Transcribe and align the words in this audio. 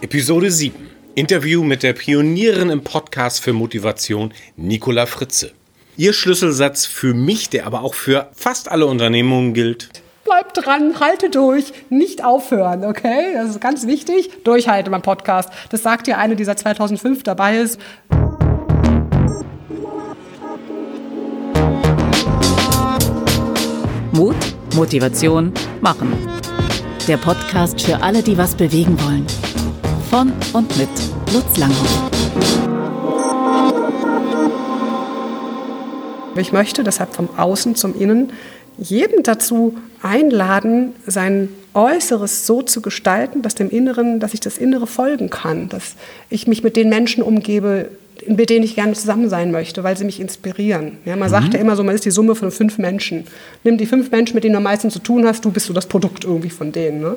Episode 0.00 0.52
7. 0.52 0.76
Interview 1.16 1.64
mit 1.64 1.82
der 1.82 1.92
Pionierin 1.92 2.70
im 2.70 2.84
Podcast 2.84 3.42
für 3.42 3.52
Motivation, 3.52 4.32
Nicola 4.56 5.06
Fritze. 5.06 5.50
Ihr 5.96 6.12
Schlüsselsatz 6.12 6.86
für 6.86 7.14
mich, 7.14 7.50
der 7.50 7.66
aber 7.66 7.82
auch 7.82 7.94
für 7.94 8.28
fast 8.32 8.70
alle 8.70 8.86
Unternehmungen 8.86 9.54
gilt. 9.54 9.88
Bleibt 10.22 10.64
dran, 10.64 11.00
halte 11.00 11.30
durch, 11.30 11.72
nicht 11.90 12.22
aufhören, 12.22 12.84
okay? 12.84 13.32
Das 13.34 13.50
ist 13.50 13.60
ganz 13.60 13.88
wichtig. 13.88 14.30
Durchhalten 14.44 14.92
beim 14.92 15.02
Podcast. 15.02 15.48
Das 15.70 15.82
sagt 15.82 16.06
dir 16.06 16.16
eine, 16.18 16.36
die 16.36 16.44
seit 16.44 16.60
2005 16.60 17.24
dabei 17.24 17.58
ist. 17.58 17.80
Mut, 24.12 24.36
Motivation, 24.76 25.52
machen. 25.80 26.12
Der 27.08 27.16
Podcast 27.16 27.80
für 27.80 28.00
alle, 28.00 28.22
die 28.22 28.38
was 28.38 28.54
bewegen 28.54 28.96
wollen. 29.00 29.26
Von 30.10 30.32
und 30.54 30.78
mit 30.78 30.88
Lutz 31.34 31.58
Langhoff. 31.58 32.10
Ich 36.36 36.50
möchte 36.50 36.82
deshalb 36.82 37.14
vom 37.14 37.28
Außen 37.36 37.74
zum 37.74 37.94
Innen 37.94 38.32
jeden 38.78 39.22
dazu 39.22 39.76
einladen, 40.02 40.94
sein 41.06 41.50
Äußeres 41.74 42.46
so 42.46 42.62
zu 42.62 42.80
gestalten, 42.80 43.42
dass 43.42 43.54
dem 43.54 43.68
Inneren, 43.68 44.18
dass 44.18 44.32
ich 44.32 44.40
das 44.40 44.56
Innere 44.56 44.86
folgen 44.86 45.28
kann, 45.28 45.68
dass 45.68 45.96
ich 46.30 46.46
mich 46.46 46.62
mit 46.62 46.76
den 46.76 46.88
Menschen 46.88 47.22
umgebe, 47.22 47.90
mit 48.26 48.50
denen 48.50 48.64
ich 48.64 48.74
gerne 48.76 48.94
zusammen 48.94 49.28
sein 49.28 49.50
möchte, 49.52 49.84
weil 49.84 49.96
sie 49.96 50.04
mich 50.04 50.20
inspirieren. 50.20 50.98
Ja, 51.04 51.16
man 51.16 51.28
mhm. 51.28 51.32
sagt 51.32 51.54
ja 51.54 51.60
immer 51.60 51.76
so, 51.76 51.84
man 51.84 51.94
ist 51.94 52.04
die 52.04 52.10
Summe 52.10 52.34
von 52.34 52.50
fünf 52.50 52.78
Menschen. 52.78 53.24
Nimm 53.62 53.76
die 53.76 53.86
fünf 53.86 54.10
Menschen, 54.10 54.34
mit 54.34 54.44
denen 54.44 54.54
du 54.54 54.58
am 54.58 54.64
meisten 54.64 54.90
zu 54.90 55.00
tun 55.00 55.26
hast, 55.26 55.44
du 55.44 55.50
bist 55.50 55.66
so 55.66 55.74
das 55.74 55.86
Produkt 55.86 56.24
irgendwie 56.24 56.50
von 56.50 56.72
denen. 56.72 57.00
Ne? 57.00 57.16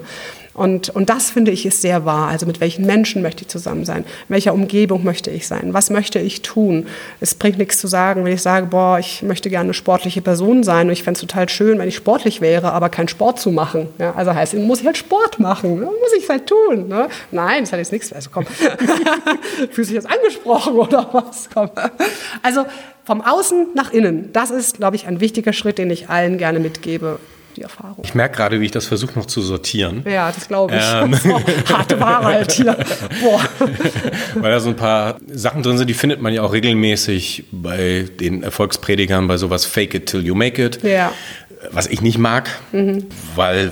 Und, 0.54 0.90
und 0.90 1.10
das 1.10 1.32
finde 1.32 1.52
ich 1.52 1.66
ist 1.66 1.82
sehr 1.82 2.06
wahr. 2.06 2.28
Also 2.28 2.46
mit 2.46 2.60
welchen 2.60 2.86
Menschen 2.86 3.22
möchte 3.22 3.44
ich 3.44 3.48
zusammen 3.48 3.86
sein? 3.86 4.00
In 4.00 4.30
welcher 4.30 4.54
Umgebung 4.54 5.04
möchte 5.04 5.32
ich 5.32 5.48
sein? 5.48 5.74
Was 5.74 5.90
möchte 5.90 6.20
ich 6.20 6.42
tun? 6.42 6.88
Es 7.22 7.36
bringt 7.36 7.58
nichts 7.58 7.78
zu 7.78 7.88
sagen, 7.88 8.26
wenn 8.26 8.34
ich 8.34 8.42
sage, 8.42 8.68
boah, 8.68 9.00
ich 9.00 9.22
möchte 9.22 9.50
gerne 9.50 9.68
eine 9.68 9.74
sportliche 9.74 10.22
Person 10.22 10.64
sein 10.64 10.88
und 10.88 10.94
ich 10.94 11.04
fände 11.04 11.18
es 11.18 11.22
total 11.22 11.48
schön, 11.48 11.80
wenn 11.80 11.88
ich 11.88 11.96
sportlich 11.96 12.42
wäre, 12.42 12.74
aber 12.74 12.90
keinen 12.90 13.08
Sport 13.08 13.40
zu 13.40 13.52
machen. 13.52 13.88
Ja, 13.98 14.14
also 14.16 14.34
heißt, 14.34 14.54
muss 14.56 14.82
ich 14.82 14.86
halt 14.86 14.98
Sport 14.98 15.40
machen. 15.40 15.80
Ne? 15.80 15.86
Muss 15.86 16.14
ich 16.18 16.28
halt 16.30 16.48
tun. 16.48 16.90
Ne? 16.90 17.08
Nein, 17.32 17.64
das 17.64 17.72
hat 17.72 17.80
jetzt 17.80 17.94
nichts. 17.94 18.12
Also 18.12 18.30
komm, 18.32 18.46
fühlst 19.72 19.90
dich 19.90 19.96
jetzt 19.96 20.10
angesprochen 20.10 20.74
oder 20.74 21.08
was? 21.14 21.50
Komm. 21.54 21.70
Also 22.42 22.66
vom 23.06 23.22
Außen 23.22 23.68
nach 23.74 23.92
innen, 23.92 24.32
das 24.34 24.52
ist, 24.52 24.78
glaube 24.78 24.96
ich, 24.96 25.08
ein 25.08 25.22
wichtiger 25.22 25.54
Schritt, 25.54 25.78
den 25.78 25.90
ich 25.90 26.10
allen 26.10 26.38
gerne 26.38 26.60
mitgebe 26.60 27.20
die 27.56 27.62
Erfahrung. 27.62 28.04
Ich 28.04 28.14
merke 28.14 28.38
gerade, 28.38 28.60
wie 28.60 28.66
ich 28.66 28.72
das 28.72 28.86
versuche 28.86 29.18
noch 29.18 29.26
zu 29.26 29.42
sortieren. 29.42 30.04
Ja, 30.08 30.32
das 30.32 30.48
glaube 30.48 30.76
ich. 30.76 30.84
Ähm. 30.84 31.12
So, 31.22 31.40
harte 31.74 32.00
Ware 32.00 32.26
halt 32.26 32.52
hier. 32.52 32.76
Boah. 33.22 33.42
Weil 34.36 34.52
da 34.52 34.60
so 34.60 34.70
ein 34.70 34.76
paar 34.76 35.18
Sachen 35.28 35.62
drin 35.62 35.78
sind, 35.78 35.88
die 35.88 35.94
findet 35.94 36.22
man 36.22 36.34
ja 36.34 36.42
auch 36.42 36.52
regelmäßig 36.52 37.46
bei 37.52 38.08
den 38.20 38.44
Erfolgspredigern, 38.44 39.28
bei 39.28 39.38
sowas 39.38 39.66
Fake 39.66 39.94
it 39.94 40.08
till 40.08 40.26
you 40.26 40.34
make 40.34 40.64
it. 40.64 40.82
Ja. 40.84 41.12
Was 41.72 41.88
ich 41.88 42.02
nicht 42.02 42.18
mag, 42.18 42.50
mhm. 42.72 43.06
weil 43.36 43.72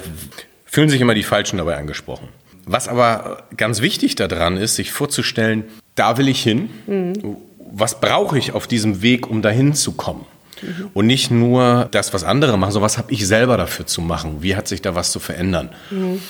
fühlen 0.65 0.89
sich 0.89 1.01
immer 1.01 1.15
die 1.15 1.23
Falschen 1.23 1.57
dabei 1.57 1.77
angesprochen. 1.77 2.29
Was 2.65 2.87
aber 2.87 3.47
ganz 3.57 3.81
wichtig 3.81 4.15
daran 4.15 4.57
ist, 4.57 4.75
sich 4.75 4.91
vorzustellen, 4.91 5.63
da 5.95 6.17
will 6.17 6.27
ich 6.27 6.43
hin. 6.43 6.69
Mhm. 6.85 7.37
Was 7.71 7.99
brauche 7.99 8.37
ich 8.37 8.53
auf 8.53 8.67
diesem 8.67 9.01
Weg, 9.01 9.27
um 9.27 9.41
dahin 9.41 9.73
zu 9.73 9.93
kommen? 9.93 10.25
Mhm. 10.61 10.89
Und 10.93 11.07
nicht 11.07 11.31
nur 11.31 11.87
das, 11.91 12.13
was 12.13 12.23
andere 12.23 12.57
machen, 12.57 12.71
sondern 12.71 12.85
was 12.85 12.97
habe 12.97 13.11
ich 13.11 13.27
selber 13.27 13.57
dafür 13.57 13.85
zu 13.85 14.01
machen? 14.01 14.37
Wie 14.41 14.55
hat 14.55 14.67
sich 14.67 14.81
da 14.81 14.95
was 14.95 15.11
zu 15.11 15.19
verändern? 15.19 15.69
Mhm. 15.89 16.21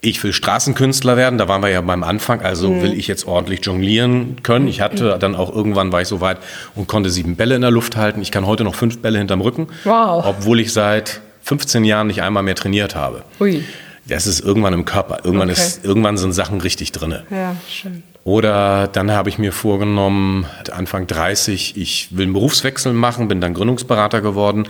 Ich 0.00 0.22
will 0.22 0.34
Straßenkünstler 0.34 1.16
werden, 1.16 1.38
da 1.38 1.48
waren 1.48 1.62
wir 1.62 1.70
ja 1.70 1.80
beim 1.80 2.04
Anfang, 2.04 2.42
also 2.42 2.70
mhm. 2.70 2.82
will 2.82 2.92
ich 2.92 3.08
jetzt 3.08 3.26
ordentlich 3.26 3.64
jonglieren 3.64 4.42
können. 4.42 4.68
Ich 4.68 4.82
hatte 4.82 5.16
dann 5.18 5.34
auch 5.34 5.54
irgendwann 5.54 5.92
war 5.92 6.02
ich 6.02 6.08
so 6.08 6.20
weit 6.20 6.38
und 6.74 6.88
konnte 6.88 7.08
sieben 7.08 7.36
Bälle 7.36 7.54
in 7.54 7.62
der 7.62 7.70
Luft 7.70 7.96
halten. 7.96 8.20
Ich 8.20 8.30
kann 8.30 8.46
heute 8.46 8.64
noch 8.64 8.74
fünf 8.74 8.98
Bälle 8.98 9.18
hinterm 9.18 9.40
Rücken, 9.40 9.68
wow. 9.84 10.24
obwohl 10.26 10.60
ich 10.60 10.72
seit 10.74 11.22
15 11.44 11.84
Jahren 11.84 12.06
nicht 12.06 12.22
einmal 12.22 12.42
mehr 12.42 12.54
trainiert 12.54 12.94
habe. 12.94 13.22
Ui. 13.40 13.64
Das 14.06 14.26
ist 14.26 14.40
irgendwann 14.40 14.74
im 14.74 14.84
Körper. 14.84 15.20
Irgendwann, 15.24 15.50
okay. 15.50 15.58
ist, 15.58 15.84
irgendwann 15.84 16.16
sind 16.16 16.32
Sachen 16.32 16.60
richtig 16.60 16.92
drin. 16.92 17.22
Ja, 17.30 17.56
schön. 17.68 18.02
Oder 18.24 18.88
dann 18.88 19.10
habe 19.10 19.28
ich 19.28 19.38
mir 19.38 19.52
vorgenommen, 19.52 20.46
Anfang 20.72 21.06
30, 21.06 21.76
ich 21.76 22.08
will 22.10 22.24
einen 22.24 22.32
Berufswechsel 22.32 22.92
machen, 22.92 23.28
bin 23.28 23.40
dann 23.40 23.54
Gründungsberater 23.54 24.22
geworden 24.22 24.66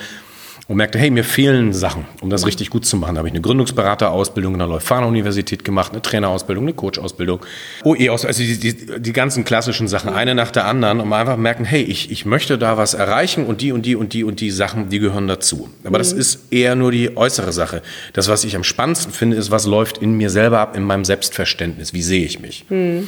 und 0.67 0.77
merkte, 0.77 0.99
hey, 0.99 1.11
mir 1.11 1.25
fehlen 1.25 1.75
Sachen, 1.75 2.07
um 2.23 2.31
das 2.31 2.47
richtig 2.47 2.71
gut 2.71 2.87
zu 2.87 2.97
machen. 2.97 3.15
Da 3.15 3.19
habe 3.19 3.29
ich 3.29 3.35
eine 3.35 3.43
Gründungsberaterausbildung 3.43 4.55
in 4.55 4.59
der 4.59 4.69
Leuphana-Universität 4.69 5.63
gemacht, 5.63 5.93
eine 5.93 6.01
Trainerausbildung, 6.01 6.65
eine 6.65 6.73
Coachausbildung, 6.73 7.41
OE-Ausbildung, 7.85 8.27
also 8.27 8.43
die, 8.43 8.59
die, 8.59 9.01
die, 9.01 9.13
ganzen 9.13 9.45
klassischen 9.45 9.89
Sachen, 9.89 10.09
eine 10.09 10.35
nach 10.35 10.51
der 10.51 10.65
anderen, 10.67 11.01
um 11.01 11.13
einfach 11.13 11.37
merken, 11.37 11.67
hey, 11.67 11.83
ich, 11.83 12.11
ich 12.11 12.25
möchte 12.25 12.57
da 12.57 12.79
was 12.79 12.95
erreichen 12.95 13.45
und 13.45 13.61
die 13.61 13.73
und 13.73 13.85
die 13.85 13.95
und 13.95 14.15
die 14.15 14.25
und 14.25 14.41
die 14.41 14.51
Sachen, 14.51 14.89
die 14.89 15.01
gehören 15.01 15.29
dazu. 15.29 15.69
Aber 15.85 15.99
mhm. 15.99 16.01
das 16.01 16.13
ist 16.13 16.51
eher 16.51 16.77
nur 16.77 16.93
die 16.93 17.15
äußere 17.15 17.53
Sache. 17.53 17.83
Das, 18.15 18.29
was 18.29 18.45
ich 18.45 18.57
am 18.57 18.65
spannendsten 18.65 19.13
finde, 19.13 19.37
ist, 19.37 19.51
was 19.51 19.67
läuft 19.67 19.99
in 19.99 20.17
mir 20.17 20.31
selber 20.31 20.61
ab, 20.61 20.77
in 20.77 20.85
meinem 20.85 21.05
Selbstverständnis. 21.05 21.93
Wie 21.93 22.03
sehe 22.03 22.25
ich 22.25 22.41
mich? 22.41 22.65
Mhm. 22.71 23.07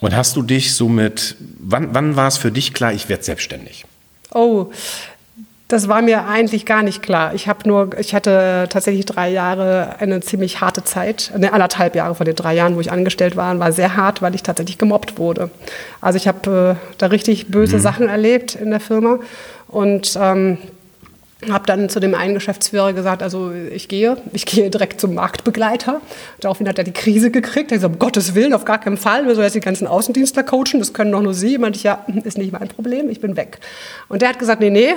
Und 0.00 0.14
hast 0.14 0.36
du 0.36 0.42
dich 0.42 0.74
somit, 0.74 1.36
wann, 1.58 1.94
wann 1.94 2.16
war 2.16 2.28
es 2.28 2.36
für 2.36 2.52
dich 2.52 2.74
klar, 2.74 2.92
ich 2.92 3.08
werde 3.08 3.24
selbstständig? 3.24 3.86
Oh, 4.32 4.70
das 5.68 5.86
war 5.86 6.00
mir 6.00 6.24
eigentlich 6.26 6.64
gar 6.64 6.82
nicht 6.82 7.02
klar. 7.02 7.34
Ich 7.34 7.46
habe 7.46 7.68
nur, 7.68 7.98
ich 7.98 8.14
hatte 8.14 8.66
tatsächlich 8.70 9.04
drei 9.04 9.28
Jahre 9.28 9.96
eine 10.00 10.20
ziemlich 10.20 10.62
harte 10.62 10.82
Zeit, 10.82 11.30
eine 11.34 11.52
anderthalb 11.52 11.94
Jahre 11.94 12.14
von 12.14 12.24
den 12.24 12.34
drei 12.34 12.54
Jahren, 12.54 12.74
wo 12.74 12.80
ich 12.80 12.90
angestellt 12.90 13.36
war, 13.36 13.58
war 13.58 13.70
sehr 13.70 13.94
hart, 13.94 14.22
weil 14.22 14.34
ich 14.34 14.42
tatsächlich 14.42 14.78
gemobbt 14.78 15.18
wurde. 15.18 15.50
Also 16.00 16.16
ich 16.16 16.26
habe 16.26 16.76
äh, 16.80 16.94
da 16.96 17.06
richtig 17.06 17.48
böse 17.48 17.76
mhm. 17.76 17.80
Sachen 17.80 18.08
erlebt 18.08 18.54
in 18.54 18.70
der 18.70 18.80
Firma 18.80 19.18
und 19.68 20.18
ähm, 20.18 20.56
habe 21.50 21.66
dann 21.66 21.88
zu 21.88 22.00
dem 22.00 22.14
einen 22.14 22.34
Geschäftsführer 22.34 22.92
gesagt, 22.94 23.22
also 23.22 23.52
ich 23.52 23.88
gehe, 23.88 24.16
ich 24.32 24.44
gehe 24.44 24.70
direkt 24.70 25.00
zum 25.00 25.14
Marktbegleiter. 25.14 26.00
Daraufhin 26.40 26.68
hat 26.68 26.78
er 26.78 26.84
die 26.84 26.92
Krise 26.92 27.30
gekriegt. 27.30 27.70
Er 27.70 27.76
hat 27.76 27.82
gesagt, 27.82 27.94
um 27.94 27.98
Gottes 27.98 28.34
Willen, 28.34 28.54
auf 28.54 28.64
gar 28.64 28.78
keinen 28.80 28.96
Fall, 28.96 29.26
wir 29.26 29.34
sollen 29.34 29.44
jetzt 29.44 29.54
die 29.54 29.60
ganzen 29.60 29.86
Außendienstler 29.86 30.42
coachen, 30.42 30.80
das 30.80 30.94
können 30.94 31.12
doch 31.12 31.22
nur 31.22 31.34
Sie. 31.34 31.58
Meinte 31.58 31.76
ich, 31.76 31.84
ja, 31.84 32.04
ist 32.24 32.38
nicht 32.38 32.52
mein 32.52 32.68
Problem, 32.68 33.08
ich 33.08 33.20
bin 33.20 33.36
weg. 33.36 33.58
Und 34.08 34.22
der 34.22 34.30
hat 34.30 34.38
gesagt, 34.40 34.60
nee, 34.60 34.70
nee, 34.70 34.94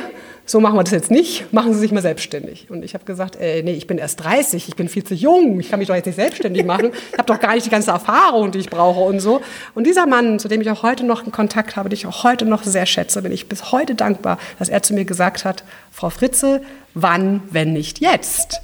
so 0.52 0.60
machen 0.60 0.76
wir 0.76 0.84
das 0.84 0.92
jetzt 0.92 1.10
nicht, 1.10 1.52
machen 1.54 1.74
Sie 1.74 1.80
sich 1.80 1.92
mal 1.94 2.02
selbstständig. 2.02 2.68
Und 2.70 2.84
ich 2.84 2.94
habe 2.94 3.06
gesagt, 3.06 3.38
äh, 3.38 3.64
nee, 3.64 3.74
ich 3.74 3.88
bin 3.88 3.98
erst 3.98 4.22
30, 4.22 4.68
ich 4.68 4.76
bin 4.76 4.90
viel 4.90 5.04
zu 5.04 5.16
jung, 5.16 5.60
ich 5.60 5.70
kann 5.70 5.80
mich 5.80 5.88
doch 5.88 5.96
jetzt 5.96 6.06
nicht 6.06 6.16
selbstständig 6.16 6.66
machen, 6.66 6.92
ich 7.12 7.18
habe 7.18 7.26
doch 7.26 7.40
gar 7.40 7.54
nicht 7.56 7.66
die 7.66 7.70
ganze 7.70 7.92
Erfahrung, 7.92 8.52
die 8.52 8.60
ich 8.60 8.70
brauche 8.70 9.00
und 9.00 9.22
so. 9.22 9.42
Und 9.76 9.88
dieser 9.88 10.06
Mann, 10.06 10.40
zu 10.40 10.50
dem 10.50 10.60
ich 10.60 10.70
auch 10.70 10.84
heute 10.84 11.06
noch 11.06 11.24
einen 11.24 11.32
Kontakt 11.32 11.78
habe, 11.78 11.88
den 11.88 11.94
ich 11.94 12.06
auch 12.06 12.26
heute 12.26 12.46
noch 12.46 12.64
sehr 12.64 12.86
schätze, 12.86 13.22
bin 13.22 13.32
ich 13.32 13.48
bis 13.48 13.72
heute 13.72 13.96
dankbar, 13.96 14.38
dass 14.60 14.68
er 14.68 14.84
zu 14.84 14.94
mir 14.94 15.06
gesagt 15.06 15.46
hat, 15.46 15.64
Frau 15.90 16.10
Fritze, 16.10 16.62
wann, 16.94 17.42
wenn 17.50 17.72
nicht 17.72 18.00
jetzt? 18.00 18.62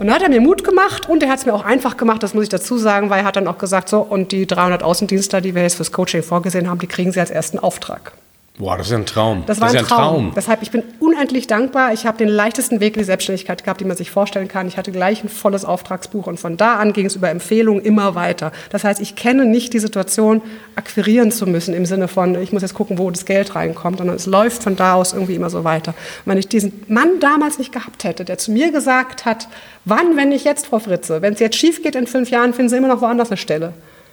Und 0.00 0.08
dann 0.08 0.16
hat 0.16 0.22
er 0.22 0.28
mir 0.28 0.40
Mut 0.40 0.64
gemacht 0.64 1.08
und 1.08 1.22
er 1.22 1.28
hat 1.28 1.38
es 1.38 1.46
mir 1.46 1.54
auch 1.54 1.64
einfach 1.64 1.96
gemacht, 1.96 2.24
das 2.24 2.34
muss 2.34 2.42
ich 2.42 2.48
dazu 2.48 2.76
sagen, 2.76 3.08
weil 3.10 3.20
er 3.20 3.24
hat 3.24 3.36
dann 3.36 3.46
auch 3.46 3.58
gesagt, 3.58 3.88
so, 3.88 4.00
und 4.00 4.32
die 4.32 4.48
300 4.48 4.82
Außendienstler, 4.82 5.40
die 5.40 5.54
wir 5.54 5.62
jetzt 5.62 5.76
fürs 5.76 5.92
Coaching 5.92 6.24
vorgesehen 6.24 6.68
haben, 6.68 6.80
die 6.80 6.88
kriegen 6.88 7.12
Sie 7.12 7.20
als 7.20 7.30
ersten 7.30 7.60
Auftrag. 7.60 8.12
Boah, 8.56 8.78
das 8.78 8.86
ist 8.86 8.92
ein 8.92 9.04
Traum. 9.04 9.42
Das 9.46 9.60
war 9.60 9.72
das 9.72 9.78
ein, 9.78 9.84
Traum. 9.84 9.98
ein, 9.98 10.06
Traum. 10.06 10.32
Deshalb, 10.36 10.62
ich 10.62 10.70
bin 10.70 10.84
unendlich 11.00 11.48
dankbar. 11.48 11.92
Ich 11.92 12.06
habe 12.06 12.18
den 12.18 12.28
leichtesten 12.28 12.78
Weg 12.78 12.94
in 12.94 13.00
die 13.00 13.04
Selbstständigkeit 13.04 13.64
gehabt, 13.64 13.80
den 13.80 13.88
man 13.88 13.96
sich 13.96 14.12
vorstellen 14.12 14.46
kann. 14.46 14.68
Ich 14.68 14.76
hatte 14.76 14.92
gleich 14.92 15.24
ein 15.24 15.28
volles 15.28 15.64
Auftragsbuch 15.64 16.28
und 16.28 16.38
von 16.38 16.56
da 16.56 16.76
an 16.76 16.92
ging 16.92 17.06
es 17.06 17.16
über 17.16 17.30
Empfehlungen 17.30 17.84
immer 17.84 18.14
weiter. 18.14 18.52
Das 18.70 18.84
heißt, 18.84 19.00
ich 19.00 19.16
kenne 19.16 19.44
nicht 19.44 19.72
die 19.72 19.80
Situation, 19.80 20.40
akquirieren 20.76 21.32
zu 21.32 21.48
müssen 21.48 21.74
im 21.74 21.84
Sinne 21.84 22.06
von, 22.06 22.40
ich 22.40 22.52
muss 22.52 22.62
jetzt 22.62 22.74
gucken, 22.74 22.96
wo 22.96 23.10
das 23.10 23.24
Geld 23.24 23.56
reinkommt, 23.56 23.98
sondern 23.98 24.14
es 24.14 24.26
läuft 24.26 24.62
von 24.62 24.76
da 24.76 24.94
aus 24.94 25.14
irgendwie 25.14 25.34
immer 25.34 25.50
so 25.50 25.64
weiter. 25.64 25.90
Und 26.24 26.30
wenn 26.30 26.38
ich 26.38 26.46
diesen 26.46 26.84
Mann 26.86 27.18
damals 27.18 27.58
nicht 27.58 27.72
gehabt 27.72 28.04
hätte, 28.04 28.24
der 28.24 28.38
zu 28.38 28.52
mir 28.52 28.70
gesagt 28.70 29.24
hat, 29.24 29.48
wann, 29.84 30.16
wenn 30.16 30.28
nicht 30.28 30.44
jetzt, 30.44 30.66
Frau 30.66 30.78
Fritze, 30.78 31.22
wenn 31.22 31.34
es 31.34 31.40
jetzt 31.40 31.56
schief 31.56 31.82
geht 31.82 31.96
in 31.96 32.06
fünf 32.06 32.30
Jahren, 32.30 32.54
finden 32.54 32.68
Sie 32.68 32.76
immer 32.76 32.86
noch 32.86 33.00
woanders 33.00 33.30
eine 33.30 33.36
Stelle. 33.36 33.72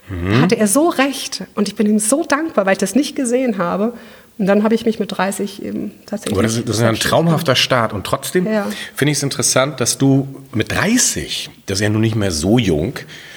Mhm. 0.10 0.42
Hatte 0.42 0.58
er 0.58 0.68
so 0.68 0.90
recht 0.90 1.44
und 1.56 1.68
ich 1.68 1.76
bin 1.76 1.88
ihm 1.88 2.00
so 2.00 2.24
dankbar, 2.24 2.66
weil 2.66 2.74
ich 2.74 2.80
das 2.80 2.96
nicht 2.96 3.16
gesehen 3.16 3.58
habe. 3.58 3.94
Und 4.38 4.48
dann 4.48 4.64
habe 4.64 4.74
ich 4.74 4.86
mich 4.86 5.00
mit 5.00 5.16
30 5.16 5.64
eben 5.64 5.92
tatsächlich. 6.06 6.34
Aber 6.34 6.44
das, 6.44 6.58
ist, 6.58 6.68
das 6.68 6.78
ist 6.78 6.84
ein 6.84 6.96
traumhafter 6.96 7.56
Start. 7.56 7.94
Und 7.94 8.06
trotzdem 8.06 8.48
ja. 8.48 8.68
finde 8.96 9.12
ich 9.12 9.18
es 9.18 9.24
interessant, 9.24 9.80
dass 9.80 9.98
du 9.98 10.28
mit 10.54 10.72
30, 10.72 11.50
das 11.68 11.80
ist 11.80 11.84
ja 11.84 11.90
nun 11.90 12.02
nicht 12.02 12.16
mehr 12.16 12.32
so 12.32 12.58
jung, 12.58 12.94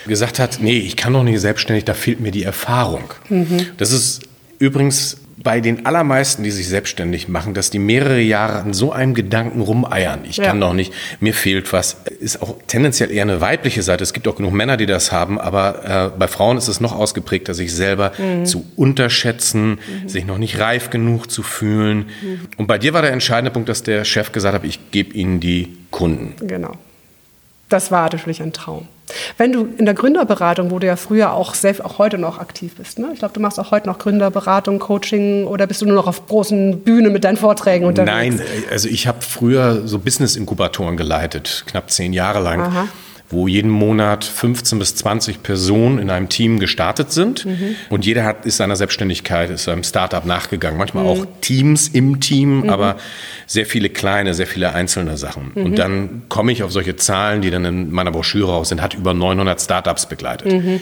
gesagt 0.07 0.39
hast: 0.39 0.63
Nee, 0.63 0.79
ich 0.79 0.97
kann 0.97 1.13
doch 1.13 1.23
nicht 1.23 1.41
selbstständig, 1.41 1.85
da 1.85 1.95
fehlt 1.95 2.21
mir 2.21 2.31
die 2.31 2.45
Erfahrung. 2.45 3.05
Mhm. 3.29 3.67
Das 3.77 3.93
ist 3.93 4.23
übrigens 4.59 5.19
bei 5.37 5.61
den 5.61 5.87
allermeisten, 5.87 6.43
die 6.43 6.51
sich 6.51 6.69
selbstständig 6.69 7.29
machen, 7.29 7.55
dass 7.55 7.71
die 7.71 7.79
mehrere 7.79 8.21
Jahre 8.21 8.61
an 8.61 8.73
so 8.73 8.93
einem 8.93 9.15
Gedanken 9.15 9.61
rumeiern. 9.61 10.21
Ich 10.29 10.37
ja. 10.37 10.45
kann 10.45 10.61
doch 10.61 10.73
nicht, 10.73 10.93
mir 11.21 11.35
fehlt 11.35 11.73
was. 11.73 11.97
Ist 12.21 12.43
auch 12.43 12.57
tendenziell 12.67 13.11
eher 13.11 13.23
eine 13.23 13.41
weibliche 13.41 13.83
Seite. 13.83 14.05
Es 14.05 14.13
gibt 14.13 14.29
auch 14.29 14.37
genug 14.37 14.53
Männer, 14.53 14.77
die 14.77 14.87
das 14.87 15.13
haben, 15.13 15.41
aber 15.41 16.13
äh, 16.15 16.19
bei 16.19 16.29
Frauen 16.29 16.57
ist 16.57 16.69
es 16.69 16.81
noch 16.81 16.93
ausgeprägter, 16.93 17.55
sich 17.55 17.75
selber 17.75 18.13
mhm. 18.19 18.47
zu 18.47 18.65
unterschätzen, 18.77 19.79
mhm. 20.03 20.09
sich 20.09 20.25
noch 20.25 20.39
nicht 20.39 20.59
reif 20.59 20.91
genug 20.91 21.31
zu 21.31 21.43
fühlen. 21.43 22.07
Mhm. 22.23 22.41
Und 22.57 22.67
bei 22.67 22.79
dir 22.79 22.95
war 22.95 23.03
der 23.03 23.13
entscheidende 23.13 23.51
Punkt, 23.51 23.69
dass 23.69 23.83
der 23.83 24.05
Chef 24.05 24.33
gesagt 24.33 24.55
hat, 24.55 24.65
ich 24.65 24.91
gebe 24.91 25.15
Ihnen 25.15 25.41
die 25.41 25.77
Kunden. 25.91 26.35
Genau. 26.47 26.77
Das 27.69 27.91
war 27.91 28.03
natürlich 28.03 28.43
ein 28.43 28.53
Traum. 28.53 28.89
Wenn 29.37 29.53
du 29.53 29.69
in 29.77 29.85
der 29.85 29.95
Gründerberatung, 29.95 30.71
wo 30.71 30.79
du 30.79 30.87
ja 30.87 30.97
früher 30.97 31.35
auch 31.35 31.55
selbst 31.55 31.85
auch 31.85 31.99
heute 31.99 32.17
noch 32.19 32.39
aktiv 32.39 32.77
bist, 32.77 32.99
ne? 32.99 33.11
ich 33.13 33.19
glaube, 33.19 33.35
du 33.35 33.41
machst 33.41 33.61
auch 33.61 33.71
heute 33.71 33.87
noch 33.87 33.99
Gründerberatung, 33.99 34.79
Coaching 34.79 35.47
oder 35.47 35.67
bist 35.67 35.83
du 35.83 35.87
nur 35.87 35.95
noch 35.95 36.07
auf 36.07 36.27
großen 36.27 36.81
Bühnen 36.81 37.13
mit 37.13 37.25
deinen 37.25 37.37
Vorträgen 37.37 37.85
unterwegs? 37.85 38.37
Nein, 38.37 38.43
also 38.71 38.89
ich 38.89 39.07
habe 39.07 39.21
früher 39.21 39.87
so 39.87 39.99
Business-Inkubatoren 39.99 40.97
geleitet, 40.97 41.65
knapp 41.67 41.91
zehn 41.91 42.13
Jahre 42.13 42.41
lang. 42.41 42.61
Aha 42.61 42.89
wo 43.35 43.47
jeden 43.49 43.71
Monat 43.71 44.25
15 44.25 44.79
bis 44.79 44.95
20 44.97 45.43
Personen 45.43 45.99
in 45.99 46.09
einem 46.09 46.29
Team 46.29 46.59
gestartet 46.59 47.13
sind. 47.13 47.45
Mhm. 47.45 47.77
Und 47.91 48.07
jeder 48.07 48.25
hat, 48.25 48.47
ist 48.47 48.57
seiner 48.57 48.77
Selbstständigkeit, 48.77 49.51
ist 49.51 49.65
seinem 49.65 49.83
Startup 49.83 50.25
nachgegangen. 50.25 50.79
Manchmal 50.79 51.05
mhm. 51.05 51.11
auch 51.11 51.27
Teams 51.41 51.89
im 51.89 52.21
Team, 52.21 52.63
mhm. 52.63 52.71
aber 52.71 52.97
sehr 53.47 53.67
viele 53.67 53.91
kleine, 53.91 54.35
sehr 54.35 54.47
viele 54.47 54.75
einzelne 54.75 55.17
Sachen. 55.17 55.53
Und 55.55 55.73
mhm. 55.73 55.77
dann 55.77 56.23
komme 56.29 56.53
ich 56.53 56.63
auf 56.63 56.73
solche 56.73 56.97
Zahlen, 56.97 57.43
die 57.43 57.51
dann 57.51 57.65
in 57.65 57.91
meiner 57.91 58.11
Broschüre 58.11 58.53
auch 58.53 58.65
sind, 58.65 58.81
hat 58.81 58.95
über 58.95 59.13
900 59.13 59.61
Startups 59.61 60.07
begleitet. 60.07 60.53
Mhm. 60.53 60.81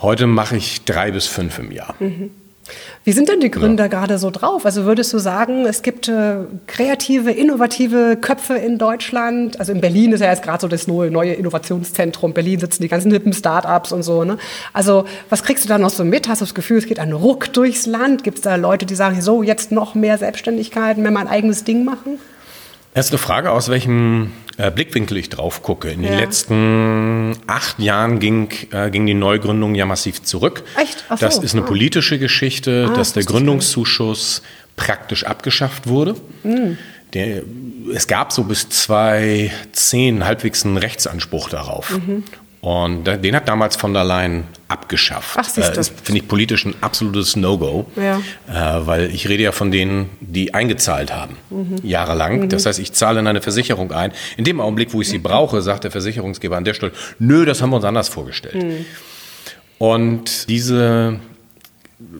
Heute 0.00 0.26
mache 0.26 0.56
ich 0.56 0.84
drei 0.84 1.10
bis 1.10 1.26
fünf 1.26 1.58
im 1.58 1.72
Jahr. 1.72 1.94
Wie 3.04 3.12
sind 3.12 3.28
denn 3.28 3.40
die 3.40 3.50
Gründer 3.50 3.84
ja. 3.84 3.88
gerade 3.88 4.18
so 4.18 4.30
drauf? 4.30 4.64
Also 4.64 4.84
würdest 4.84 5.12
du 5.12 5.18
sagen, 5.18 5.66
es 5.66 5.82
gibt 5.82 6.08
äh, 6.08 6.36
kreative, 6.66 7.30
innovative 7.30 8.16
Köpfe 8.20 8.54
in 8.54 8.78
Deutschland? 8.78 9.60
Also 9.60 9.72
in 9.72 9.80
Berlin 9.80 10.12
ist 10.12 10.20
ja 10.20 10.30
jetzt 10.30 10.42
gerade 10.42 10.60
so 10.62 10.68
das 10.68 10.86
neue, 10.86 11.34
Innovationszentrum. 11.34 12.32
Berlin 12.32 12.60
sitzen 12.60 12.82
die 12.82 12.88
ganzen 12.88 13.10
hippen 13.12 13.32
Startups 13.32 13.92
und 13.92 14.02
so. 14.02 14.24
Ne? 14.24 14.38
Also 14.72 15.04
was 15.28 15.42
kriegst 15.42 15.64
du 15.64 15.68
da 15.68 15.78
noch 15.78 15.90
so 15.90 16.04
mit? 16.04 16.28
Hast 16.28 16.40
du 16.40 16.44
das 16.46 16.54
Gefühl, 16.54 16.78
es 16.78 16.86
geht 16.86 16.98
ein 16.98 17.12
Ruck 17.12 17.52
durchs 17.52 17.86
Land? 17.86 18.24
Gibt 18.24 18.38
es 18.38 18.42
da 18.42 18.56
Leute, 18.56 18.86
die 18.86 18.94
sagen, 18.94 19.20
so 19.20 19.42
jetzt 19.42 19.70
noch 19.70 19.94
mehr 19.94 20.16
Selbstständigkeit, 20.16 20.96
mehr 20.96 21.10
mein 21.10 21.28
eigenes 21.28 21.64
Ding 21.64 21.84
machen? 21.84 22.18
Eine 22.94 23.18
Frage, 23.18 23.50
aus 23.50 23.68
welchem 23.68 24.30
äh, 24.56 24.70
Blickwinkel 24.70 25.16
ich 25.16 25.28
drauf 25.28 25.62
gucke. 25.62 25.90
In 25.90 26.02
ja. 26.02 26.10
den 26.10 26.18
letzten 26.18 27.36
acht 27.46 27.78
Jahren 27.78 28.18
ging, 28.20 28.48
äh, 28.72 28.90
ging 28.90 29.06
die 29.06 29.14
Neugründung 29.14 29.74
ja 29.74 29.86
massiv 29.86 30.22
zurück. 30.22 30.64
Echt? 30.80 31.04
Ach 31.08 31.18
so. 31.18 31.26
Das 31.26 31.38
ist 31.38 31.54
eine 31.54 31.62
ah. 31.62 31.66
politische 31.66 32.18
Geschichte, 32.18 32.88
ah, 32.90 32.96
dass 32.96 33.12
der 33.12 33.24
Gründungszuschuss 33.24 34.42
praktisch 34.76 35.24
abgeschafft 35.24 35.86
wurde. 35.86 36.16
Mhm. 36.42 36.78
Der, 37.12 37.42
es 37.94 38.06
gab 38.06 38.32
so 38.32 38.44
bis 38.44 38.68
2010 38.68 40.24
halbwegs 40.24 40.64
einen 40.64 40.76
Rechtsanspruch 40.76 41.48
darauf. 41.48 41.90
Mhm. 41.90 42.24
Und 42.64 43.04
den 43.04 43.36
hat 43.36 43.46
damals 43.46 43.76
von 43.76 43.92
der 43.92 44.04
Leyen 44.04 44.44
abgeschafft. 44.68 45.36
Ach, 45.38 45.44
siehst 45.44 45.68
du. 45.68 45.74
Das 45.74 45.90
finde 45.90 46.22
ich 46.22 46.28
politisch 46.28 46.64
ein 46.64 46.74
absolutes 46.80 47.36
No-Go, 47.36 47.84
ja. 47.94 48.22
äh, 48.48 48.86
weil 48.86 49.14
ich 49.14 49.28
rede 49.28 49.42
ja 49.42 49.52
von 49.52 49.70
denen, 49.70 50.08
die 50.20 50.54
eingezahlt 50.54 51.14
haben, 51.14 51.36
mhm. 51.50 51.76
jahrelang. 51.82 52.40
Mhm. 52.40 52.48
Das 52.48 52.64
heißt, 52.64 52.78
ich 52.78 52.94
zahle 52.94 53.20
in 53.20 53.26
eine 53.26 53.42
Versicherung 53.42 53.92
ein. 53.92 54.12
In 54.38 54.44
dem 54.44 54.62
Augenblick, 54.62 54.94
wo 54.94 55.02
ich 55.02 55.10
sie 55.10 55.18
brauche, 55.18 55.60
sagt 55.60 55.84
der 55.84 55.90
Versicherungsgeber 55.90 56.56
an 56.56 56.64
der 56.64 56.72
Stelle, 56.72 56.92
nö, 57.18 57.44
das 57.44 57.60
haben 57.60 57.68
wir 57.68 57.76
uns 57.76 57.84
anders 57.84 58.08
vorgestellt. 58.08 58.54
Mhm. 58.54 58.86
Und 59.76 60.48
diese 60.48 61.20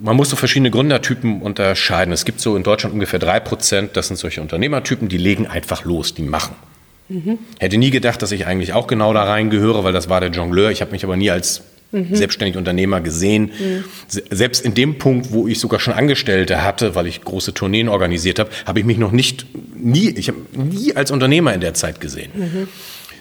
man 0.01 0.15
muss 0.15 0.29
so 0.29 0.37
verschiedene 0.37 0.71
Gründertypen 0.71 1.41
unterscheiden. 1.41 2.13
Es 2.13 2.25
gibt 2.25 2.41
so 2.41 2.55
in 2.57 2.63
Deutschland 2.63 2.93
ungefähr 2.93 3.19
drei 3.19 3.41
Prozent, 3.41 3.97
das 3.97 4.09
sind 4.09 4.17
solche 4.17 4.41
Unternehmertypen, 4.41 5.09
die 5.09 5.19
legen 5.19 5.47
einfach 5.47 5.85
los, 5.85 6.15
die 6.15 6.23
machen. 6.23 6.55
Mhm. 7.09 7.39
Hätte 7.59 7.77
nie 7.77 7.91
gedacht, 7.91 8.23
dass 8.23 8.33
ich 8.33 8.47
eigentlich 8.47 8.73
auch 8.73 8.87
genau 8.87 9.13
da 9.13 9.25
reingehöre, 9.25 9.85
weil 9.85 9.93
das 9.93 10.09
war 10.09 10.21
der 10.21 10.31
Jongleur. 10.31 10.71
Ich 10.71 10.81
habe 10.81 10.93
mich 10.93 11.05
aber 11.05 11.17
nie 11.17 11.31
als 11.31 11.63
mhm. 11.93 12.15
selbstständiger 12.15 12.59
Unternehmer 12.59 13.01
gesehen. 13.01 13.51
Mhm. 13.59 13.85
Selbst 14.09 14.65
in 14.65 14.75
dem 14.75 14.99
Punkt, 14.99 15.33
wo 15.33 15.47
ich 15.47 15.59
sogar 15.61 15.81
schon 15.81 15.95
Angestellte 15.95 16.63
hatte, 16.63 16.95
weil 16.95 17.07
ich 17.07 17.23
große 17.23 17.55
Tourneen 17.55 17.89
organisiert 17.89 18.39
habe, 18.39 18.51
habe 18.67 18.81
ich 18.81 18.85
mich 18.85 18.99
noch 18.99 19.13
nicht, 19.13 19.47
nie, 19.77 20.11
ich 20.11 20.29
habe 20.29 20.39
nie 20.55 20.97
als 20.97 21.11
Unternehmer 21.11 21.55
in 21.55 21.61
der 21.61 21.75
Zeit 21.75 22.01
gesehen. 22.01 22.31
Mhm. 22.35 22.69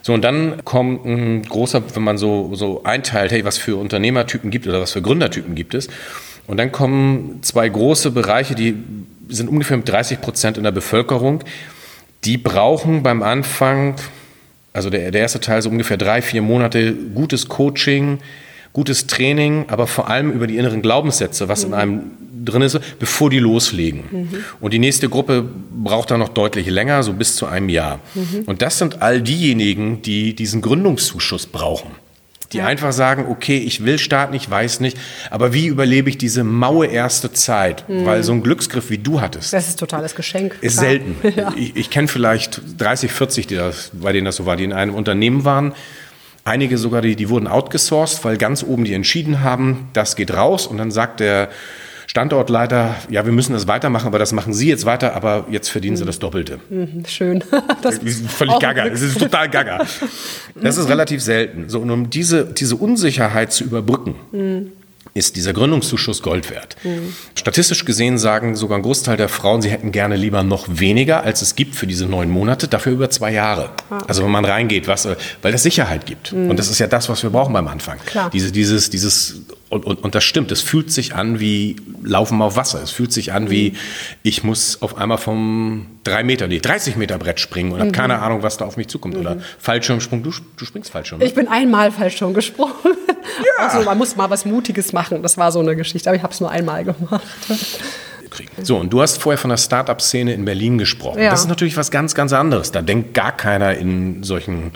So, 0.02 0.14
und 0.14 0.22
dann 0.22 0.66
kommt 0.66 1.06
ein 1.06 1.44
großer, 1.44 1.82
wenn 1.94 2.04
man 2.04 2.18
so, 2.18 2.52
so 2.56 2.84
einteilt, 2.84 3.32
hey, 3.32 3.46
was 3.46 3.58
für 3.58 3.78
Unternehmertypen 3.78 4.52
gibt 4.52 4.68
oder 4.68 4.82
was 4.82 4.92
für 4.92 5.02
Gründertypen 5.02 5.56
gibt 5.56 5.74
es. 5.74 5.88
Und 6.46 6.58
dann 6.58 6.74
kommen 6.74 7.40
zwei 7.42 7.70
große 7.70 8.12
Bereiche, 8.12 8.54
die 8.54 8.76
sind 9.30 9.48
ungefähr 9.48 9.78
mit 9.78 9.88
30 9.88 10.20
Prozent 10.20 10.58
in 10.58 10.64
der 10.64 10.72
Bevölkerung 10.72 11.44
die 12.26 12.38
brauchen 12.38 13.04
beim 13.04 13.24
Anfang, 13.24 13.96
also 14.72 14.90
der, 14.90 15.12
der 15.12 15.22
erste 15.22 15.40
Teil 15.40 15.62
so 15.62 15.70
ungefähr 15.70 15.98
drei, 15.98 16.22
vier 16.22 16.42
Monate, 16.42 16.94
gutes 16.94 17.48
Coaching, 17.48 18.20
gutes 18.72 19.08
Training, 19.08 19.66
aber 19.68 19.88
vor 19.88 20.10
allem 20.10 20.32
über 20.32 20.48
die 20.48 20.58
inneren 20.58 20.82
Glaubenssätze, 20.82 21.48
was 21.48 21.66
mhm. 21.66 21.74
in 21.74 21.80
einem 21.80 22.02
drin 22.46 22.62
ist, 22.62 22.80
bevor 23.00 23.30
die 23.30 23.40
loslegen. 23.40 24.04
Mhm. 24.12 24.30
Und 24.60 24.74
die 24.74 24.80
nächste 24.80 25.08
Gruppe 25.08 25.48
braucht 25.72 26.12
dann 26.12 26.20
noch 26.20 26.30
deutlich 26.30 26.68
länger, 26.68 27.04
so 27.04 27.14
bis 27.14 27.36
zu 27.36 27.46
einem 27.46 27.70
Jahr. 27.70 28.00
Mhm. 28.16 28.44
Und 28.46 28.62
das 28.62 28.80
sind 28.80 29.02
all 29.02 29.22
diejenigen, 29.22 30.02
die 30.02 30.34
diesen 30.34 30.62
Gründungszuschuss 30.62 31.46
brauchen 31.46 32.03
die 32.54 32.60
ja. 32.60 32.66
einfach 32.66 32.94
sagen, 32.94 33.26
okay, 33.30 33.58
ich 33.58 33.84
will 33.84 34.00
starten, 34.00 34.34
ich 34.34 34.50
weiß 34.50 34.80
nicht, 34.80 34.98
aber 35.30 35.54
wie 35.54 35.68
überlebe 35.68 36.10
ich 36.10 36.18
diese 36.18 36.44
maue 36.44 36.88
erste 36.88 37.32
Zeit? 37.32 37.88
Mhm. 37.90 38.06
Weil 38.06 38.24
so 38.24 38.34
ein 38.34 38.44
Glücksgriff 38.44 38.90
wie 38.90 38.98
du 38.98 39.22
hattest. 39.22 39.54
Das 39.54 39.68
ist 39.68 39.80
totales 39.80 40.16
Geschenk. 40.16 40.58
Ist 40.62 40.78
klar. 40.78 40.90
selten. 40.90 41.16
Ja. 41.34 41.52
Ich, 41.56 41.76
ich 41.76 41.90
kenne 41.90 42.08
vielleicht 42.08 42.62
30, 42.78 43.12
40, 43.12 43.48
die 43.48 43.56
das, 43.56 43.90
bei 43.94 44.12
denen 44.12 44.26
das 44.26 44.36
so 44.36 44.46
war, 44.46 44.56
die 44.56 44.66
in 44.66 44.74
einem 44.74 44.94
Unternehmen 44.94 45.46
waren. 45.46 45.74
Einige 46.46 46.78
sogar, 46.78 47.02
die, 47.02 47.16
die 47.16 47.28
wurden 47.30 47.48
outgesourced, 47.48 48.24
weil 48.24 48.38
ganz 48.38 48.64
oben 48.64 48.84
die 48.84 48.94
entschieden 48.94 49.42
haben, 49.42 49.90
das 49.94 50.16
geht 50.16 50.32
raus 50.32 50.68
und 50.68 50.78
dann 50.78 50.92
sagt 50.92 51.22
der 51.22 51.50
Standortleiter, 52.14 52.94
ja, 53.10 53.26
wir 53.26 53.32
müssen 53.32 53.54
das 53.54 53.68
weitermachen, 53.68 54.06
aber 54.06 54.20
das 54.20 54.34
machen 54.34 54.54
Sie 54.54 54.70
jetzt 54.70 54.86
weiter, 54.86 55.16
aber 55.16 55.48
jetzt 55.50 55.70
verdienen 55.70 55.98
Sie 55.98 56.06
das 56.06 56.20
Doppelte. 56.20 56.60
Mhm, 56.70 57.06
schön. 57.08 57.44
Das 57.82 57.98
ist 57.98 58.30
völlig 58.30 58.60
gaga. 58.60 58.88
Das 58.88 59.02
ist 59.02 59.18
total 59.18 59.50
gaga. 59.50 59.84
Das 60.56 60.78
ist 60.78 60.90
relativ 60.90 61.24
selten. 61.24 61.70
So, 61.70 61.80
und 61.80 61.90
um 61.90 62.12
diese, 62.12 62.46
diese 62.46 62.76
Unsicherheit 62.76 63.52
zu 63.52 63.64
überbrücken, 63.64 64.14
mhm 64.32 64.72
ist 65.16 65.36
dieser 65.36 65.54
Gründungszuschuss 65.54 66.24
Gold 66.24 66.50
wert. 66.50 66.76
Mhm. 66.84 67.14
Statistisch 67.36 67.86
gesehen 67.86 68.18
sagen 68.18 68.56
sogar 68.56 68.80
ein 68.80 68.82
Großteil 68.82 69.16
der 69.16 69.30
Frauen, 69.30 69.62
sie 69.62 69.70
hätten 69.70 69.92
gerne 69.92 70.16
lieber 70.16 70.42
noch 70.44 70.66
weniger, 70.70 71.24
als 71.24 71.42
es 71.42 71.56
gibt 71.56 71.76
für 71.76 71.86
diese 71.86 72.08
neun 72.08 72.30
Monate, 72.30 72.68
dafür 72.68 72.94
über 72.94 73.10
zwei 73.10 73.32
Jahre. 73.32 73.70
Ah. 73.90 74.00
Also 74.08 74.24
wenn 74.24 74.32
man 74.32 74.46
reingeht, 74.46 74.88
was, 74.88 75.08
weil 75.42 75.52
das 75.52 75.62
Sicherheit 75.62 76.06
gibt. 76.06 76.34
Mhm. 76.34 76.50
Und 76.50 76.58
das 76.58 76.70
ist 76.70 76.80
ja 76.80 76.88
das, 76.88 77.10
was 77.10 77.22
wir 77.22 77.30
brauchen 77.30 77.54
beim 77.54 77.68
Anfang. 77.68 78.00
Klar. 78.06 78.32
Diese, 78.32 78.52
dieses, 78.52 78.90
dieses 78.90 79.42
und, 79.70 79.86
und, 79.86 80.04
und 80.04 80.14
das 80.14 80.24
stimmt, 80.24 80.52
es 80.52 80.62
fühlt 80.62 80.92
sich 80.92 81.16
an 81.16 81.40
wie 81.40 81.78
Laufen 82.04 82.42
auf 82.42 82.56
Wasser. 82.56 82.82
Es 82.84 82.92
fühlt 82.92 83.12
sich 83.12 83.34
an 83.34 83.50
wie, 83.50 83.74
ich 84.22 84.44
muss 84.44 84.82
auf 84.82 84.98
einmal 84.98 85.18
vom 85.18 85.88
3 86.04 86.24
Meter, 86.24 86.48
nee, 86.48 86.60
30 86.60 86.96
Meter 86.96 87.18
Brett 87.18 87.40
springen 87.40 87.72
und 87.72 87.78
mhm. 87.78 87.82
habe 87.82 87.92
keine 87.92 88.20
Ahnung, 88.20 88.44
was 88.44 88.58
da 88.58 88.66
auf 88.66 88.78
mich 88.78 88.88
zukommt. 88.88 89.16
Mhm. 89.16 89.22
Oder 89.22 89.38
Fallschirmsprung, 89.60 90.22
du, 90.22 90.32
du 90.58 90.66
springst 90.66 90.92
Fallschirm. 90.92 91.20
Ne? 91.20 91.26
Ich 91.26 91.34
bin 91.34 91.48
einmal 91.48 91.92
Fallschirm 91.92 92.34
gesprungen. 92.34 92.74
Ja. 93.58 93.68
Also 93.68 93.86
man 93.86 93.98
muss 93.98 94.18
mal 94.18 94.30
was 94.30 94.44
Mutiges 94.44 94.92
machen. 94.92 95.24
Das 95.24 95.38
war 95.38 95.52
so 95.52 95.60
eine 95.60 95.78
Geschichte, 95.78 96.10
aber 96.10 96.18
ich 96.18 96.24
habe 96.24 96.34
es 96.34 96.42
nur 96.42 96.52
einmal 96.52 96.84
gemacht. 96.84 97.24
So, 98.62 98.78
und 98.78 98.92
du 98.92 99.02
hast 99.02 99.22
vorher 99.22 99.38
von 99.38 99.50
der 99.50 99.58
Start-up-Szene 99.58 100.34
in 100.34 100.46
Berlin 100.46 100.78
gesprochen. 100.78 101.22
Ja. 101.22 101.32
Das 101.32 101.42
ist 101.42 101.48
natürlich 101.48 101.78
was 101.78 101.90
ganz, 101.90 102.16
ganz 102.16 102.34
anderes. 102.34 102.72
Da 102.72 102.82
denkt 102.82 103.14
gar 103.14 103.36
keiner 103.36 103.76
in 103.76 104.24
solchen 104.24 104.74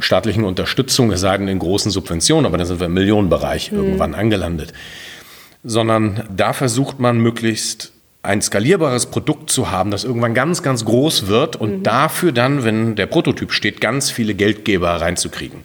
staatlichen 0.00 0.44
Unterstützung, 0.44 1.10
es 1.12 1.20
sei 1.20 1.36
denn 1.36 1.48
in 1.48 1.58
großen 1.58 1.90
Subventionen, 1.90 2.46
aber 2.46 2.58
dann 2.58 2.66
sind 2.66 2.80
wir 2.80 2.86
im 2.86 2.94
Millionenbereich 2.94 3.72
mhm. 3.72 3.78
irgendwann 3.78 4.14
angelandet. 4.14 4.72
Sondern 5.62 6.24
da 6.34 6.52
versucht 6.52 7.00
man 7.00 7.18
möglichst 7.18 7.92
ein 8.22 8.42
skalierbares 8.42 9.06
Produkt 9.06 9.50
zu 9.50 9.70
haben, 9.70 9.90
das 9.90 10.04
irgendwann 10.04 10.34
ganz, 10.34 10.62
ganz 10.62 10.84
groß 10.84 11.26
wird 11.26 11.56
und 11.56 11.78
mhm. 11.78 11.82
dafür 11.82 12.32
dann, 12.32 12.64
wenn 12.64 12.96
der 12.96 13.06
Prototyp 13.06 13.52
steht, 13.52 13.80
ganz 13.80 14.10
viele 14.10 14.34
Geldgeber 14.34 14.90
reinzukriegen. 15.00 15.64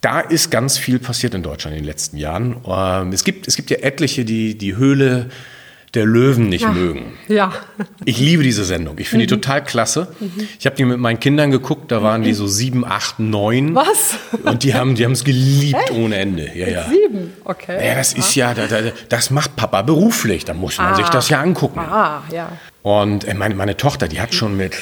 Da 0.00 0.20
ist 0.20 0.50
ganz 0.50 0.78
viel 0.78 0.98
passiert 0.98 1.34
in 1.34 1.42
Deutschland 1.42 1.76
in 1.76 1.82
den 1.82 1.86
letzten 1.86 2.16
Jahren. 2.16 2.56
Ähm, 2.66 3.12
es 3.12 3.22
gibt, 3.22 3.46
es 3.46 3.56
gibt 3.56 3.70
ja 3.70 3.78
etliche, 3.78 4.24
die 4.24 4.56
die 4.56 4.76
Höhle 4.76 5.30
der 5.94 6.06
Löwen 6.06 6.48
nicht 6.48 6.66
Ach, 6.66 6.72
mögen. 6.72 7.14
Ja. 7.26 7.52
Ich 8.04 8.18
liebe 8.18 8.42
diese 8.42 8.64
Sendung. 8.64 8.98
Ich 8.98 9.08
finde 9.08 9.24
mhm. 9.24 9.28
die 9.28 9.34
total 9.34 9.64
klasse. 9.64 10.08
Mhm. 10.20 10.48
Ich 10.58 10.66
habe 10.66 10.76
die 10.76 10.84
mit 10.84 10.98
meinen 10.98 11.18
Kindern 11.18 11.50
geguckt, 11.50 11.90
da 11.90 12.02
waren 12.02 12.22
die 12.22 12.32
so 12.32 12.46
sieben, 12.46 12.84
acht, 12.84 13.18
neun. 13.18 13.74
Was? 13.74 14.16
Und 14.44 14.62
die 14.62 14.74
haben 14.74 14.94
die 14.94 15.02
es 15.02 15.24
geliebt 15.24 15.80
Echt? 15.80 15.92
ohne 15.92 16.16
Ende. 16.16 16.50
Ja, 16.54 16.68
ja. 16.68 16.84
Sieben, 16.88 17.32
okay. 17.44 17.76
Naja, 17.76 17.94
das 17.96 18.12
ist 18.12 18.34
ja, 18.36 18.54
das 19.08 19.30
macht 19.30 19.56
Papa 19.56 19.82
beruflich. 19.82 20.44
Da 20.44 20.54
muss 20.54 20.78
man 20.78 20.92
ah. 20.92 20.94
sich 20.94 21.08
das 21.08 21.28
ja 21.28 21.40
angucken. 21.40 21.80
Ah, 21.80 22.22
ja. 22.32 22.52
Und 22.82 23.24
äh, 23.24 23.34
meine, 23.34 23.56
meine 23.56 23.76
Tochter, 23.76 24.06
die 24.06 24.20
hat 24.20 24.32
schon 24.32 24.56
mit 24.56 24.76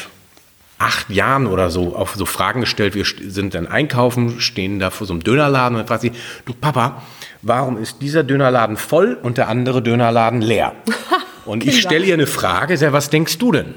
acht 0.78 1.10
Jahren 1.10 1.46
oder 1.46 1.70
so 1.70 1.96
auf 1.96 2.14
so 2.14 2.24
Fragen 2.24 2.60
gestellt. 2.60 2.94
Wir 2.94 3.04
sind 3.04 3.54
dann 3.54 3.66
einkaufen, 3.66 4.40
stehen 4.40 4.78
da 4.78 4.90
vor 4.90 5.06
so 5.06 5.12
einem 5.12 5.24
Dönerladen 5.24 5.74
und 5.74 5.80
dann 5.80 5.88
fragt 5.88 6.02
sie, 6.02 6.12
du 6.44 6.54
Papa, 6.54 7.02
warum 7.42 7.80
ist 7.80 8.02
dieser 8.02 8.22
Dönerladen 8.22 8.76
voll 8.76 9.18
und 9.22 9.38
der 9.38 9.48
andere 9.48 9.82
Dönerladen 9.82 10.40
leer? 10.40 10.74
Und 11.44 11.64
ich 11.66 11.80
stelle 11.80 12.04
ihr 12.04 12.12
eine 12.12 12.26
Frage, 12.26 12.76
sehr, 12.76 12.92
was 12.92 13.08
denkst 13.08 13.38
du 13.38 13.52
denn? 13.52 13.68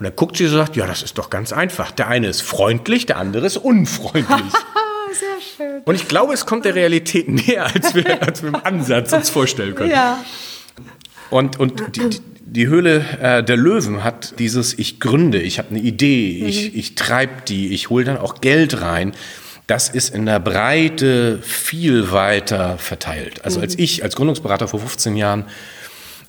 Und 0.00 0.04
dann 0.04 0.14
guckt 0.14 0.36
sie 0.36 0.44
und 0.44 0.52
sagt, 0.52 0.76
ja, 0.76 0.86
das 0.86 1.02
ist 1.02 1.18
doch 1.18 1.28
ganz 1.28 1.52
einfach. 1.52 1.90
Der 1.90 2.06
eine 2.06 2.28
ist 2.28 2.42
freundlich, 2.42 3.06
der 3.06 3.18
andere 3.18 3.44
ist 3.44 3.56
unfreundlich. 3.56 4.24
Sehr 5.12 5.28
schön. 5.56 5.82
Und 5.84 5.94
ich 5.96 6.08
glaube, 6.08 6.32
es 6.32 6.46
kommt 6.46 6.64
der 6.64 6.74
Realität 6.74 7.28
näher, 7.28 7.66
als 7.66 7.94
wir, 7.94 8.22
als 8.26 8.42
wir 8.42 8.50
im 8.50 8.54
Ansatz 8.54 9.12
uns 9.12 9.28
vorstellen 9.28 9.74
können. 9.74 9.90
Ja. 9.90 10.24
Und, 11.28 11.58
und 11.58 11.96
die, 11.96 12.20
die 12.40 12.66
Höhle 12.66 13.04
äh, 13.20 13.44
der 13.44 13.56
Löwen 13.56 14.02
hat 14.02 14.38
dieses 14.38 14.78
Ich 14.78 15.00
gründe, 15.00 15.38
ich 15.40 15.58
habe 15.58 15.70
eine 15.70 15.80
Idee, 15.80 16.44
ich, 16.46 16.74
ich 16.74 16.94
treibe 16.94 17.42
die, 17.46 17.74
ich 17.74 17.90
hole 17.90 18.04
dann 18.04 18.16
auch 18.16 18.40
Geld 18.40 18.80
rein. 18.80 19.12
Das 19.70 19.88
ist 19.88 20.12
in 20.12 20.26
der 20.26 20.40
Breite 20.40 21.38
viel 21.42 22.10
weiter 22.10 22.76
verteilt. 22.78 23.44
Also 23.44 23.60
als 23.60 23.78
ich 23.78 24.02
als 24.02 24.16
Gründungsberater 24.16 24.66
vor 24.66 24.80
15 24.80 25.14
Jahren 25.14 25.44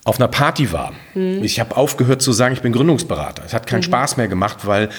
auf 0.03 0.19
einer 0.19 0.27
Party 0.27 0.71
war. 0.71 0.93
Ich 1.15 1.59
habe 1.59 1.75
aufgehört 1.75 2.21
zu 2.21 2.33
sagen, 2.33 2.53
ich 2.53 2.61
bin 2.61 2.71
Gründungsberater. 2.71 3.41
Es 3.43 3.55
hat 3.55 3.65
keinen 3.65 3.81
Spaß 3.81 4.17
mehr 4.17 4.27
gemacht, 4.27 4.67
weil 4.67 4.89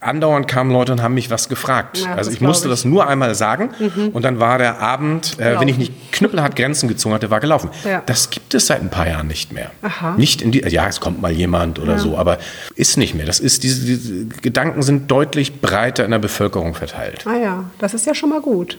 andauernd 0.00 0.46
kamen 0.48 0.70
Leute 0.70 0.92
und 0.92 1.02
haben 1.02 1.14
mich 1.14 1.30
was 1.30 1.48
gefragt. 1.48 1.98
Ja, 1.98 2.14
also 2.14 2.30
das 2.30 2.34
ich 2.34 2.40
musste 2.40 2.68
ich. 2.68 2.72
das 2.72 2.84
nur 2.84 3.06
einmal 3.06 3.34
sagen 3.34 3.70
und 4.12 4.24
dann 4.24 4.38
war 4.40 4.58
der 4.58 4.80
Abend, 4.80 5.38
äh, 5.38 5.58
wenn 5.58 5.68
ich 5.68 5.78
nicht 5.78 6.12
knüppelhart 6.12 6.56
Grenzen 6.56 6.88
gezogen 6.88 7.14
hatte, 7.14 7.30
war 7.30 7.40
gelaufen. 7.40 7.70
Ja. 7.84 8.02
Das 8.06 8.30
gibt 8.30 8.54
es 8.54 8.66
seit 8.66 8.80
ein 8.80 8.90
paar 8.90 9.08
Jahren 9.08 9.26
nicht 9.26 9.52
mehr. 9.52 9.70
Aha. 9.82 10.14
Nicht 10.16 10.42
in 10.42 10.52
die, 10.52 10.60
ja, 10.60 10.88
es 10.88 11.00
kommt 11.00 11.20
mal 11.20 11.32
jemand 11.32 11.78
oder 11.78 11.98
so, 11.98 12.16
aber 12.16 12.38
ist 12.74 12.96
nicht 12.96 13.14
mehr. 13.14 13.26
Das 13.26 13.40
ist 13.40 13.62
diese, 13.62 13.84
diese 13.84 14.26
Gedanken 14.26 14.82
sind 14.82 15.10
deutlich 15.10 15.60
breiter 15.60 16.04
in 16.04 16.10
der 16.10 16.18
Bevölkerung 16.18 16.74
verteilt. 16.74 17.24
Ah 17.26 17.36
ja, 17.36 17.64
das 17.78 17.94
ist 17.94 18.06
ja 18.06 18.14
schon 18.14 18.30
mal 18.30 18.40
gut. 18.40 18.78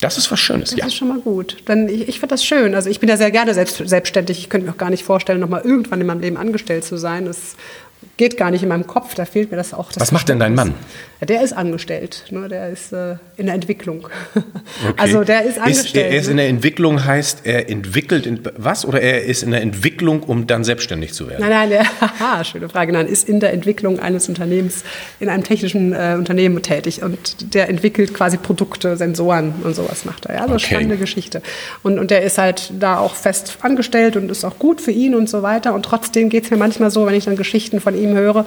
Das 0.00 0.16
ist 0.16 0.30
was 0.30 0.38
Schönes, 0.38 0.70
Das 0.70 0.78
ja. 0.78 0.86
ist 0.86 0.94
schon 0.94 1.08
mal 1.08 1.18
gut. 1.18 1.56
Dann, 1.64 1.88
ich, 1.88 2.08
ich 2.08 2.20
finde 2.20 2.34
das 2.34 2.44
schön. 2.44 2.74
Also 2.76 2.88
ich 2.88 3.00
bin 3.00 3.08
ja 3.08 3.16
sehr 3.16 3.32
gerne 3.32 3.52
selbst, 3.52 3.76
selbstständig. 3.84 4.38
Ich 4.38 4.48
könnte 4.48 4.66
mir 4.66 4.72
auch 4.72 4.78
gar 4.78 4.90
nicht 4.90 5.04
vorstellen, 5.04 5.40
noch 5.40 5.48
mal 5.48 5.62
irgendwann 5.62 6.00
in 6.00 6.06
meinem 6.06 6.20
Leben 6.20 6.36
angestellt 6.36 6.84
zu 6.84 6.96
sein. 6.96 7.24
Das 7.24 7.56
geht 8.18 8.36
gar 8.36 8.50
nicht 8.50 8.62
in 8.62 8.68
meinem 8.68 8.86
Kopf. 8.86 9.14
Da 9.14 9.24
fehlt 9.24 9.50
mir 9.50 9.56
das 9.56 9.72
auch. 9.72 9.90
Das 9.90 10.00
Was 10.02 10.12
macht 10.12 10.28
denn 10.28 10.38
dein 10.38 10.54
Mann? 10.54 10.74
Ja, 11.20 11.26
der 11.26 11.42
ist 11.42 11.52
angestellt. 11.54 12.24
Ne? 12.30 12.48
Der 12.48 12.68
ist 12.68 12.92
äh, 12.92 13.16
in 13.38 13.46
der 13.46 13.54
Entwicklung. 13.54 14.08
Also 14.96 15.24
der 15.24 15.42
ist 15.44 15.56
Ist, 15.56 15.60
angestellt. 15.60 16.12
er 16.12 16.18
ist 16.18 16.28
in 16.28 16.36
ne? 16.36 16.42
der 16.42 16.50
Entwicklung, 16.50 17.04
heißt 17.04 17.40
er 17.44 17.68
entwickelt 17.70 18.26
in, 18.26 18.40
was? 18.56 18.84
Oder 18.84 19.00
er 19.00 19.24
ist 19.24 19.42
in 19.42 19.50
der 19.50 19.62
Entwicklung, 19.62 20.22
um 20.22 20.46
dann 20.46 20.62
selbstständig 20.64 21.14
zu 21.14 21.28
werden? 21.28 21.40
Nein, 21.40 21.50
nein, 21.50 21.70
der, 21.70 21.84
haha, 22.00 22.44
schöne 22.44 22.68
Frage. 22.68 22.92
Nein, 22.92 23.06
ist 23.06 23.28
in 23.28 23.40
der 23.40 23.52
Entwicklung 23.52 23.98
eines 23.98 24.28
Unternehmens, 24.28 24.84
in 25.20 25.28
einem 25.28 25.42
technischen 25.44 25.92
äh, 25.92 26.14
Unternehmen 26.18 26.62
tätig 26.62 27.02
und 27.02 27.54
der 27.54 27.68
entwickelt 27.68 28.12
quasi 28.14 28.36
Produkte, 28.36 28.96
Sensoren 28.96 29.54
und 29.64 29.74
sowas 29.74 30.04
macht 30.04 30.26
er. 30.26 30.34
Ja, 30.36 30.40
also 30.42 30.54
Okay. 30.54 30.74
spannende 30.74 30.96
Geschichte. 30.96 31.40
Und, 31.82 31.98
und 31.98 32.10
der 32.10 32.22
ist 32.22 32.38
halt 32.38 32.72
da 32.78 32.98
auch 32.98 33.14
fest 33.14 33.58
angestellt 33.62 34.16
und 34.16 34.30
ist 34.30 34.44
auch 34.44 34.58
gut 34.58 34.80
für 34.80 34.90
ihn 34.90 35.14
und 35.14 35.28
so 35.28 35.42
weiter. 35.42 35.74
Und 35.74 35.84
trotzdem 35.84 36.28
geht 36.28 36.44
es 36.44 36.50
mir 36.50 36.56
manchmal 36.56 36.90
so, 36.90 37.06
wenn 37.06 37.14
ich 37.14 37.24
dann 37.26 37.36
Geschichten 37.36 37.80
von 37.80 37.96
ihm 37.96 38.07
höre, 38.14 38.46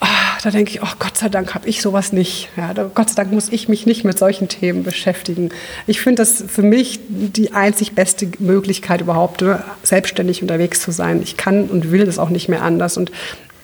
ah, 0.00 0.06
da 0.42 0.50
denke 0.50 0.70
ich, 0.70 0.82
oh 0.82 0.92
Gott 0.98 1.16
sei 1.16 1.28
Dank 1.28 1.54
habe 1.54 1.68
ich 1.68 1.82
sowas 1.82 2.12
nicht. 2.12 2.48
Ja, 2.56 2.72
Gott 2.72 3.10
sei 3.10 3.14
Dank 3.16 3.32
muss 3.32 3.48
ich 3.50 3.68
mich 3.68 3.86
nicht 3.86 4.04
mit 4.04 4.18
solchen 4.18 4.48
Themen 4.48 4.82
beschäftigen. 4.82 5.50
Ich 5.86 6.00
finde 6.00 6.22
das 6.22 6.42
für 6.46 6.62
mich 6.62 7.00
die 7.08 7.52
einzig 7.52 7.92
beste 7.92 8.28
Möglichkeit 8.38 9.00
überhaupt, 9.00 9.42
ne, 9.42 9.62
selbstständig 9.82 10.42
unterwegs 10.42 10.80
zu 10.80 10.90
sein. 10.90 11.20
Ich 11.22 11.36
kann 11.36 11.64
und 11.64 11.92
will 11.92 12.06
das 12.06 12.18
auch 12.18 12.30
nicht 12.30 12.48
mehr 12.48 12.62
anders. 12.62 12.96
Und 12.96 13.12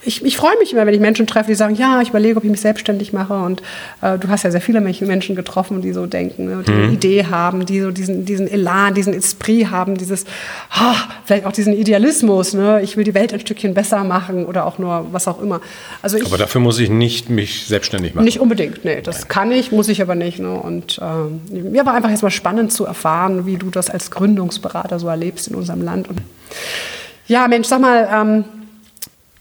ich, 0.07 0.25
ich 0.25 0.37
freue 0.37 0.57
mich 0.59 0.73
immer, 0.73 0.87
wenn 0.87 0.95
ich 0.95 1.01
Menschen 1.01 1.27
treffe, 1.27 1.49
die 1.49 1.55
sagen, 1.55 1.75
ja, 1.75 2.01
ich 2.01 2.11
überlege, 2.11 2.37
ob 2.37 2.45
ich 2.45 2.51
mich 2.51 2.61
selbstständig 2.61 3.13
mache. 3.13 3.35
Und 3.35 3.63
äh, 4.03 4.19
du 4.19 4.29
hast 4.29 4.45
ja 4.45 4.51
sehr 4.51 4.61
viele 4.61 4.81
Menschen 4.81 5.37
getroffen, 5.37 5.83
die 5.83 5.93
so 5.93 6.07
denken, 6.07 6.47
ne, 6.47 6.63
die 6.67 6.73
eine 6.73 6.93
Idee 6.93 7.27
haben, 7.27 7.67
die 7.67 7.81
so 7.81 7.91
diesen, 7.91 8.25
diesen 8.25 8.49
Elan, 8.49 8.95
diesen 8.95 9.13
Esprit 9.13 9.71
haben, 9.71 9.97
dieses, 9.97 10.25
ah, 10.71 10.95
vielleicht 11.25 11.45
auch 11.45 11.53
diesen 11.53 11.75
Idealismus. 11.75 12.55
Ne? 12.55 12.81
Ich 12.83 12.97
will 12.97 13.05
die 13.05 13.15
Welt 13.15 13.33
ein 13.33 13.41
Stückchen 13.41 13.75
besser 13.75 14.05
machen 14.05 14.47
oder 14.47 14.67
auch 14.67 14.79
nur 14.79 15.07
was 15.11 15.27
auch 15.27 15.43
immer. 15.43 15.61
Also 16.03 16.17
ich, 16.17 16.27
Aber 16.27 16.39
dafür 16.39 16.61
muss 16.61 16.79
ich 16.79 16.89
nicht 16.89 17.29
mich 17.29 17.67
selbstständig 17.67 18.15
machen. 18.15 18.25
nicht 18.25 18.41
unbedingt, 18.41 18.85
nee. 18.85 19.01
Das 19.03 19.29
kann 19.29 19.51
ich, 19.51 19.73
muss 19.73 19.89
ich 19.89 20.01
aber 20.01 20.15
nicht. 20.15 20.39
Ne? 20.39 20.53
Und 20.53 21.01
ähm, 21.03 21.41
mir 21.51 21.85
war 21.85 21.95
einfach 21.95 22.11
jetzt 22.11 22.23
mal 22.23 22.31
spannend 22.31 22.73
zu 22.73 22.85
erfahren, 22.85 23.47
wie 23.47 23.57
du 23.57 23.71
das 23.71 23.91
als 23.91 24.11
Gründungsberater 24.11 24.99
so 24.99 25.09
erlebst 25.09 25.49
in 25.49 25.57
unserem 25.57 25.83
Land. 25.83 26.09
Und 26.09 26.21
ja, 27.27 27.49
Mensch, 27.49 27.67
sag 27.67 27.81
mal, 27.81 28.09
ähm, 28.13 28.45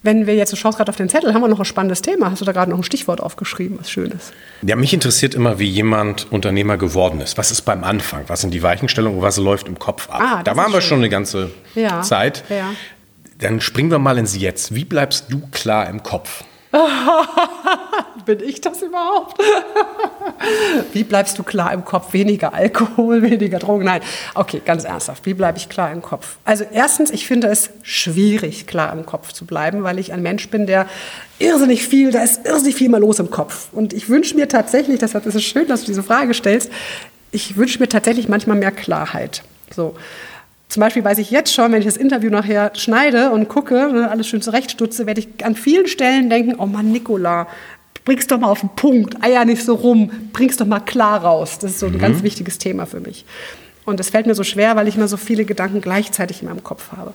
wenn 0.05 0.27
wir 0.27 0.35
jetzt, 0.35 0.51
du 0.53 0.55
schaust 0.55 0.77
gerade 0.77 0.89
auf 0.89 0.95
den 0.95 1.09
Zettel, 1.09 1.33
haben 1.33 1.41
wir 1.41 1.47
noch 1.47 1.59
ein 1.59 1.65
spannendes 1.65 2.01
Thema. 2.01 2.31
Hast 2.31 2.39
du 2.41 2.45
da 2.45 2.51
gerade 2.51 2.71
noch 2.71 2.77
ein 2.77 2.83
Stichwort 2.83 3.19
aufgeschrieben, 3.21 3.77
was 3.79 3.89
Schönes? 3.91 4.31
Ja, 4.62 4.75
mich 4.75 4.93
interessiert 4.93 5.35
immer, 5.35 5.59
wie 5.59 5.67
jemand 5.69 6.27
Unternehmer 6.31 6.77
geworden 6.77 7.19
ist. 7.21 7.38
Was 7.38 7.51
ist 7.51 7.63
beim 7.63 7.83
Anfang? 7.83 8.24
Was 8.27 8.41
sind 8.41 8.53
die 8.53 8.63
Weichenstellungen? 8.63 9.21
Was 9.21 9.38
läuft 9.38 9.67
im 9.67 9.77
Kopf 9.79 10.09
ab? 10.09 10.21
Ah, 10.24 10.43
da 10.43 10.55
waren 10.55 10.71
wir 10.71 10.79
schön. 10.81 10.89
schon 10.89 10.97
eine 11.00 11.09
ganze 11.09 11.51
Ja, 11.75 12.01
Zeit. 12.01 12.43
ja. 12.50 12.71
Dann 13.39 13.59
springen 13.59 13.91
wir 13.91 14.00
mal 14.00 14.17
ins 14.17 14.38
Jetzt. 14.38 14.74
Wie 14.75 14.85
bleibst 14.85 15.25
du 15.29 15.41
klar 15.51 15.89
im 15.89 16.03
Kopf? 16.03 16.45
Bin 18.25 18.39
ich 18.41 18.60
das 18.62 18.82
überhaupt? 18.82 19.39
Wie 20.94 21.03
bleibst 21.03 21.38
du 21.38 21.44
klar 21.44 21.74
im 21.74 21.86
Kopf? 21.86 22.13
Weniger 22.13 22.53
Alkohol, 22.53 23.22
weniger 23.29 23.60
Drogen? 23.60 23.86
Nein, 23.86 24.01
okay, 24.34 24.62
ganz 24.63 24.84
ernsthaft. 24.84 25.25
Wie 25.25 25.34
bleibe 25.34 25.58
ich 25.58 25.70
klar 25.70 25.91
im 25.91 26.01
Kopf? 26.01 26.38
Also 26.44 26.65
erstens, 26.72 27.12
ich 27.12 27.27
finde 27.27 27.48
es 27.48 27.70
schwierig, 27.84 28.67
klar 28.67 28.91
im 28.94 29.05
Kopf 29.05 29.32
zu 29.32 29.46
bleiben, 29.46 29.84
weil 29.84 30.00
ich 30.00 30.12
ein 30.12 30.22
Mensch 30.22 30.50
bin, 30.50 30.65
der 30.65 30.88
irrsinnig 31.39 31.88
viel, 31.88 32.12
da 32.12 32.24
ist 32.24 32.46
irrsinnig 32.46 32.75
viel 32.75 32.89
mal 32.89 33.01
los 33.01 33.20
im 33.20 33.29
Kopf. 33.29 33.67
Und 33.72 33.94
ich 33.94 34.10
wünsche 34.10 34.36
mir 34.36 34.48
tatsächlich, 34.48 35.00
deshalb 35.00 35.25
ist 35.25 35.36
es 35.36 35.44
schön, 35.44 35.67
dass 35.67 35.82
du 35.82 35.88
diese 35.88 36.03
Frage 36.03 36.34
stellst, 36.34 36.72
ich 37.32 37.58
wünsche 37.58 37.79
mir 37.79 37.89
tatsächlich 37.89 38.27
manchmal 38.27 38.58
mehr 38.58 38.72
Klarheit. 38.72 39.44
So. 39.74 39.96
Zum 40.67 40.81
Beispiel 40.81 41.03
weiß 41.03 41.19
ich 41.19 41.31
jetzt 41.31 41.53
schon, 41.53 41.72
wenn 41.72 41.79
ich 41.79 41.86
das 41.86 41.98
Interview 41.98 42.29
nachher 42.29 42.72
schneide 42.75 43.29
und 43.31 43.48
gucke, 43.48 43.91
ne, 43.93 44.10
alles 44.10 44.27
schön 44.27 44.41
zurechtstutze, 44.41 45.05
werde 45.05 45.22
ich 45.22 45.45
an 45.45 45.55
vielen 45.55 45.88
Stellen 45.88 46.29
denken, 46.29 46.55
oh 46.57 46.65
Mann, 46.65 46.91
Nicola, 46.91 47.48
bring's 48.03 48.27
doch 48.27 48.39
mal 48.39 48.50
auf 48.50 48.62
den 48.62 48.69
Punkt, 48.69 49.24
eier 49.24 49.45
nicht 49.45 49.63
so 49.63 49.75
rum, 49.75 50.12
bring's 50.34 50.57
doch 50.57 50.65
mal 50.65 50.79
klar 50.79 51.24
raus. 51.24 51.60
Das 51.60 51.72
ist 51.72 51.79
so 51.79 51.88
ein 51.88 51.98
ganz 52.00 52.24
wichtiges 52.24 52.57
Thema 52.57 52.86
für 52.86 53.00
mich. 53.00 53.25
Und 53.86 54.00
es 54.00 54.10
fällt 54.10 54.25
mir 54.25 54.36
so 54.36 54.43
schwer, 54.43 54.75
weil 54.75 54.88
ich 54.88 54.95
immer 54.95 55.07
so 55.07 55.17
viele 55.17 55.45
Gedanken 55.45 55.81
gleichzeitig 55.81 56.41
in 56.41 56.48
meinem 56.48 56.63
Kopf 56.63 56.91
habe. 56.95 57.13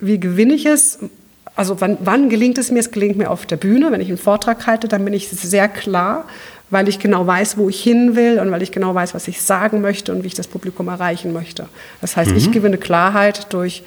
Wie 0.00 0.18
gewinne 0.18 0.54
ich 0.54 0.66
es? 0.66 0.98
Also 1.54 1.80
wann, 1.80 1.98
wann 2.00 2.28
gelingt 2.30 2.56
es 2.56 2.70
mir? 2.70 2.78
Es 2.78 2.90
gelingt 2.90 3.16
mir 3.16 3.30
auf 3.30 3.44
der 3.44 3.56
Bühne, 3.56 3.90
wenn 3.90 4.00
ich 4.00 4.08
einen 4.08 4.18
Vortrag 4.18 4.66
halte, 4.66 4.88
dann 4.88 5.04
bin 5.04 5.12
ich 5.12 5.28
sehr 5.28 5.68
klar, 5.68 6.26
weil 6.70 6.88
ich 6.88 6.98
genau 6.98 7.26
weiß, 7.26 7.56
wo 7.56 7.68
ich 7.68 7.82
hin 7.82 8.14
will 8.16 8.38
und 8.38 8.50
weil 8.50 8.62
ich 8.62 8.72
genau 8.72 8.94
weiß, 8.94 9.14
was 9.14 9.28
ich 9.28 9.42
sagen 9.42 9.80
möchte 9.80 10.12
und 10.12 10.22
wie 10.22 10.26
ich 10.26 10.34
das 10.34 10.46
Publikum 10.46 10.88
erreichen 10.88 11.32
möchte. 11.32 11.68
Das 12.00 12.16
heißt, 12.16 12.32
ich 12.32 12.50
gewinne 12.52 12.78
Klarheit 12.78 13.52
durch 13.52 13.82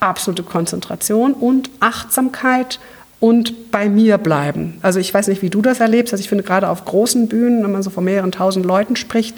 absolute 0.00 0.42
Konzentration 0.42 1.32
und 1.32 1.70
Achtsamkeit 1.80 2.78
und 3.20 3.70
bei 3.70 3.88
mir 3.88 4.18
bleiben. 4.18 4.78
Also 4.82 5.00
ich 5.00 5.12
weiß 5.12 5.28
nicht, 5.28 5.40
wie 5.40 5.50
du 5.50 5.62
das 5.62 5.80
erlebst. 5.80 6.12
Also 6.12 6.20
ich 6.20 6.28
finde 6.28 6.44
gerade 6.44 6.68
auf 6.68 6.84
großen 6.84 7.26
Bühnen, 7.26 7.64
wenn 7.64 7.72
man 7.72 7.82
so 7.82 7.90
von 7.90 8.04
mehreren 8.04 8.32
tausend 8.32 8.66
Leuten 8.66 8.96
spricht, 8.96 9.34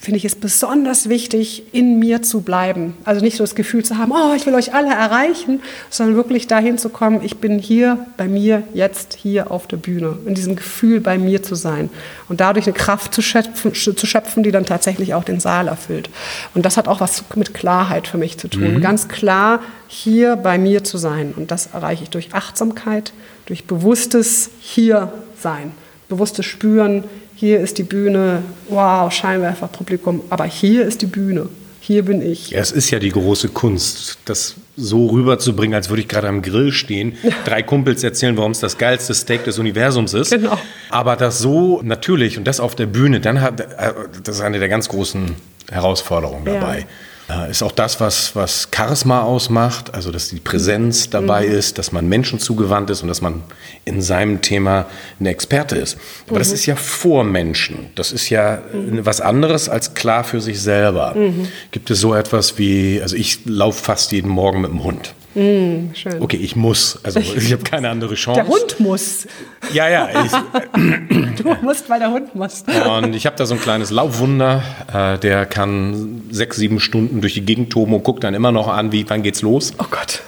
finde 0.00 0.18
ich 0.18 0.24
es 0.24 0.34
besonders 0.34 1.08
wichtig, 1.08 1.64
in 1.72 1.98
mir 1.98 2.22
zu 2.22 2.42
bleiben. 2.42 2.94
Also 3.04 3.24
nicht 3.24 3.36
so 3.36 3.42
das 3.42 3.54
Gefühl 3.54 3.84
zu 3.84 3.98
haben, 3.98 4.12
oh, 4.12 4.34
ich 4.36 4.46
will 4.46 4.54
euch 4.54 4.74
alle 4.74 4.90
erreichen, 4.90 5.62
sondern 5.90 6.16
wirklich 6.16 6.46
dahin 6.46 6.78
zu 6.78 6.90
kommen, 6.90 7.22
ich 7.22 7.38
bin 7.38 7.58
hier 7.58 8.06
bei 8.16 8.28
mir, 8.28 8.62
jetzt 8.74 9.14
hier 9.14 9.50
auf 9.50 9.66
der 9.66 9.78
Bühne. 9.78 10.18
In 10.26 10.34
diesem 10.34 10.54
Gefühl, 10.54 11.00
bei 11.00 11.18
mir 11.18 11.42
zu 11.42 11.54
sein. 11.54 11.90
Und 12.28 12.40
dadurch 12.40 12.66
eine 12.66 12.74
Kraft 12.74 13.14
zu 13.14 13.22
schöpfen, 13.22 13.74
zu 13.74 14.06
schöpfen, 14.06 14.42
die 14.42 14.52
dann 14.52 14.66
tatsächlich 14.66 15.14
auch 15.14 15.24
den 15.24 15.40
Saal 15.40 15.66
erfüllt. 15.68 16.10
Und 16.54 16.66
das 16.66 16.76
hat 16.76 16.88
auch 16.88 17.00
was 17.00 17.24
mit 17.34 17.54
Klarheit 17.54 18.06
für 18.06 18.18
mich 18.18 18.38
zu 18.38 18.48
tun. 18.48 18.80
Ganz 18.80 19.08
klar 19.08 19.60
hier 19.88 20.36
bei 20.36 20.58
mir 20.58 20.84
zu 20.84 20.98
sein. 20.98 21.32
Und 21.36 21.50
das 21.50 21.70
erreiche 21.72 22.04
ich 22.04 22.10
durch 22.10 22.34
Achtsamkeit, 22.34 23.12
durch 23.46 23.64
bewusstes 23.64 24.50
Hier-Sein. 24.60 25.72
Bewusstes 26.08 26.46
Spüren, 26.46 27.02
hier 27.36 27.60
ist 27.60 27.78
die 27.78 27.82
Bühne, 27.84 28.42
wow, 28.68 29.12
Scheinwerfer, 29.12 29.68
Publikum, 29.68 30.22
aber 30.30 30.44
hier 30.44 30.84
ist 30.84 31.02
die 31.02 31.06
Bühne, 31.06 31.48
hier 31.80 32.04
bin 32.04 32.20
ich. 32.22 32.50
Ja, 32.50 32.58
es 32.60 32.72
ist 32.72 32.90
ja 32.90 32.98
die 32.98 33.10
große 33.12 33.50
Kunst, 33.50 34.18
das 34.24 34.54
so 34.76 35.06
rüberzubringen, 35.06 35.74
als 35.74 35.88
würde 35.88 36.02
ich 36.02 36.08
gerade 36.08 36.28
am 36.28 36.42
Grill 36.42 36.72
stehen, 36.72 37.14
drei 37.44 37.62
Kumpels 37.62 38.02
erzählen, 38.02 38.36
warum 38.36 38.52
es 38.52 38.60
das 38.60 38.76
geilste 38.78 39.14
Steak 39.14 39.44
des 39.44 39.58
Universums 39.58 40.12
ist. 40.14 40.30
Genau. 40.30 40.58
Aber 40.90 41.16
das 41.16 41.38
so 41.38 41.80
natürlich 41.82 42.36
und 42.38 42.44
das 42.46 42.58
auf 42.58 42.74
der 42.74 42.86
Bühne, 42.86 43.20
dann 43.20 43.40
hat, 43.40 43.60
äh, 43.60 43.92
das 44.24 44.36
ist 44.36 44.40
eine 44.42 44.58
der 44.58 44.68
ganz 44.68 44.88
großen 44.88 45.34
Herausforderungen 45.70 46.46
Ja. 46.46 46.54
dabei. 46.54 46.78
Äh, 46.80 46.84
Ist 47.50 47.62
auch 47.64 47.72
das, 47.72 47.98
was, 47.98 48.36
was 48.36 48.68
Charisma 48.72 49.22
ausmacht, 49.22 49.92
also 49.92 50.12
dass 50.12 50.28
die 50.28 50.38
Präsenz 50.38 51.10
dabei 51.10 51.44
Mhm. 51.48 51.54
ist, 51.54 51.76
dass 51.76 51.90
man 51.90 52.08
Menschen 52.08 52.38
zugewandt 52.38 52.88
ist 52.90 53.02
und 53.02 53.08
dass 53.08 53.20
man 53.20 53.42
in 53.84 54.00
seinem 54.00 54.42
Thema 54.42 54.86
ein 55.18 55.26
Experte 55.26 55.74
ist. 55.74 55.96
Aber 56.26 56.36
Mhm. 56.36 56.38
das 56.38 56.52
ist 56.52 56.66
ja 56.66 56.76
vor 56.76 57.24
Menschen. 57.24 57.90
Das 57.96 58.12
ist 58.12 58.30
ja 58.30 58.62
was 59.02 59.20
anderes 59.20 59.68
als 59.68 59.94
klar 59.94 60.22
für 60.22 60.40
sich 60.40 60.60
selber. 60.60 61.14
Mhm. 61.16 61.48
Gibt 61.72 61.90
es 61.90 61.98
so 62.00 62.14
etwas 62.14 62.58
wie, 62.58 63.00
also 63.02 63.16
ich 63.16 63.40
laufe 63.44 63.82
fast 63.82 64.12
jeden 64.12 64.30
Morgen 64.30 64.60
mit 64.60 64.70
dem 64.70 64.84
Hund. 64.84 65.12
Schön. 65.36 66.20
Okay, 66.20 66.38
ich 66.38 66.56
muss, 66.56 66.98
also 67.02 67.20
ich 67.36 67.52
habe 67.52 67.62
keine 67.62 67.90
andere 67.90 68.14
Chance. 68.14 68.40
Der 68.40 68.48
Hund 68.48 68.80
muss. 68.80 69.26
Ja, 69.72 69.88
ja. 69.88 70.08
Ich, 70.24 70.32
Du 71.36 71.54
musst, 71.62 71.90
weil 71.90 71.98
der 71.98 72.10
Hund 72.10 72.34
muss. 72.34 72.64
und 72.98 73.14
ich 73.14 73.26
habe 73.26 73.36
da 73.36 73.44
so 73.44 73.54
ein 73.54 73.60
kleines 73.60 73.90
Laufwunder, 73.90 74.62
äh, 74.92 75.18
der 75.18 75.44
kann 75.44 76.22
sechs, 76.30 76.56
sieben 76.56 76.80
Stunden 76.80 77.20
durch 77.20 77.34
die 77.34 77.42
Gegend 77.42 77.70
toben 77.70 77.92
und 77.92 78.02
guckt 78.02 78.24
dann 78.24 78.32
immer 78.32 78.50
noch 78.52 78.68
an, 78.68 78.92
wie, 78.92 79.08
wann 79.08 79.22
geht's 79.22 79.42
los. 79.42 79.74
Oh 79.78 79.84
Gott. 79.90 80.22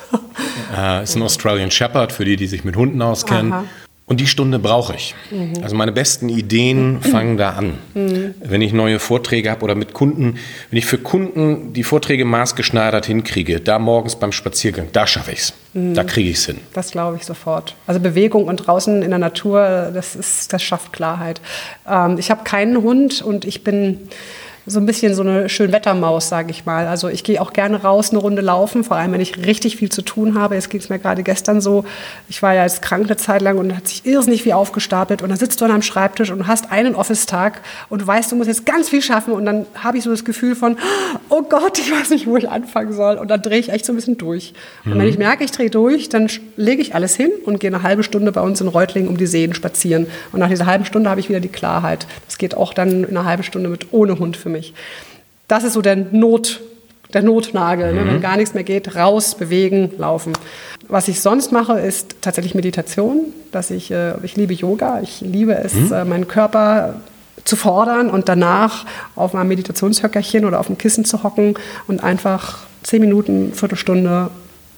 Äh, 0.76 1.02
ist 1.04 1.16
ein 1.16 1.22
Australian 1.22 1.70
Shepherd, 1.70 2.12
für 2.12 2.26
die, 2.26 2.36
die 2.36 2.46
sich 2.46 2.64
mit 2.64 2.76
Hunden 2.76 3.00
auskennen. 3.00 3.52
Aha. 3.52 3.64
Und 4.08 4.20
die 4.20 4.26
Stunde 4.26 4.58
brauche 4.58 4.94
ich. 4.94 5.14
Mhm. 5.30 5.62
Also 5.62 5.76
meine 5.76 5.92
besten 5.92 6.30
Ideen 6.30 7.02
fangen 7.02 7.36
da 7.36 7.50
an. 7.50 7.74
Mhm. 7.92 8.34
Wenn 8.40 8.62
ich 8.62 8.72
neue 8.72 8.98
Vorträge 8.98 9.50
habe 9.50 9.62
oder 9.62 9.74
mit 9.74 9.92
Kunden, 9.92 10.38
wenn 10.70 10.78
ich 10.78 10.86
für 10.86 10.96
Kunden 10.96 11.74
die 11.74 11.84
Vorträge 11.84 12.24
maßgeschneidert 12.24 13.04
hinkriege, 13.04 13.60
da 13.60 13.78
morgens 13.78 14.16
beim 14.16 14.32
Spaziergang, 14.32 14.88
da 14.92 15.06
schaffe 15.06 15.32
ich 15.32 15.40
es. 15.40 15.54
Mhm. 15.74 15.92
Da 15.92 16.04
kriege 16.04 16.30
ich 16.30 16.38
es 16.38 16.46
hin. 16.46 16.58
Das 16.72 16.90
glaube 16.90 17.18
ich 17.18 17.24
sofort. 17.24 17.76
Also 17.86 18.00
Bewegung 18.00 18.44
und 18.44 18.56
draußen 18.56 19.02
in 19.02 19.10
der 19.10 19.18
Natur, 19.18 19.90
das, 19.92 20.16
ist, 20.16 20.52
das 20.54 20.62
schafft 20.62 20.94
Klarheit. 20.94 21.42
Ähm, 21.86 22.16
ich 22.18 22.30
habe 22.30 22.44
keinen 22.44 22.82
Hund 22.82 23.20
und 23.20 23.44
ich 23.44 23.62
bin 23.62 24.08
so 24.68 24.80
ein 24.80 24.86
bisschen 24.86 25.14
so 25.14 25.22
eine 25.22 25.48
Schönwettermaus, 25.48 26.28
sage 26.28 26.50
ich 26.50 26.66
mal. 26.66 26.86
Also 26.86 27.08
ich 27.08 27.24
gehe 27.24 27.40
auch 27.40 27.52
gerne 27.52 27.82
raus, 27.82 28.10
eine 28.10 28.18
Runde 28.18 28.42
laufen, 28.42 28.84
vor 28.84 28.96
allem 28.96 29.12
wenn 29.12 29.20
ich 29.20 29.46
richtig 29.46 29.76
viel 29.76 29.90
zu 29.90 30.02
tun 30.02 30.38
habe. 30.38 30.54
Jetzt 30.54 30.70
ging 30.70 30.80
es 30.80 30.88
mir 30.88 30.98
gerade 30.98 31.22
gestern 31.22 31.60
so. 31.60 31.84
Ich 32.28 32.42
war 32.42 32.54
ja 32.54 32.62
jetzt 32.62 32.82
krank 32.82 33.06
eine 33.06 33.16
Zeit 33.16 33.42
lang 33.42 33.58
und 33.58 33.74
hat 33.74 33.88
sich 33.88 34.04
irrsinnig 34.04 34.42
viel 34.42 34.52
aufgestapelt. 34.52 35.22
Und 35.22 35.30
dann 35.30 35.38
sitzt 35.38 35.60
du 35.60 35.64
an 35.64 35.70
einem 35.70 35.82
Schreibtisch 35.82 36.30
und 36.30 36.46
hast 36.46 36.70
einen 36.70 36.94
Office-Tag 36.94 37.62
und 37.88 38.02
du 38.02 38.06
weißt, 38.06 38.30
du 38.30 38.36
musst 38.36 38.48
jetzt 38.48 38.66
ganz 38.66 38.88
viel 38.88 39.02
schaffen. 39.02 39.32
Und 39.32 39.46
dann 39.46 39.66
habe 39.74 39.98
ich 39.98 40.04
so 40.04 40.10
das 40.10 40.24
Gefühl 40.24 40.54
von, 40.54 40.76
oh 41.30 41.42
Gott, 41.42 41.78
ich 41.78 41.90
weiß 41.90 42.10
nicht, 42.10 42.26
wo 42.26 42.36
ich 42.36 42.48
anfangen 42.48 42.92
soll. 42.92 43.16
Und 43.16 43.28
dann 43.28 43.40
drehe 43.40 43.58
ich 43.58 43.70
echt 43.70 43.86
so 43.86 43.92
ein 43.92 43.96
bisschen 43.96 44.18
durch. 44.18 44.52
Und 44.84 44.94
mhm. 44.94 44.98
wenn 44.98 45.08
ich 45.08 45.18
merke, 45.18 45.44
ich 45.44 45.50
drehe 45.50 45.70
durch, 45.70 46.08
dann 46.08 46.28
lege 46.56 46.82
ich 46.82 46.94
alles 46.94 47.16
hin 47.16 47.30
und 47.44 47.58
gehe 47.58 47.70
eine 47.70 47.82
halbe 47.82 48.02
Stunde 48.02 48.32
bei 48.32 48.42
uns 48.42 48.60
in 48.60 48.68
Reutlingen 48.68 49.08
um 49.08 49.16
die 49.16 49.26
Seen 49.26 49.54
spazieren. 49.54 50.06
Und 50.32 50.40
nach 50.40 50.48
dieser 50.48 50.66
halben 50.66 50.84
Stunde 50.84 51.08
habe 51.08 51.20
ich 51.20 51.28
wieder 51.28 51.40
die 51.40 51.48
Klarheit. 51.48 52.06
Das 52.26 52.38
geht 52.38 52.54
auch 52.54 52.74
dann 52.74 53.04
in 53.04 53.16
einer 53.16 53.24
halben 53.24 53.42
Stunde 53.42 53.68
mit 53.68 53.92
ohne 53.92 54.18
Hund 54.18 54.36
für 54.36 54.48
mich 54.48 54.57
mich. 54.58 54.74
Das 55.46 55.64
ist 55.64 55.72
so 55.72 55.82
der 55.82 55.96
Not, 55.96 56.60
der 57.14 57.22
Notnagel, 57.22 57.92
mhm. 57.92 57.98
ne? 57.98 58.06
wenn 58.06 58.16
mhm. 58.16 58.20
gar 58.20 58.36
nichts 58.36 58.54
mehr 58.54 58.64
geht, 58.64 58.96
raus, 58.96 59.34
bewegen, 59.34 59.92
laufen. 59.96 60.32
Was 60.88 61.08
ich 61.08 61.20
sonst 61.20 61.52
mache, 61.52 61.78
ist 61.78 62.16
tatsächlich 62.20 62.54
Meditation. 62.54 63.26
Dass 63.52 63.70
ich, 63.70 63.90
äh, 63.90 64.14
ich 64.22 64.36
liebe 64.36 64.52
Yoga, 64.52 65.00
ich 65.02 65.20
liebe 65.20 65.54
es, 65.54 65.74
mhm. 65.74 65.92
äh, 65.92 66.04
meinen 66.04 66.28
Körper 66.28 66.96
zu 67.44 67.56
fordern 67.56 68.10
und 68.10 68.28
danach 68.28 68.84
auf 69.16 69.32
meinem 69.32 69.48
Meditationshöckerchen 69.48 70.44
oder 70.44 70.60
auf 70.60 70.66
dem 70.66 70.76
Kissen 70.76 71.04
zu 71.04 71.22
hocken 71.22 71.54
und 71.86 72.02
einfach 72.02 72.58
zehn 72.82 73.00
Minuten, 73.00 73.54
Viertelstunde, 73.54 74.30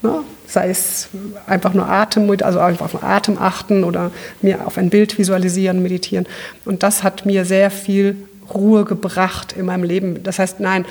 ne, 0.02 0.20
sei 0.46 0.70
es 0.70 1.08
einfach 1.46 1.74
nur 1.74 1.88
Atem, 1.88 2.30
also 2.42 2.58
einfach 2.58 2.86
auf 2.86 2.92
den 2.92 3.02
Atem 3.02 3.38
achten 3.38 3.84
oder 3.84 4.10
mir 4.42 4.66
auf 4.66 4.78
ein 4.78 4.90
Bild 4.90 5.18
visualisieren, 5.18 5.82
meditieren. 5.82 6.26
Und 6.64 6.82
das 6.82 7.02
hat 7.02 7.26
mir 7.26 7.44
sehr 7.44 7.70
viel 7.70 8.16
Ruhe 8.54 8.84
gebracht 8.84 9.54
in 9.56 9.66
meinem 9.66 9.84
Leben. 9.84 10.22
Das 10.22 10.38
heißt, 10.38 10.60
nein, 10.60 10.84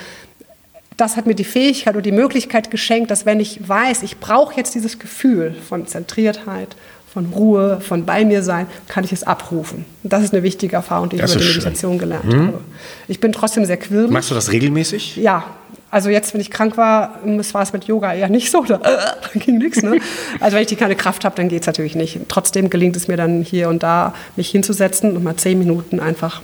das 0.99 1.15
hat 1.15 1.25
mir 1.25 1.35
die 1.35 1.45
Fähigkeit 1.45 1.95
und 1.95 2.05
die 2.05 2.11
Möglichkeit 2.11 2.71
geschenkt, 2.71 3.09
dass 3.09 3.25
wenn 3.25 3.39
ich 3.39 3.67
weiß, 3.67 4.03
ich 4.03 4.19
brauche 4.19 4.55
jetzt 4.55 4.75
dieses 4.75 4.99
Gefühl 4.99 5.55
von 5.67 5.87
Zentriertheit, 5.87 6.75
von 7.11 7.27
Ruhe, 7.27 7.81
von 7.81 8.05
bei 8.05 8.23
mir 8.23 8.43
sein, 8.43 8.67
kann 8.87 9.03
ich 9.03 9.11
es 9.11 9.23
abrufen. 9.23 9.85
Und 10.03 10.13
das 10.13 10.23
ist 10.23 10.33
eine 10.33 10.43
wichtige 10.43 10.75
Erfahrung, 10.75 11.09
die 11.09 11.15
ich 11.15 11.23
über 11.23 11.35
die 11.35 11.47
Meditation 11.47 11.93
schön. 11.93 11.99
gelernt 11.99 12.31
hm? 12.31 12.47
habe. 12.47 12.61
Ich 13.07 13.19
bin 13.19 13.31
trotzdem 13.31 13.65
sehr 13.65 13.77
quirlig. 13.77 14.11
Machst 14.11 14.29
du 14.29 14.35
das 14.35 14.51
regelmäßig? 14.51 15.15
Ja. 15.15 15.45
Also 15.91 16.09
jetzt, 16.09 16.35
wenn 16.35 16.41
ich 16.41 16.51
krank 16.51 16.77
war, 16.77 17.19
das 17.25 17.53
war 17.55 17.63
es 17.63 17.73
mit 17.73 17.85
Yoga 17.85 18.13
eher 18.13 18.29
nicht 18.29 18.51
so, 18.51 18.63
da, 18.63 18.77
da 18.77 19.17
ging 19.33 19.57
nichts. 19.57 19.81
Ne? 19.81 19.99
Also 20.39 20.55
wenn 20.55 20.61
ich 20.61 20.67
die 20.67 20.75
keine 20.75 20.95
Kraft 20.95 21.25
habe, 21.25 21.35
dann 21.35 21.49
geht 21.49 21.61
es 21.61 21.67
natürlich 21.67 21.95
nicht. 21.95 22.19
Trotzdem 22.27 22.69
gelingt 22.69 22.95
es 22.95 23.07
mir 23.07 23.17
dann 23.17 23.41
hier 23.41 23.69
und 23.69 23.81
da, 23.81 24.13
mich 24.35 24.49
hinzusetzen 24.49 25.15
und 25.15 25.23
mal 25.23 25.35
zehn 25.35 25.57
Minuten 25.57 25.99
einfach 25.99 26.43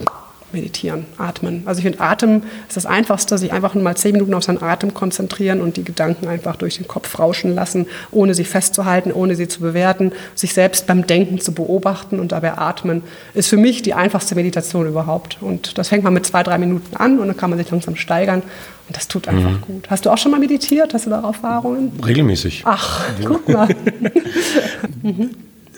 meditieren, 0.52 1.06
atmen. 1.18 1.64
Also 1.66 1.80
ich 1.80 1.84
finde, 1.84 2.00
Atem 2.00 2.44
ist 2.68 2.78
das 2.78 2.86
Einfachste, 2.86 3.38
sich 3.38 3.52
einfach 3.52 3.74
nur 3.74 3.84
mal 3.84 3.96
zehn 3.96 4.14
Minuten 4.14 4.34
auf 4.34 4.44
seinen 4.44 4.62
Atem 4.62 4.94
konzentrieren 4.94 5.62
und 5.62 5.78
die 5.78 5.84
Gedanken 5.84 6.28
einfach 6.28 6.56
durch 6.56 6.78
den 6.78 6.88
Kopf 6.88 7.20
rauschen 7.20 7.54
lassen, 7.54 7.88
ohne 8.12 8.34
sie 8.34 8.46
festzuhalten, 8.46 9.12
ohne 9.12 9.36
sie 9.36 9.48
zu 9.48 9.60
bewerten, 9.60 10.12
sich 10.34 10.54
selbst 10.54 10.88
beim 10.88 11.08
Denken 11.08 11.40
zu 11.40 11.54
beobachten 11.54 12.20
und 12.20 12.32
dabei 12.32 12.58
atmen, 12.58 13.04
ist 13.34 13.50
für 13.50 13.58
mich 13.58 13.82
die 13.82 13.94
einfachste 13.94 14.36
Meditation 14.36 14.88
überhaupt. 14.88 15.38
Und 15.42 15.78
das 15.78 15.90
fängt 15.90 16.04
man 16.04 16.14
mit 16.14 16.26
zwei, 16.26 16.44
drei 16.44 16.58
Minuten 16.58 16.96
an 16.96 17.20
und 17.20 17.28
dann 17.28 17.38
kann 17.38 17.50
man 17.50 17.60
sich 17.60 17.70
langsam 17.70 17.96
steigern 17.96 18.44
und 18.88 18.96
das 18.96 19.08
tut 19.08 19.28
einfach 19.28 19.50
mhm. 19.50 19.62
gut. 19.62 19.90
Hast 19.90 20.06
du 20.06 20.12
auch 20.12 20.18
schon 20.18 20.32
mal 20.32 20.40
meditiert? 20.40 20.94
Hast 20.94 21.08
du 21.08 21.10
da 21.10 21.22
Erfahrungen? 21.22 21.92
Regelmäßig. 22.06 22.64
Ach, 22.66 23.04
guck 23.24 23.50
mal. 23.50 23.68
mhm. 25.02 25.32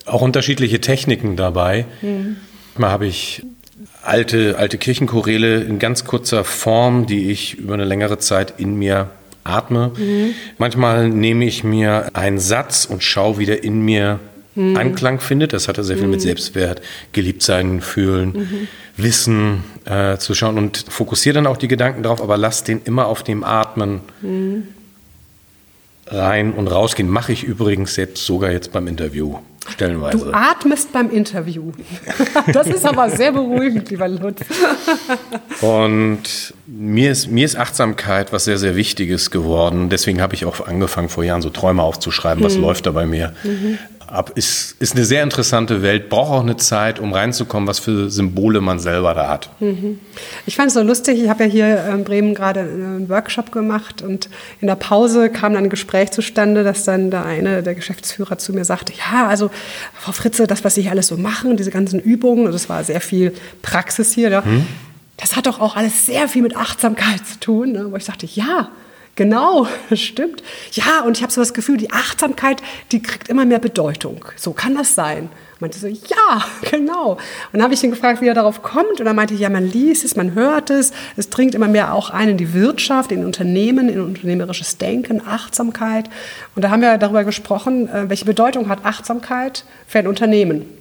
Auch 0.05 0.21
unterschiedliche 0.21 0.81
Techniken 0.81 1.38
dabei. 1.38 1.86
Mhm. 2.01 2.38
Mal 2.77 2.91
habe 2.91 3.07
ich 3.07 3.43
alte, 4.07 4.57
alte 4.57 4.77
Kirchenchoräle 4.77 5.61
in 5.61 5.79
ganz 5.79 6.05
kurzer 6.05 6.43
Form, 6.43 7.05
die 7.05 7.29
ich 7.31 7.55
über 7.55 7.73
eine 7.73 7.85
längere 7.85 8.19
Zeit 8.19 8.53
in 8.57 8.75
mir 8.75 9.09
atme. 9.43 9.91
Mhm. 9.97 10.34
Manchmal 10.58 11.10
nehme 11.10 11.45
ich 11.45 11.63
mir 11.63 12.10
einen 12.13 12.39
Satz 12.39 12.86
und 12.86 13.03
schaue, 13.03 13.38
wie 13.38 13.45
der 13.45 13.63
in 13.63 13.82
mir 13.82 14.19
mhm. 14.55 14.75
Anklang 14.75 15.19
findet. 15.19 15.53
Das 15.53 15.67
hat 15.67 15.77
ja 15.77 15.84
sehr 15.84 15.97
viel 15.97 16.05
mhm. 16.05 16.12
mit 16.12 16.21
Selbstwert, 16.21 16.82
geliebt 17.12 17.41
sein, 17.41 17.82
fühlen, 17.82 18.34
mhm. 18.34 18.67
Wissen 18.97 19.63
äh, 19.86 20.17
zu 20.17 20.34
schauen 20.34 20.58
und 20.58 20.86
fokussiere 20.89 21.36
dann 21.36 21.47
auch 21.47 21.58
die 21.58 21.67
Gedanken 21.67 22.03
drauf, 22.03 22.21
aber 22.21 22.38
lass 22.38 22.63
den 22.63 22.82
immer 22.84 23.08
auf 23.08 23.23
dem 23.23 23.43
Atmen 23.43 24.01
mhm. 24.21 24.63
Rein 26.10 26.54
und 26.54 26.67
rausgehen. 26.67 27.10
Mache 27.10 27.32
ich 27.32 27.43
übrigens 27.43 27.96
jetzt 27.96 28.26
sogar 28.26 28.52
jetzt 28.52 28.72
beim 28.72 28.88
Interview. 28.88 29.38
Stellenweise. 29.70 30.17
Du 30.17 30.34
atmest 30.34 30.93
beim 30.93 31.10
Interview. 31.12 31.72
Das 32.54 32.67
ist 32.67 32.86
aber 32.86 33.10
sehr 33.10 33.34
beruhigend, 33.34 33.89
lieber 33.89 34.08
Lutz. 34.08 34.39
Und 35.60 36.54
mir 36.65 37.12
ist, 37.12 37.30
mir 37.30 37.43
ist 37.43 37.58
Achtsamkeit 37.58 38.32
was 38.32 38.46
sehr, 38.46 38.58
sehr 38.58 38.78
Wichtiges 38.78 39.32
geworden. 39.32 39.89
Deswegen 39.89 40.22
habe 40.22 40.34
ich 40.36 40.46
auch 40.46 40.65
angefangen, 40.65 41.10
vor 41.10 41.26
Jahren 41.26 41.41
so 41.41 41.50
Träume 41.50 41.84
aufzuschreiben, 41.84 42.43
was 42.43 42.56
mhm. 42.56 42.62
läuft 42.62 42.86
da 42.86 42.91
bei 42.91 43.06
mir. 43.06 43.34
Mhm 43.43 43.78
ab. 44.08 44.32
Ist, 44.36 44.76
ist 44.80 44.96
eine 44.96 45.06
sehr 45.06 45.24
interessante 45.24 45.82
Welt, 45.82 46.10
braucht 46.10 46.32
auch 46.32 46.41
eine 46.41 46.58
Zeit, 46.58 47.00
um 47.00 47.13
reinzukommen, 47.13 47.67
was 47.67 47.80
für 47.80 48.10
Symbole 48.10 48.62
man 48.62 48.80
selber 48.80 49.13
da 49.13 49.30
hat. 49.30 49.50
Mhm. 49.60 50.00
Ich 50.46 50.56
fand 50.56 50.70
es 50.70 50.74
so 50.74 50.82
lustig, 50.82 51.22
ich 51.22 51.30
habe 51.30 51.43
ja 51.43 51.50
hier 51.50 51.86
in 51.88 52.04
Bremen 52.04 52.34
gerade 52.34 52.62
einen 52.62 53.10
Workshop 53.10 53.52
gemacht 53.52 54.02
und 54.02 54.30
in 54.62 54.67
der 54.67 54.76
Pause 54.76 55.30
kam 55.30 55.54
dann 55.54 55.65
ein 55.65 55.70
Gespräch 55.70 56.12
zustande, 56.12 56.63
dass 56.63 56.84
dann 56.84 57.12
der 57.12 57.26
eine, 57.26 57.63
der 57.63 57.76
Geschäftsführer 57.76 58.38
zu 58.38 58.54
mir 58.54 58.65
sagte, 58.65 58.93
ja, 58.93 59.28
also 59.28 59.52
Frau 59.93 60.12
Fritze, 60.12 60.48
das, 60.48 60.63
was 60.63 60.76
Sie 60.76 60.84
hier 60.84 60.91
alles 60.91 61.08
so 61.08 61.17
machen, 61.17 61.58
diese 61.58 61.72
ganzen 61.72 62.00
Übungen, 62.00 62.52
das 62.52 62.70
war 62.70 62.84
sehr 62.84 63.02
viel 63.02 63.34
Praxis 63.62 64.13
hier, 64.13 64.30
ja, 64.30 64.41
mhm. 64.41 64.65
das 65.17 65.36
hat 65.36 65.48
doch 65.48 65.60
auch 65.60 65.76
alles 65.76 66.06
sehr 66.06 66.28
viel 66.28 66.41
mit 66.41 66.56
Achtsamkeit 66.56 67.26
zu 67.26 67.39
tun, 67.39 67.72
ne? 67.74 67.88
wo 67.91 67.96
ich 67.96 68.06
sagte, 68.06 68.26
ja, 68.26 68.70
Genau, 69.17 69.67
stimmt. 69.93 70.43
Ja, 70.71 71.01
und 71.01 71.17
ich 71.17 71.23
habe 71.23 71.34
so 71.34 71.41
das 71.41 71.53
Gefühl, 71.53 71.77
die 71.77 71.91
Achtsamkeit, 71.91 72.62
die 72.91 73.01
kriegt 73.01 73.27
immer 73.27 73.45
mehr 73.45 73.60
Bedeutung. 73.60 74.23
So 74.38 74.53
kann 74.53 74.75
das 74.75 74.93
sein. 74.93 75.30
Meinte 75.60 75.80
so, 75.80 75.88
ja, 75.88 76.45
genau. 76.71 77.13
Und 77.13 77.19
dann 77.53 77.63
habe 77.63 77.73
ich 77.73 77.84
ihn 77.84 77.89
gefragt, 77.89 78.21
wie 78.21 78.27
er 78.27 78.36
darauf 78.36 78.62
kommt. 78.62 79.01
Und 79.01 79.08
er 79.08 79.15
meinte, 79.15 79.34
ja, 79.34 79.49
man 79.49 79.65
liest 79.65 80.06
es, 80.06 80.15
man 80.15 80.36
hört 80.36 80.69
es. 80.69 80.91
Es 81.15 81.32
dringt 81.32 81.56
immer 81.56 81.67
mehr 81.67 81.95
auch 81.95 82.12
ein 82.12 82.30
in 82.30 82.38
die 82.38 82.53
Wirtschaft, 82.53 83.12
in 83.12 83.25
Unternehmen, 83.25 83.89
in 83.89 84.01
unternehmerisches 84.01 84.77
Denken, 84.77 85.19
Achtsamkeit. 85.25 86.12
Und 86.56 86.62
da 86.62 86.69
haben 86.69 86.84
wir 86.84 86.99
darüber 86.99 87.23
gesprochen, 87.23 87.89
äh, 87.89 88.08
welche 88.10 88.25
Bedeutung 88.25 88.69
hat 88.69 88.86
Achtsamkeit 88.86 89.65
für 89.88 89.97
ein 89.97 90.08
Unternehmen. 90.08 90.76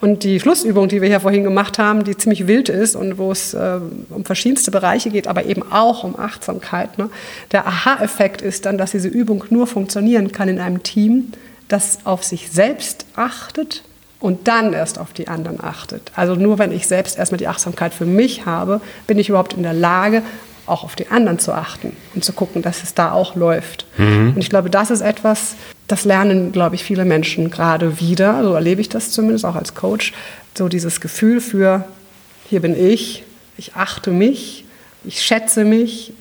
Und 0.00 0.24
die 0.24 0.40
Schlussübung, 0.40 0.88
die 0.88 1.00
wir 1.00 1.08
hier 1.08 1.20
vorhin 1.20 1.44
gemacht 1.44 1.78
haben, 1.78 2.04
die 2.04 2.16
ziemlich 2.16 2.46
wild 2.46 2.68
ist 2.68 2.96
und 2.96 3.16
wo 3.16 3.32
es 3.32 3.54
äh, 3.54 3.80
um 4.10 4.24
verschiedenste 4.24 4.70
Bereiche 4.70 5.10
geht, 5.10 5.26
aber 5.26 5.46
eben 5.46 5.62
auch 5.72 6.04
um 6.04 6.18
Achtsamkeit. 6.18 6.98
Ne? 6.98 7.08
Der 7.52 7.66
Aha-Effekt 7.66 8.42
ist 8.42 8.66
dann, 8.66 8.76
dass 8.76 8.90
diese 8.90 9.08
Übung 9.08 9.44
nur 9.50 9.66
funktionieren 9.66 10.32
kann 10.32 10.48
in 10.48 10.60
einem 10.60 10.82
Team, 10.82 11.32
das 11.68 12.00
auf 12.04 12.24
sich 12.24 12.50
selbst 12.50 13.06
achtet 13.16 13.82
und 14.20 14.48
dann 14.48 14.74
erst 14.74 14.98
auf 14.98 15.12
die 15.12 15.28
anderen 15.28 15.62
achtet. 15.62 16.12
Also 16.14 16.34
nur 16.34 16.58
wenn 16.58 16.72
ich 16.72 16.86
selbst 16.86 17.18
erstmal 17.18 17.38
die 17.38 17.48
Achtsamkeit 17.48 17.94
für 17.94 18.06
mich 18.06 18.46
habe, 18.46 18.80
bin 19.06 19.18
ich 19.18 19.30
überhaupt 19.30 19.54
in 19.54 19.62
der 19.62 19.72
Lage, 19.72 20.22
auch 20.66 20.84
auf 20.84 20.96
die 20.96 21.08
anderen 21.08 21.38
zu 21.38 21.52
achten 21.52 21.96
und 22.14 22.24
zu 22.24 22.32
gucken, 22.32 22.62
dass 22.62 22.82
es 22.82 22.94
da 22.94 23.12
auch 23.12 23.36
läuft. 23.36 23.86
Mhm. 23.98 24.32
Und 24.34 24.38
ich 24.38 24.50
glaube, 24.50 24.70
das 24.70 24.90
ist 24.90 25.00
etwas, 25.00 25.54
das 25.88 26.04
lernen, 26.04 26.52
glaube 26.52 26.74
ich, 26.74 26.84
viele 26.84 27.04
Menschen 27.04 27.50
gerade 27.50 28.00
wieder. 28.00 28.42
So 28.42 28.54
erlebe 28.54 28.80
ich 28.80 28.88
das 28.88 29.10
zumindest 29.10 29.44
auch 29.44 29.56
als 29.56 29.74
Coach. 29.74 30.12
So 30.56 30.68
dieses 30.68 31.00
Gefühl 31.00 31.40
für, 31.40 31.84
hier 32.48 32.60
bin 32.60 32.78
ich, 32.78 33.24
ich 33.56 33.74
achte 33.74 34.10
mich, 34.10 34.64
ich 35.04 35.22
schätze 35.22 35.64
mich, 35.64 36.12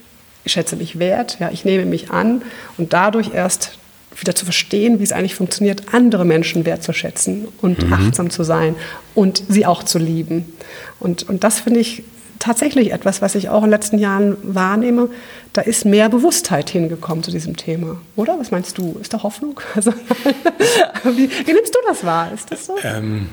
ich 0.44 0.52
schätze 0.52 0.76
mich 0.76 1.00
wert, 1.00 1.38
ja, 1.40 1.50
ich 1.52 1.64
nehme 1.66 1.86
mich 1.86 2.12
an 2.12 2.42
und 2.78 2.94
dadurch 2.94 3.34
erst 3.34 3.78
wieder 4.16 4.36
zu 4.36 4.46
verstehen, 4.46 5.00
wie 5.00 5.04
es 5.04 5.12
eigentlich 5.12 5.36
funktioniert, 5.36 5.94
andere 5.94 6.26
Menschen 6.26 6.66
wertzuschätzen 6.66 7.48
und 7.62 7.88
mhm. 7.88 7.94
achtsam 7.94 8.30
zu 8.30 8.44
sein 8.44 8.76
und 9.16 9.44
sie 9.48 9.66
auch 9.66 9.84
zu 9.84 9.98
lieben. 9.98 10.54
Und, 11.00 11.28
und 11.28 11.44
das 11.44 11.62
finde 11.62 11.80
ich 11.80 12.04
tatsächlich 12.44 12.92
etwas, 12.92 13.22
was 13.22 13.36
ich 13.36 13.48
auch 13.48 13.60
in 13.60 13.64
den 13.64 13.72
letzten 13.72 13.98
Jahren 13.98 14.36
wahrnehme. 14.44 15.10
Da 15.54 15.62
ist 15.62 15.86
mehr 15.86 16.10
Bewusstheit 16.10 16.70
hingekommen 16.70 17.24
zu 17.24 17.32
diesem 17.32 17.56
Thema, 17.56 18.02
oder? 18.18 18.38
Was 18.38 18.52
meinst 18.52 18.78
du? 18.78 18.98
Ist 19.00 19.14
da 19.14 19.24
Hoffnung? 19.24 19.60
Also, 19.76 19.92
wie, 19.92 21.30
wie, 21.30 21.54
nimmst 21.54 21.74
du 21.74 21.80
das 21.88 22.06
wahr? 22.06 22.32
Ist 22.34 22.52
das 22.52 22.66
so? 22.66 22.76
Ähm, 22.84 23.30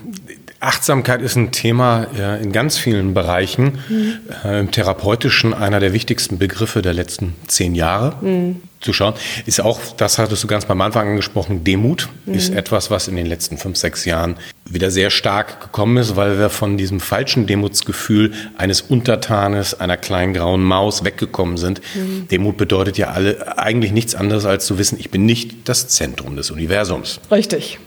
Achtsamkeit 0.61 1.23
ist 1.23 1.37
ein 1.37 1.51
Thema 1.51 2.07
ja, 2.19 2.37
in 2.37 2.53
ganz 2.53 2.79
vielen 2.79 3.15
Bereichen. 3.15 3.79
Mhm. 3.89 4.19
Äh, 4.45 4.61
Im 4.61 4.71
Therapeutischen 4.71 5.55
einer 5.55 5.81
der 5.81 5.93
wichtigsten 5.93 6.39
Begriffe 6.39 6.83
der 6.83 6.95
letzten 6.95 7.35
zehn 7.47 7.75
Jahre. 7.75 8.15
Mhm. 8.21 8.63
Zu 8.81 8.93
schauen. 8.93 9.15
Ist 9.47 9.61
auch, 9.61 9.79
das 9.97 10.19
hattest 10.19 10.43
du 10.43 10.47
ganz 10.47 10.65
beim 10.65 10.81
Anfang 10.81 11.09
angesprochen, 11.09 11.65
Demut 11.65 12.09
mhm. 12.25 12.35
ist 12.35 12.51
etwas, 12.51 12.91
was 12.91 13.09
in 13.09 13.17
den 13.17 13.27
letzten 13.27 13.59
fünf, 13.59 13.77
sechs 13.77 14.05
Jahren 14.05 14.37
wieder 14.65 14.91
sehr 14.91 15.11
stark 15.11 15.61
gekommen 15.61 15.99
ist, 15.99 16.17
weil 16.17 16.39
wir 16.39 16.49
von 16.49 16.77
diesem 16.79 17.01
falschen 17.01 17.47
Demutsgefühl 17.47 18.33
eines 18.57 18.81
Untertanes, 18.81 19.79
einer 19.79 19.97
kleinen 19.97 20.33
grauen 20.33 20.63
Maus 20.63 21.05
weggekommen 21.05 21.59
sind. 21.59 21.81
Mhm. 21.95 22.29
Demut 22.29 22.57
bedeutet 22.57 22.97
ja 22.97 23.09
alle 23.09 23.59
eigentlich 23.59 23.93
nichts 23.93 24.15
anderes 24.15 24.47
als 24.47 24.65
zu 24.67 24.79
wissen, 24.79 24.99
ich 24.99 25.11
bin 25.11 25.27
nicht 25.27 25.69
das 25.69 25.89
Zentrum 25.89 26.37
des 26.37 26.51
Universums. 26.51 27.21
Richtig. 27.31 27.79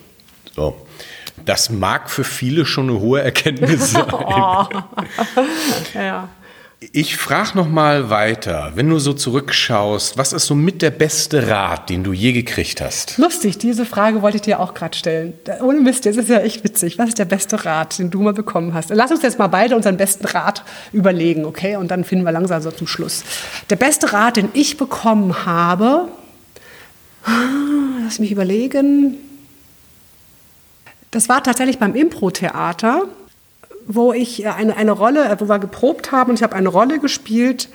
So. 0.55 0.75
Das 1.45 1.71
mag 1.71 2.11
für 2.11 2.23
viele 2.23 2.65
schon 2.65 2.89
eine 2.89 2.99
hohe 2.99 3.21
Erkenntnis 3.21 3.91
sein. 3.93 4.05
oh. 4.11 4.65
ja. 5.95 6.29
Ich 6.91 7.15
frage 7.17 7.51
noch 7.55 7.69
mal 7.69 8.09
weiter. 8.09 8.71
Wenn 8.75 8.89
du 8.89 8.99
so 8.99 9.13
zurückschaust, 9.13 10.17
was 10.17 10.33
ist 10.33 10.47
so 10.47 10.55
mit 10.55 10.81
der 10.81 10.91
beste 10.91 11.47
Rat, 11.47 11.89
den 11.89 12.03
du 12.03 12.13
je 12.13 12.33
gekriegt 12.33 12.81
hast? 12.81 13.17
Lustig, 13.17 13.57
diese 13.57 13.85
Frage 13.85 14.21
wollte 14.21 14.37
ich 14.37 14.41
dir 14.41 14.59
auch 14.59 14.73
gerade 14.73 14.97
stellen. 14.97 15.33
Ohne 15.61 15.79
Mist, 15.79 16.05
das 16.05 16.17
ist 16.17 16.29
ja 16.29 16.39
echt 16.39 16.63
witzig. 16.63 16.97
Was 16.97 17.09
ist 17.09 17.19
der 17.19 17.25
beste 17.25 17.63
Rat, 17.63 17.99
den 17.99 18.09
du 18.09 18.21
mal 18.21 18.33
bekommen 18.33 18.73
hast? 18.73 18.89
Lass 18.89 19.11
uns 19.11 19.21
jetzt 19.21 19.39
mal 19.39 19.47
beide 19.47 19.75
unseren 19.75 19.97
besten 19.97 20.25
Rat 20.25 20.63
überlegen, 20.91 21.45
okay? 21.45 21.75
Und 21.75 21.89
dann 21.89 22.03
finden 22.03 22.25
wir 22.25 22.31
langsam 22.31 22.61
so 22.61 22.71
zum 22.71 22.87
Schluss. 22.87 23.23
Der 23.69 23.75
beste 23.75 24.11
Rat, 24.11 24.37
den 24.37 24.49
ich 24.53 24.77
bekommen 24.77 25.45
habe, 25.45 26.07
lass 28.03 28.19
mich 28.19 28.31
überlegen. 28.31 29.17
Das 31.11 31.29
war 31.29 31.43
tatsächlich 31.43 31.77
beim 31.77 31.95
Impro-Theater 31.95 33.03
wo 33.87 34.13
ich 34.13 34.47
eine, 34.47 34.75
eine 34.75 34.91
Rolle, 34.91 35.25
äh, 35.25 35.35
wo 35.39 35.47
wir 35.47 35.59
geprobt 35.59 36.11
haben 36.11 36.31
und 36.31 36.35
ich 36.35 36.43
habe 36.43 36.55
eine 36.55 36.69
Rolle 36.69 36.99
gespielt, 36.99 37.69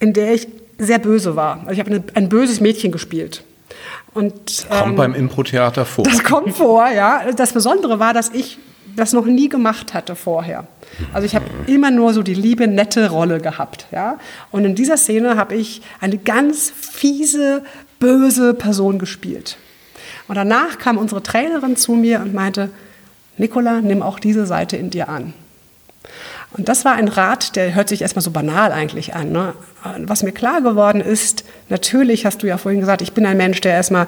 in 0.00 0.12
der 0.12 0.34
ich 0.34 0.48
sehr 0.78 0.98
böse 0.98 1.36
war. 1.36 1.60
Also 1.60 1.72
ich 1.72 1.80
habe 1.80 1.90
eine, 1.90 2.02
ein 2.14 2.28
böses 2.28 2.60
Mädchen 2.60 2.92
gespielt. 2.92 3.42
Und, 4.14 4.66
ähm, 4.70 4.78
kommt 4.78 4.96
beim 4.96 5.14
Impro-Theater 5.14 5.84
vor. 5.84 6.04
Das 6.04 6.24
kommt 6.24 6.56
vor, 6.56 6.88
ja. 6.88 7.30
Das 7.32 7.52
Besondere 7.52 7.98
war, 7.98 8.14
dass 8.14 8.30
ich 8.30 8.58
das 8.96 9.12
noch 9.12 9.26
nie 9.26 9.48
gemacht 9.48 9.94
hatte 9.94 10.16
vorher. 10.16 10.66
Also 11.12 11.26
ich 11.26 11.34
habe 11.34 11.44
immer 11.66 11.90
nur 11.90 12.12
so 12.12 12.22
die 12.22 12.34
liebe, 12.34 12.66
nette 12.66 13.10
Rolle 13.10 13.40
gehabt. 13.40 13.86
Ja? 13.92 14.18
Und 14.50 14.64
in 14.64 14.74
dieser 14.74 14.96
Szene 14.96 15.36
habe 15.36 15.54
ich 15.54 15.82
eine 16.00 16.18
ganz 16.18 16.70
fiese, 16.70 17.62
böse 18.00 18.54
Person 18.54 18.98
gespielt. 18.98 19.56
Und 20.26 20.34
danach 20.34 20.78
kam 20.78 20.98
unsere 20.98 21.22
Trainerin 21.22 21.76
zu 21.76 21.92
mir 21.92 22.20
und 22.20 22.34
meinte, 22.34 22.70
Nicola, 23.38 23.80
nimm 23.80 24.02
auch 24.02 24.18
diese 24.18 24.46
Seite 24.46 24.76
in 24.76 24.90
dir 24.90 25.08
an. 25.08 25.32
Und 26.50 26.68
das 26.68 26.84
war 26.84 26.94
ein 26.94 27.08
Rat, 27.08 27.56
der 27.56 27.74
hört 27.74 27.88
sich 27.88 28.02
erstmal 28.02 28.22
so 28.22 28.30
banal 28.30 28.72
eigentlich 28.72 29.14
an. 29.14 29.32
Ne? 29.32 29.54
Was 29.98 30.22
mir 30.22 30.32
klar 30.32 30.62
geworden 30.62 31.00
ist, 31.00 31.44
natürlich 31.68 32.24
hast 32.24 32.42
du 32.42 32.46
ja 32.46 32.56
vorhin 32.56 32.80
gesagt, 32.80 33.02
ich 33.02 33.12
bin 33.12 33.26
ein 33.26 33.36
Mensch, 33.36 33.60
der 33.60 33.72
erstmal, 33.72 34.06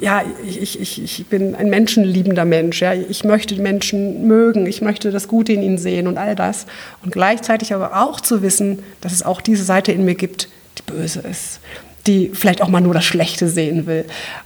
ja, 0.00 0.22
ich, 0.46 0.80
ich, 0.80 1.02
ich 1.02 1.26
bin 1.26 1.56
ein 1.56 1.68
menschenliebender 1.68 2.44
Mensch. 2.44 2.80
Ja? 2.80 2.94
Ich 2.94 3.24
möchte 3.24 3.60
Menschen 3.60 4.28
mögen, 4.28 4.66
ich 4.66 4.80
möchte 4.80 5.10
das 5.10 5.26
Gute 5.26 5.52
in 5.52 5.62
ihnen 5.62 5.78
sehen 5.78 6.06
und 6.06 6.18
all 6.18 6.36
das. 6.36 6.66
Und 7.02 7.12
gleichzeitig 7.12 7.74
aber 7.74 8.00
auch 8.00 8.20
zu 8.20 8.42
wissen, 8.42 8.82
dass 9.00 9.12
es 9.12 9.24
auch 9.24 9.40
diese 9.40 9.64
Seite 9.64 9.90
in 9.90 10.04
mir 10.04 10.14
gibt, 10.14 10.48
die 10.78 10.82
böse 10.82 11.20
ist, 11.20 11.58
die 12.06 12.30
vielleicht 12.32 12.62
auch 12.62 12.68
mal 12.68 12.80
nur 12.80 12.94
das 12.94 13.04
Schlechte 13.04 13.48
sehen 13.48 13.86
will. 13.86 14.04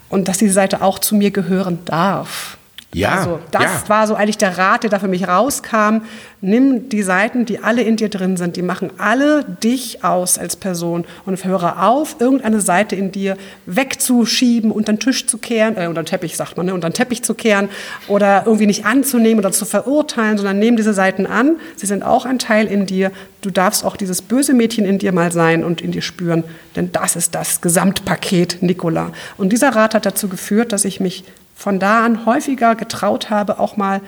Und 0.09 0.29
dass 0.29 0.39
diese 0.39 0.55
Seite 0.55 0.81
auch 0.81 0.99
zu 0.99 1.15
mir 1.15 1.31
gehören 1.31 1.81
darf. 1.85 2.57
Ja, 2.95 3.17
also 3.17 3.41
das 3.51 3.63
ja. 3.63 3.89
war 3.89 4.07
so 4.07 4.15
eigentlich 4.15 4.39
der 4.39 4.57
Rat, 4.57 4.85
der 4.85 4.91
da 4.91 4.99
für 4.99 5.09
mich 5.09 5.27
rauskam. 5.27 6.03
Nimm 6.41 6.89
die 6.91 7.03
Seiten, 7.03 7.47
die 7.47 7.59
alle 7.59 7.83
in 7.83 7.97
dir 7.97 8.09
drin 8.09 8.37
sind, 8.37 8.57
die 8.57 8.63
machen 8.63 8.91
alle 8.99 9.45
dich 9.45 10.05
aus 10.05 10.39
als 10.39 10.57
Person 10.57 11.05
und 11.25 11.43
höre 11.45 11.83
auf, 11.83 12.17
irgendeine 12.21 12.61
Seite 12.61 12.97
in 12.97 13.13
dir 13.13 13.37
wegzuschieben, 13.67 14.71
unter 14.71 14.93
den 14.93 15.01
Tisch 15.01 15.27
zu 15.27 15.39
kehren, 15.39 15.77
äh, 15.77 15.87
unter 15.87 16.03
den 16.03 16.07
Teppich 16.07 16.37
sagt 16.37 16.57
man, 16.57 16.67
ne, 16.67 16.75
unter 16.75 16.89
den 16.89 16.95
Teppich 16.95 17.23
zu 17.23 17.35
kehren 17.35 17.69
oder 18.09 18.43
irgendwie 18.45 18.67
nicht 18.67 18.85
anzunehmen 18.85 19.39
oder 19.39 19.53
zu 19.53 19.65
verurteilen, 19.65 20.37
sondern 20.37 20.59
nimm 20.59 20.77
diese 20.77 20.93
Seiten 20.93 21.27
an. 21.27 21.57
Sie 21.77 21.87
sind 21.87 22.03
auch 22.03 22.27
ein 22.27 22.39
Teil 22.39 22.67
in 22.67 22.87
dir. 22.87 23.11
Du 23.41 23.51
darfst 23.51 23.85
auch 23.85 23.97
dieses 23.97 24.23
böse 24.23 24.55
Mädchen 24.55 24.85
in 24.85 24.99
dir 24.99 25.13
mal 25.13 25.33
sein 25.33 25.65
und 25.65 25.81
in 25.81 25.93
dir 25.93 26.03
spüren, 26.03 26.45
denn 26.77 26.93
das 26.93 27.17
ist 27.17 27.35
das 27.35 27.61
Gesamtpaket 27.61 28.59
Nicola. 28.63 29.13
Und 29.37 29.53
dieser 29.53 29.75
Rat 29.75 29.95
hat 29.95 30.07
dazu 30.07 30.29
geführt, 30.29 30.73
dass 30.73 30.85
ich 30.85 31.01
mich 31.01 31.25
von 31.55 31.79
da 31.79 32.05
an 32.05 32.27
häufiger 32.27 32.75
getraut 32.75 33.31
habe, 33.31 33.59
auch 33.59 33.77
mal 33.77 34.01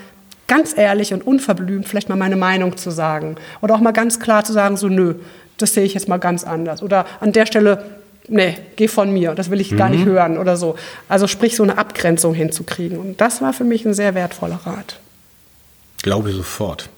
ganz 0.46 0.76
ehrlich 0.76 1.12
und 1.12 1.26
unverblümt 1.26 1.88
vielleicht 1.88 2.08
mal 2.08 2.16
meine 2.16 2.36
Meinung 2.36 2.76
zu 2.76 2.90
sagen. 2.90 3.36
Oder 3.60 3.74
auch 3.74 3.80
mal 3.80 3.92
ganz 3.92 4.20
klar 4.20 4.44
zu 4.44 4.52
sagen, 4.52 4.76
so 4.76 4.88
nö, 4.88 5.14
das 5.58 5.74
sehe 5.74 5.84
ich 5.84 5.94
jetzt 5.94 6.08
mal 6.08 6.18
ganz 6.18 6.44
anders. 6.44 6.82
Oder 6.82 7.06
an 7.20 7.32
der 7.32 7.46
Stelle, 7.46 7.84
nee, 8.28 8.56
geh 8.76 8.88
von 8.88 9.12
mir, 9.12 9.34
das 9.34 9.50
will 9.50 9.60
ich 9.60 9.72
mhm. 9.72 9.76
gar 9.76 9.88
nicht 9.88 10.04
mhm. 10.04 10.10
hören 10.10 10.38
oder 10.38 10.56
so. 10.56 10.76
Also 11.08 11.26
sprich, 11.26 11.56
so 11.56 11.62
eine 11.62 11.78
Abgrenzung 11.78 12.34
hinzukriegen. 12.34 12.98
Und 12.98 13.20
das 13.20 13.40
war 13.40 13.52
für 13.52 13.64
mich 13.64 13.84
ein 13.84 13.94
sehr 13.94 14.14
wertvoller 14.14 14.60
Rat. 14.64 14.98
Glaube 16.02 16.32
sofort. 16.32 16.88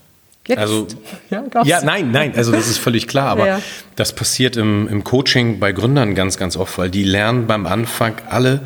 Jetzt? 0.47 0.59
Also, 0.59 0.87
ja, 1.31 1.45
ja, 1.65 1.83
nein, 1.83 2.11
nein, 2.11 2.33
also 2.35 2.53
das 2.53 2.69
ist 2.69 2.79
völlig 2.79 3.07
klar, 3.07 3.29
aber 3.29 3.47
ja. 3.47 3.61
das 3.97 4.15
passiert 4.15 4.57
im, 4.57 4.89
im 4.89 5.05
Coaching 5.05 5.61
bei 5.61 5.73
Gründern 5.73 6.15
ganz, 6.15 6.39
ganz 6.39 6.57
oft, 6.57 6.79
weil 6.79 6.91
die 6.91 7.05
lernen 7.05 7.47
beim 7.47 7.67
Anfang 7.67 8.15
alle, 8.29 8.63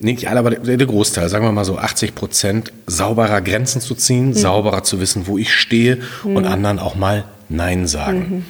nicht 0.00 0.28
alle, 0.28 0.40
aber 0.40 0.50
der 0.50 0.86
Großteil, 0.86 1.28
sagen 1.28 1.44
wir 1.44 1.52
mal 1.52 1.64
so 1.64 1.78
80 1.78 2.14
Prozent, 2.14 2.72
sauberer 2.86 3.40
Grenzen 3.40 3.80
zu 3.80 3.94
ziehen, 3.94 4.28
mhm. 4.28 4.34
sauberer 4.34 4.82
zu 4.82 5.00
wissen, 5.00 5.26
wo 5.26 5.38
ich 5.38 5.52
stehe 5.52 5.98
mhm. 6.24 6.36
und 6.36 6.46
anderen 6.46 6.78
auch 6.78 6.94
mal 6.94 7.24
Nein 7.48 7.86
sagen. 7.86 8.18
Mhm. 8.18 8.44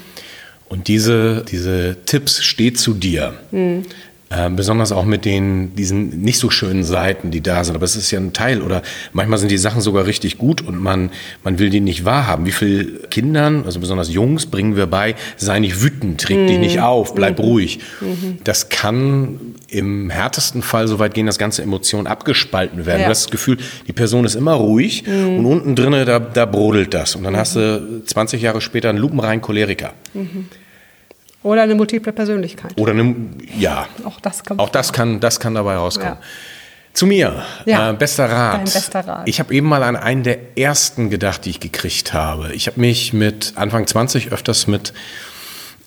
Und 0.69 0.89
diese, 0.89 1.45
diese 1.49 1.97
Tipps 2.07 2.43
steht 2.43 2.79
zu 2.79 2.95
dir. 2.95 3.35
Mhm. 4.35 4.53
Äh, 4.53 4.57
besonders 4.57 4.93
auch 4.93 5.05
mit 5.05 5.25
den, 5.25 5.75
diesen 5.75 6.21
nicht 6.21 6.39
so 6.39 6.51
schönen 6.51 6.85
Seiten, 6.85 7.31
die 7.31 7.41
da 7.41 7.65
sind. 7.65 7.75
Aber 7.75 7.85
es 7.85 7.97
ist 7.97 8.11
ja 8.11 8.19
ein 8.19 8.33
Teil. 8.33 8.63
Oder 8.63 8.83
manchmal 9.13 9.39
sind 9.39 9.51
die 9.51 9.59
Sachen 9.59 9.81
sogar 9.81 10.07
richtig 10.07 10.39
gut 10.39 10.61
und 10.61 10.81
man, 10.81 11.11
man 11.43 11.59
will 11.59 11.71
die 11.71 11.81
nicht 11.81 12.05
wahrhaben. 12.05 12.47
Wie 12.47 12.53
viele 12.53 12.85
Kindern, 13.09 13.65
also 13.65 13.81
besonders 13.81 14.13
Jungs, 14.13 14.47
bringen 14.47 14.77
wir 14.77 14.87
bei, 14.87 15.15
sei 15.37 15.59
nicht 15.59 15.83
wütend, 15.83 16.29
reg 16.29 16.39
mhm. 16.39 16.47
dich 16.47 16.59
nicht 16.59 16.81
auf, 16.81 17.15
bleib 17.15 17.39
mhm. 17.39 17.45
ruhig. 17.45 17.81
Mhm. 18.01 18.39
Das 18.45 18.69
kann 18.69 19.39
im 19.69 20.11
härtesten 20.11 20.63
Fall 20.63 20.89
so 20.89 20.99
weit 20.99 21.15
gehen, 21.15 21.27
dass 21.27 21.39
ganze 21.39 21.63
Emotionen 21.63 22.07
abgespalten 22.07 22.87
werden. 22.87 23.01
Ja. 23.01 23.07
Du 23.07 23.11
hast 23.11 23.25
das 23.25 23.31
Gefühl, 23.31 23.59
die 23.87 23.93
Person 23.93 24.25
ist 24.25 24.35
immer 24.35 24.55
ruhig 24.55 25.05
mhm. 25.07 25.39
und 25.39 25.47
unten 25.47 25.77
drinnen, 25.77 26.07
da, 26.07 26.19
da 26.19 26.47
brodelt 26.47 26.95
das. 26.95 27.17
Und 27.17 27.25
dann 27.25 27.37
hast 27.37 27.57
du 27.57 28.03
20 28.05 28.43
Jahre 28.43 28.61
später 28.61 28.89
einen 28.91 28.99
lupenreinen 28.99 29.41
Choleriker. 29.41 29.95
Mhm. 30.13 30.47
Oder 31.45 31.63
eine 31.63 31.75
multiple 31.75 32.13
Persönlichkeit. 32.13 32.73
Oder 32.77 32.93
eine, 32.93 33.15
ja. 33.57 33.87
Auch 34.05 34.19
das 34.21 34.43
kann, 34.43 34.59
auch 34.59 34.71
das 34.71 34.93
kann, 34.93 35.21
das 35.21 35.39
kann 35.39 35.55
dabei 35.55 35.77
rauskommen. 35.77 36.15
Ja. 36.15 36.21
Zu 36.95 37.07
mir, 37.07 37.43
ja, 37.67 37.91
äh, 37.91 37.93
bester 37.93 38.31
Rat. 38.31 38.55
Dein 38.55 38.65
bester 38.65 39.01
Rat. 39.01 39.29
Ich 39.29 39.41
habe 39.41 39.53
eben 39.53 39.69
mal 39.69 39.83
an 39.83 39.97
einen 39.97 40.23
der 40.23 40.57
ersten 40.57 41.11
gedacht, 41.11 41.45
die 41.45 41.51
ich 41.51 41.61
gekriegt 41.61 42.15
habe. 42.15 42.53
Ich 42.55 42.67
habe 42.67 42.81
mich 42.81 43.13
mit 43.13 43.53
Anfang 43.57 43.87
20 43.87 44.33
öfters 44.33 44.67
mit 44.67 44.95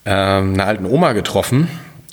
äh, 0.04 0.10
einer 0.10 0.66
alten 0.66 0.86
Oma 0.86 1.12
getroffen 1.12 1.68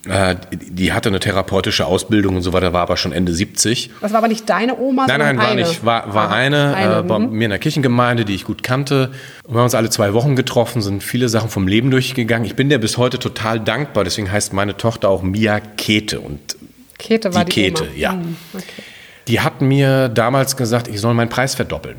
äh, 0.09 0.35
die 0.51 0.93
hatte 0.93 1.09
eine 1.09 1.19
therapeutische 1.19 1.85
Ausbildung 1.85 2.35
und 2.35 2.41
so 2.41 2.53
weiter, 2.53 2.73
war 2.73 2.81
aber 2.81 2.97
schon 2.97 3.11
Ende 3.11 3.33
70. 3.33 3.91
Das 4.01 4.11
war 4.11 4.19
aber 4.19 4.27
nicht 4.27 4.49
deine 4.49 4.77
Oma, 4.77 5.07
Nein, 5.07 5.19
nein, 5.19 5.37
war 5.37 5.47
eine. 5.47 5.61
nicht. 5.61 5.85
War, 5.85 6.13
war 6.13 6.27
Aha, 6.27 6.35
eine, 6.35 6.75
eine 6.75 6.99
äh, 6.99 7.03
bei 7.03 7.19
mhm. 7.19 7.31
mir 7.31 7.45
in 7.45 7.49
der 7.49 7.59
Kirchengemeinde, 7.59 8.25
die 8.25 8.35
ich 8.35 8.45
gut 8.45 8.63
kannte. 8.63 9.11
Und 9.43 9.53
wir 9.53 9.57
haben 9.57 9.65
uns 9.65 9.75
alle 9.75 9.89
zwei 9.89 10.13
Wochen 10.13 10.35
getroffen, 10.35 10.81
sind 10.81 11.03
viele 11.03 11.29
Sachen 11.29 11.49
vom 11.49 11.67
Leben 11.67 11.91
durchgegangen. 11.91 12.45
Ich 12.45 12.55
bin 12.55 12.69
der 12.69 12.77
bis 12.77 12.97
heute 12.97 13.19
total 13.19 13.59
dankbar. 13.59 14.03
Deswegen 14.03 14.31
heißt 14.31 14.53
meine 14.53 14.77
Tochter 14.77 15.09
auch 15.09 15.23
Mia 15.23 15.59
Kete. 15.59 16.19
Und 16.19 16.55
Kete 16.97 17.33
war 17.33 17.45
die, 17.45 17.51
die 17.51 17.61
Kete, 17.61 17.83
Oma. 17.83 17.91
ja. 17.95 18.11
Mhm, 18.13 18.35
okay. 18.53 18.83
Die 19.27 19.39
hat 19.39 19.61
mir 19.61 20.09
damals 20.09 20.55
gesagt, 20.55 20.87
ich 20.87 20.99
soll 20.99 21.15
meinen 21.15 21.29
Preis 21.29 21.55
verdoppeln. 21.55 21.97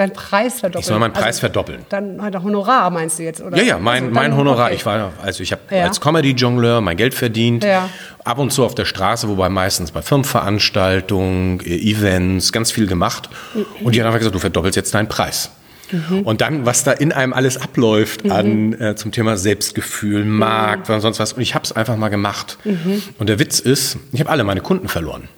Dein 0.00 0.14
Preis 0.14 0.60
verdoppeln. 0.60 0.80
Ich 0.80 0.86
soll 0.86 0.98
meinen 0.98 1.12
Preis 1.12 1.26
also, 1.26 1.40
verdoppeln. 1.40 1.84
Dann 1.90 2.22
halt 2.22 2.34
Honorar 2.42 2.88
meinst 2.88 3.18
du 3.18 3.22
jetzt, 3.22 3.42
oder? 3.42 3.54
Ja, 3.58 3.62
ja, 3.62 3.78
mein, 3.78 4.04
also 4.04 4.14
mein 4.14 4.34
Honorar. 4.34 4.68
Okay. 4.68 4.76
Ich 4.76 4.86
war, 4.86 5.12
also 5.22 5.42
ich 5.42 5.52
habe 5.52 5.60
ja. 5.70 5.84
als 5.84 6.00
Comedy-Jongleur 6.00 6.80
mein 6.80 6.96
Geld 6.96 7.12
verdient. 7.12 7.64
Ja. 7.64 7.90
Ab 8.24 8.38
und 8.38 8.50
zu 8.50 8.64
auf 8.64 8.74
der 8.74 8.86
Straße, 8.86 9.28
wobei 9.28 9.50
meistens 9.50 9.90
bei 9.90 10.00
Firmenveranstaltungen, 10.00 11.60
äh, 11.60 11.76
Events, 11.76 12.50
ganz 12.50 12.72
viel 12.72 12.86
gemacht. 12.86 13.28
Mhm. 13.52 13.66
Und 13.84 13.94
die 13.94 14.00
haben 14.00 14.06
einfach 14.06 14.20
gesagt, 14.20 14.34
du 14.34 14.38
verdoppelst 14.38 14.74
jetzt 14.74 14.94
deinen 14.94 15.08
Preis. 15.08 15.50
Mhm. 15.92 16.22
Und 16.22 16.40
dann, 16.40 16.64
was 16.64 16.82
da 16.82 16.92
in 16.92 17.12
einem 17.12 17.34
alles 17.34 17.58
abläuft 17.58 18.24
mhm. 18.24 18.32
an 18.32 18.80
äh, 18.80 18.94
zum 18.96 19.12
Thema 19.12 19.36
Selbstgefühl, 19.36 20.24
Markt 20.24 20.88
mhm. 20.88 21.00
sonst 21.00 21.18
was. 21.18 21.34
Und 21.34 21.42
ich 21.42 21.54
habe 21.54 21.66
es 21.66 21.72
einfach 21.72 21.98
mal 21.98 22.08
gemacht. 22.08 22.56
Mhm. 22.64 23.02
Und 23.18 23.28
der 23.28 23.38
Witz 23.38 23.60
ist, 23.60 23.98
ich 24.12 24.20
habe 24.20 24.30
alle 24.30 24.44
meine 24.44 24.62
Kunden 24.62 24.88
verloren. 24.88 25.28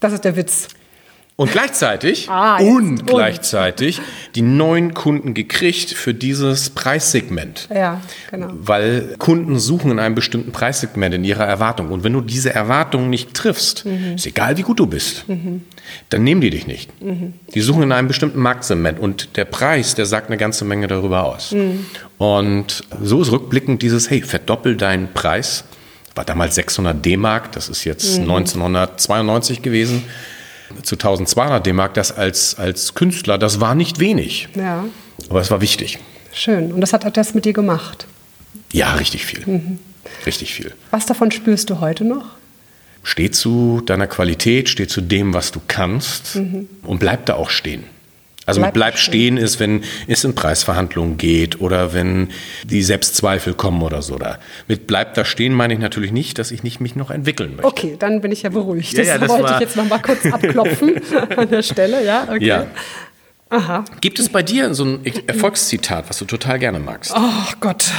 Das 0.00 0.12
ist 0.12 0.24
der 0.24 0.34
Witz. 0.34 0.66
Und 1.36 1.50
gleichzeitig, 1.50 2.28
ah, 2.28 2.58
und 2.58 3.06
gleichzeitig 3.06 4.02
die 4.34 4.42
neuen 4.42 4.92
Kunden 4.92 5.32
gekriegt 5.32 5.90
für 5.90 6.12
dieses 6.12 6.70
Preissegment. 6.70 7.68
Ja, 7.74 8.02
genau. 8.30 8.48
Weil 8.52 9.16
Kunden 9.18 9.58
suchen 9.58 9.90
in 9.90 9.98
einem 9.98 10.14
bestimmten 10.14 10.52
Preissegment 10.52 11.14
in 11.14 11.24
ihrer 11.24 11.44
Erwartung. 11.44 11.90
Und 11.90 12.04
wenn 12.04 12.12
du 12.12 12.20
diese 12.20 12.54
Erwartung 12.54 13.08
nicht 13.08 13.32
triffst, 13.32 13.86
mhm. 13.86 14.16
ist 14.16 14.26
egal 14.26 14.58
wie 14.58 14.62
gut 14.62 14.78
du 14.78 14.86
bist, 14.86 15.26
mhm. 15.26 15.62
dann 16.10 16.22
nehmen 16.22 16.42
die 16.42 16.50
dich 16.50 16.66
nicht. 16.66 17.02
Mhm. 17.02 17.32
Die 17.54 17.60
suchen 17.62 17.82
in 17.82 17.92
einem 17.92 18.08
bestimmten 18.08 18.38
Marktsegment. 18.38 18.98
Und 18.98 19.36
der 19.36 19.46
Preis, 19.46 19.94
der 19.94 20.04
sagt 20.04 20.26
eine 20.26 20.36
ganze 20.36 20.66
Menge 20.66 20.86
darüber 20.86 21.24
aus. 21.24 21.52
Mhm. 21.52 21.86
Und 22.18 22.84
so 23.02 23.22
ist 23.22 23.32
rückblickend 23.32 23.80
dieses, 23.80 24.10
hey, 24.10 24.20
verdoppel 24.20 24.76
deinen 24.76 25.12
Preis 25.14 25.64
war 26.14 26.24
damals 26.24 26.54
600 26.56 27.04
D-Mark, 27.04 27.52
das 27.52 27.68
ist 27.68 27.84
jetzt 27.84 28.18
mhm. 28.18 28.30
1992 28.30 29.62
gewesen, 29.62 30.04
zu 30.82 30.96
1200 30.96 31.64
D-Mark, 31.64 31.94
das 31.94 32.12
als, 32.12 32.56
als 32.56 32.94
Künstler, 32.94 33.38
das 33.38 33.60
war 33.60 33.74
nicht 33.74 33.98
wenig. 33.98 34.48
Ja. 34.54 34.84
Aber 35.28 35.40
es 35.40 35.50
war 35.50 35.60
wichtig. 35.60 35.98
Schön. 36.32 36.72
Und 36.72 36.80
das 36.80 36.92
hat 36.92 37.16
das 37.16 37.34
mit 37.34 37.44
dir 37.44 37.52
gemacht? 37.52 38.06
Ja, 38.72 38.94
richtig 38.94 39.26
viel. 39.26 39.42
Mhm. 39.46 39.78
Richtig 40.26 40.54
viel. 40.54 40.72
Was 40.90 41.06
davon 41.06 41.30
spürst 41.30 41.70
du 41.70 41.80
heute 41.80 42.04
noch? 42.04 42.24
Steh 43.04 43.30
zu 43.30 43.82
deiner 43.84 44.06
Qualität, 44.06 44.68
steh 44.68 44.86
zu 44.86 45.00
dem, 45.00 45.34
was 45.34 45.50
du 45.50 45.60
kannst 45.66 46.36
mhm. 46.36 46.68
und 46.82 47.00
bleib 47.00 47.26
da 47.26 47.34
auch 47.34 47.50
stehen. 47.50 47.84
Also 48.46 48.60
bleib 48.60 48.68
mit 48.70 48.74
bleib 48.74 48.98
stehen 48.98 49.36
ist, 49.36 49.60
wenn 49.60 49.84
es 50.08 50.24
in 50.24 50.34
Preisverhandlungen 50.34 51.16
geht 51.16 51.60
oder 51.60 51.94
wenn 51.94 52.28
die 52.64 52.82
Selbstzweifel 52.82 53.54
kommen 53.54 53.82
oder 53.82 54.02
so. 54.02 54.18
Da. 54.18 54.38
Mit 54.68 54.86
bleib 54.86 55.14
da 55.14 55.24
stehen 55.24 55.52
meine 55.52 55.74
ich 55.74 55.80
natürlich 55.80 56.12
nicht, 56.12 56.38
dass 56.38 56.50
ich 56.50 56.62
nicht 56.62 56.80
mich 56.80 56.96
noch 56.96 57.10
entwickeln 57.10 57.52
möchte. 57.56 57.66
Okay, 57.66 57.96
dann 57.98 58.20
bin 58.20 58.32
ich 58.32 58.42
ja 58.42 58.50
beruhigt. 58.50 58.92
Ja, 58.94 59.04
ja, 59.04 59.18
das, 59.18 59.28
das 59.28 59.38
wollte 59.38 59.54
ich 59.54 59.60
jetzt 59.60 59.76
noch 59.76 59.88
mal 59.88 60.00
kurz 60.00 60.26
abklopfen 60.26 61.00
an 61.36 61.48
der 61.48 61.62
Stelle. 61.62 62.04
Ja, 62.04 62.28
okay. 62.30 62.44
Ja. 62.44 62.66
Aha. 63.52 63.84
Gibt 64.00 64.18
es 64.18 64.30
bei 64.30 64.42
dir 64.42 64.74
so 64.74 64.84
ein 64.84 65.00
Erfolgszitat, 65.26 66.08
was 66.08 66.18
du 66.18 66.24
total 66.24 66.58
gerne 66.58 66.78
magst? 66.80 67.12
Oh 67.14 67.52
Gott. 67.60 67.92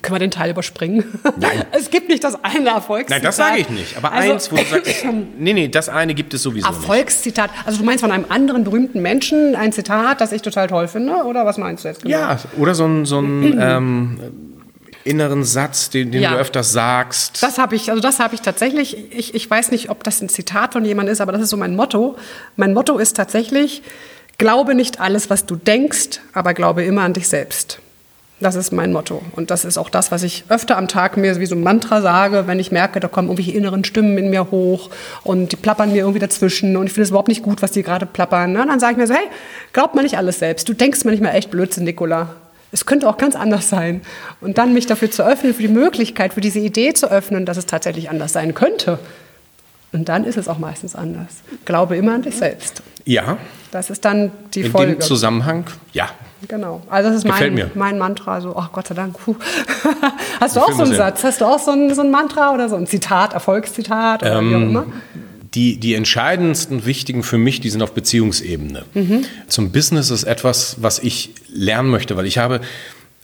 Können 0.00 0.14
wir 0.14 0.18
den 0.20 0.30
Teil 0.30 0.52
überspringen? 0.52 1.04
Nein. 1.38 1.64
Es 1.72 1.90
gibt 1.90 2.08
nicht 2.08 2.22
das 2.22 2.42
eine 2.44 2.70
Erfolgszitat. 2.70 3.18
Nein, 3.18 3.22
das 3.22 3.36
sage 3.36 3.58
ich 3.58 3.68
nicht. 3.68 3.96
Aber 3.96 4.12
also, 4.12 4.32
eins, 4.32 4.52
wo 4.52 4.56
du 4.56 4.64
sagst, 4.64 5.04
nee, 5.38 5.52
nee, 5.52 5.68
das 5.68 5.88
eine 5.88 6.14
gibt 6.14 6.34
es 6.34 6.42
sowieso 6.42 6.68
Erfolgszitat. 6.68 7.50
Nicht. 7.50 7.66
Also 7.66 7.78
du 7.80 7.84
meinst 7.84 8.02
von 8.02 8.12
einem 8.12 8.26
anderen 8.28 8.62
berühmten 8.62 9.02
Menschen 9.02 9.56
ein 9.56 9.72
Zitat, 9.72 10.20
das 10.20 10.32
ich 10.32 10.42
total 10.42 10.68
toll 10.68 10.86
finde? 10.86 11.24
Oder 11.24 11.44
was 11.44 11.58
meinst 11.58 11.84
du 11.84 11.88
jetzt 11.88 12.02
genau? 12.02 12.16
Ja, 12.16 12.38
oder 12.56 12.74
so 12.74 12.86
ein, 12.86 13.06
so 13.06 13.20
ein 13.20 13.58
ähm, 13.60 14.20
inneren 15.04 15.42
Satz, 15.42 15.90
den, 15.90 16.12
den 16.12 16.22
ja. 16.22 16.32
du 16.32 16.36
öfters 16.36 16.72
sagst? 16.72 17.42
Das 17.42 17.58
habe 17.58 17.74
ich, 17.74 17.90
also 17.90 18.00
das 18.00 18.20
habe 18.20 18.34
ich 18.34 18.42
tatsächlich. 18.42 19.12
Ich, 19.12 19.34
ich 19.34 19.50
weiß 19.50 19.72
nicht, 19.72 19.90
ob 19.90 20.04
das 20.04 20.20
ein 20.20 20.28
Zitat 20.28 20.74
von 20.74 20.84
jemandem 20.84 21.12
ist, 21.12 21.20
aber 21.20 21.32
das 21.32 21.42
ist 21.42 21.50
so 21.50 21.56
mein 21.56 21.74
Motto. 21.74 22.16
Mein 22.56 22.72
Motto 22.72 22.98
ist 22.98 23.16
tatsächlich, 23.16 23.82
Glaube 24.38 24.76
nicht 24.76 25.00
alles, 25.00 25.30
was 25.30 25.46
du 25.46 25.56
denkst, 25.56 26.20
aber 26.32 26.54
glaube 26.54 26.84
immer 26.84 27.02
an 27.02 27.12
dich 27.12 27.28
selbst. 27.28 27.80
Das 28.38 28.54
ist 28.54 28.70
mein 28.70 28.92
Motto. 28.92 29.20
Und 29.32 29.50
das 29.50 29.64
ist 29.64 29.78
auch 29.78 29.90
das, 29.90 30.12
was 30.12 30.22
ich 30.22 30.44
öfter 30.48 30.76
am 30.76 30.86
Tag 30.86 31.16
mir 31.16 31.40
wie 31.40 31.46
so 31.46 31.56
ein 31.56 31.62
Mantra 31.64 32.00
sage, 32.00 32.46
wenn 32.46 32.60
ich 32.60 32.70
merke, 32.70 33.00
da 33.00 33.08
kommen 33.08 33.26
irgendwelche 33.26 33.50
inneren 33.58 33.82
Stimmen 33.82 34.16
in 34.16 34.30
mir 34.30 34.52
hoch 34.52 34.90
und 35.24 35.50
die 35.50 35.56
plappern 35.56 35.90
mir 35.90 35.98
irgendwie 35.98 36.20
dazwischen 36.20 36.76
und 36.76 36.86
ich 36.86 36.92
finde 36.92 37.02
es 37.02 37.10
überhaupt 37.10 37.26
nicht 37.26 37.42
gut, 37.42 37.62
was 37.62 37.72
die 37.72 37.82
gerade 37.82 38.06
plappern. 38.06 38.52
Ne? 38.52 38.64
Dann 38.64 38.78
sage 38.78 38.92
ich 38.92 38.98
mir 38.98 39.08
so, 39.08 39.14
hey, 39.14 39.26
glaub 39.72 39.96
mal 39.96 40.02
nicht 40.02 40.16
alles 40.16 40.38
selbst. 40.38 40.68
Du 40.68 40.72
denkst 40.72 41.00
manchmal 41.04 41.34
echt 41.34 41.50
Blödsinn, 41.50 41.82
Nikola. 41.82 42.36
Es 42.70 42.86
könnte 42.86 43.08
auch 43.08 43.16
ganz 43.16 43.34
anders 43.34 43.68
sein. 43.68 44.02
Und 44.40 44.58
dann 44.58 44.72
mich 44.72 44.86
dafür 44.86 45.10
zu 45.10 45.24
öffnen, 45.24 45.52
für 45.52 45.62
die 45.62 45.68
Möglichkeit, 45.68 46.34
für 46.34 46.40
diese 46.40 46.60
Idee 46.60 46.94
zu 46.94 47.10
öffnen, 47.10 47.44
dass 47.44 47.56
es 47.56 47.66
tatsächlich 47.66 48.08
anders 48.08 48.34
sein 48.34 48.54
könnte. 48.54 49.00
Und 49.92 50.08
dann 50.08 50.22
ist 50.22 50.36
es 50.36 50.46
auch 50.46 50.58
meistens 50.58 50.94
anders. 50.94 51.38
Glaube 51.64 51.96
immer 51.96 52.14
an 52.14 52.22
dich 52.22 52.36
selbst. 52.36 52.82
Ja. 53.04 53.38
Das 53.70 53.90
ist 53.90 54.04
dann 54.04 54.30
die 54.54 54.62
In 54.62 54.70
Folge. 54.70 54.92
In 54.92 54.98
dem 54.98 55.00
Zusammenhang, 55.02 55.64
ja. 55.92 56.08
Genau. 56.46 56.82
Also 56.88 57.10
das 57.10 57.18
ist 57.18 57.26
mein, 57.26 57.70
mein 57.74 57.98
Mantra. 57.98 58.40
So, 58.40 58.54
ach 58.56 58.70
Gott 58.72 58.86
sei 58.86 58.94
Dank. 58.94 59.18
Puh. 59.18 59.34
Hast 60.40 60.56
du 60.56 60.60
auch 60.60 60.72
so 60.72 60.84
einen 60.84 60.94
Satz? 60.94 61.24
Hast 61.24 61.40
du 61.40 61.44
auch 61.44 61.58
so 61.58 61.72
ein, 61.72 61.94
so 61.94 62.02
ein 62.02 62.10
Mantra 62.10 62.54
oder 62.54 62.68
so 62.68 62.76
ein 62.76 62.86
Zitat, 62.86 63.32
Erfolgszitat 63.34 64.22
oder 64.22 64.38
ähm, 64.38 64.50
wie 64.50 64.54
auch 64.54 64.60
ähm, 64.60 64.68
immer? 64.68 64.86
Die, 65.54 65.80
die 65.80 65.94
entscheidendsten, 65.94 66.86
wichtigen 66.86 67.22
für 67.22 67.38
mich, 67.38 67.60
die 67.60 67.70
sind 67.70 67.82
auf 67.82 67.92
Beziehungsebene. 67.92 68.84
Mhm. 68.94 69.24
Zum 69.48 69.72
Business 69.72 70.10
ist 70.10 70.24
etwas, 70.24 70.76
was 70.80 70.98
ich 70.98 71.34
lernen 71.48 71.90
möchte, 71.90 72.16
weil 72.16 72.26
ich 72.26 72.38
habe, 72.38 72.60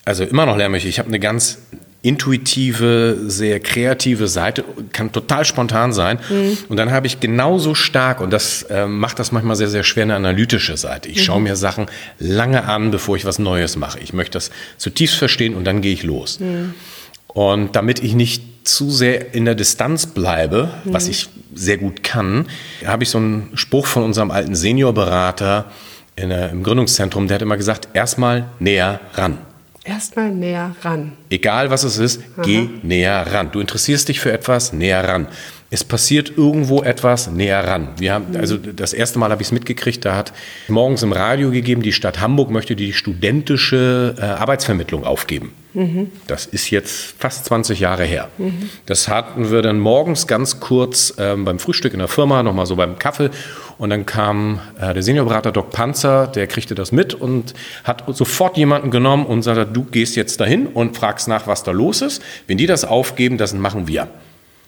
also 0.04 0.24
immer 0.24 0.46
noch 0.46 0.56
lernen 0.56 0.72
möchte, 0.72 0.88
ich 0.88 0.98
habe 0.98 1.08
eine 1.08 1.20
ganz 1.20 1.58
intuitive, 2.04 3.16
sehr 3.26 3.60
kreative 3.60 4.28
Seite, 4.28 4.62
kann 4.92 5.10
total 5.10 5.46
spontan 5.46 5.92
sein. 5.94 6.18
Mhm. 6.28 6.58
Und 6.68 6.76
dann 6.76 6.92
habe 6.92 7.06
ich 7.06 7.18
genauso 7.18 7.74
stark, 7.74 8.20
und 8.20 8.30
das 8.30 8.62
äh, 8.64 8.86
macht 8.86 9.18
das 9.18 9.32
manchmal 9.32 9.56
sehr, 9.56 9.68
sehr 9.68 9.84
schwer, 9.84 10.02
eine 10.02 10.14
analytische 10.14 10.76
Seite. 10.76 11.08
Ich 11.08 11.16
mhm. 11.16 11.22
schaue 11.22 11.40
mir 11.40 11.56
Sachen 11.56 11.86
lange 12.18 12.64
an, 12.64 12.90
bevor 12.90 13.16
ich 13.16 13.24
was 13.24 13.38
Neues 13.38 13.76
mache. 13.76 13.98
Ich 14.00 14.12
möchte 14.12 14.32
das 14.32 14.50
zutiefst 14.76 15.16
verstehen 15.16 15.54
und 15.54 15.64
dann 15.64 15.80
gehe 15.80 15.94
ich 15.94 16.02
los. 16.02 16.40
Mhm. 16.40 16.74
Und 17.28 17.74
damit 17.74 18.02
ich 18.02 18.14
nicht 18.14 18.42
zu 18.64 18.90
sehr 18.90 19.34
in 19.34 19.46
der 19.46 19.54
Distanz 19.54 20.06
bleibe, 20.06 20.70
was 20.84 21.06
mhm. 21.06 21.10
ich 21.10 21.28
sehr 21.54 21.78
gut 21.78 22.02
kann, 22.02 22.46
habe 22.84 23.02
ich 23.02 23.08
so 23.08 23.18
einen 23.18 23.50
Spruch 23.54 23.86
von 23.86 24.02
unserem 24.02 24.30
alten 24.30 24.54
Seniorberater 24.54 25.70
in, 26.16 26.30
äh, 26.30 26.50
im 26.50 26.62
Gründungszentrum, 26.62 27.28
der 27.28 27.36
hat 27.36 27.42
immer 27.42 27.56
gesagt, 27.56 27.88
erstmal 27.94 28.50
näher 28.58 29.00
ran. 29.14 29.38
Erstmal 29.84 30.30
näher 30.30 30.74
ran. 30.80 31.12
Egal 31.28 31.70
was 31.70 31.84
es 31.84 31.98
ist, 31.98 32.22
Aha. 32.36 32.42
geh 32.42 32.68
näher 32.82 33.26
ran. 33.30 33.50
Du 33.52 33.60
interessierst 33.60 34.08
dich 34.08 34.18
für 34.18 34.32
etwas, 34.32 34.72
näher 34.72 35.06
ran. 35.06 35.28
Es 35.74 35.82
passiert 35.82 36.34
irgendwo 36.36 36.84
etwas, 36.84 37.28
näher 37.28 37.66
ran. 37.66 37.88
Wir 37.96 38.14
haben, 38.14 38.30
mhm. 38.30 38.36
also 38.36 38.56
das 38.56 38.92
erste 38.92 39.18
Mal 39.18 39.32
habe 39.32 39.42
ich 39.42 39.48
es 39.48 39.52
mitgekriegt, 39.52 40.04
da 40.04 40.14
hat 40.14 40.32
morgens 40.68 41.02
im 41.02 41.10
Radio 41.10 41.50
gegeben, 41.50 41.82
die 41.82 41.92
Stadt 41.92 42.20
Hamburg 42.20 42.48
möchte 42.50 42.76
die 42.76 42.92
studentische 42.92 44.14
äh, 44.16 44.22
Arbeitsvermittlung 44.22 45.02
aufgeben. 45.02 45.52
Mhm. 45.72 46.12
Das 46.28 46.46
ist 46.46 46.70
jetzt 46.70 47.16
fast 47.18 47.46
20 47.46 47.80
Jahre 47.80 48.04
her. 48.04 48.28
Mhm. 48.38 48.70
Das 48.86 49.08
hatten 49.08 49.50
wir 49.50 49.62
dann 49.62 49.80
morgens 49.80 50.28
ganz 50.28 50.60
kurz 50.60 51.12
ähm, 51.18 51.44
beim 51.44 51.58
Frühstück 51.58 51.92
in 51.92 51.98
der 51.98 52.06
Firma, 52.06 52.44
nochmal 52.44 52.66
so 52.66 52.76
beim 52.76 52.96
Kaffee. 52.96 53.30
Und 53.76 53.90
dann 53.90 54.06
kam 54.06 54.60
äh, 54.80 54.94
der 54.94 55.02
Seniorberater 55.02 55.50
Doc 55.50 55.70
Panzer, 55.70 56.28
der 56.28 56.46
kriegte 56.46 56.76
das 56.76 56.92
mit 56.92 57.14
und 57.14 57.52
hat 57.82 58.04
sofort 58.14 58.56
jemanden 58.56 58.92
genommen 58.92 59.26
und 59.26 59.42
sagte, 59.42 59.66
du 59.66 59.82
gehst 59.82 60.14
jetzt 60.14 60.38
dahin 60.38 60.68
und 60.68 60.96
fragst 60.96 61.26
nach, 61.26 61.48
was 61.48 61.64
da 61.64 61.72
los 61.72 62.00
ist. 62.00 62.22
Wenn 62.46 62.58
die 62.58 62.66
das 62.66 62.84
aufgeben, 62.84 63.38
das 63.38 63.54
machen 63.54 63.88
wir. 63.88 64.06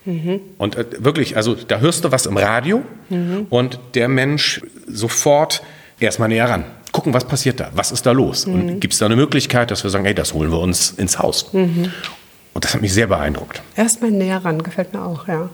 Mhm. 0.07 0.41
Und 0.57 0.77
äh, 0.77 0.87
wirklich, 0.99 1.37
also 1.37 1.55
da 1.55 1.79
hörst 1.81 2.05
du 2.05 2.13
was 2.13 2.27
im 2.27 2.37
Radio 2.37 2.83
mhm. 3.11 3.47
und 3.51 3.79
der 3.95 4.09
Mensch 4.09 4.63
sofort 4.87 5.63
erstmal 6.01 6.29
näher 6.29 6.49
ran. 6.49 6.65
Gucken, 6.93 7.13
was 7.13 7.27
passiert 7.27 7.61
da? 7.61 7.71
Was 7.75 7.93
ist 7.93 8.07
da 8.07 8.13
los? 8.13 8.47
Mhm. 8.47 8.55
Und 8.55 8.81
gibt 8.81 8.95
es 8.95 9.01
da 9.01 9.07
eine 9.07 9.17
Möglichkeit, 9.17 9.71
dass 9.71 9.83
wir 9.83 9.91
sagen, 9.91 10.05
hey, 10.05 10.15
das 10.15 10.33
holen 10.33 10.51
wir 10.51 10.61
uns 10.61 10.93
ins 10.93 11.19
Haus? 11.19 11.53
Mhm. 11.53 11.93
Und 12.55 12.65
das 12.65 12.73
hat 12.73 12.81
mich 12.81 12.95
sehr 12.95 13.09
beeindruckt. 13.09 13.61
Erstmal 13.77 14.11
näher 14.11 14.43
ran, 14.43 14.63
gefällt 14.63 14.95
mir 14.95 15.05
auch, 15.05 15.29
ja. 15.29 15.51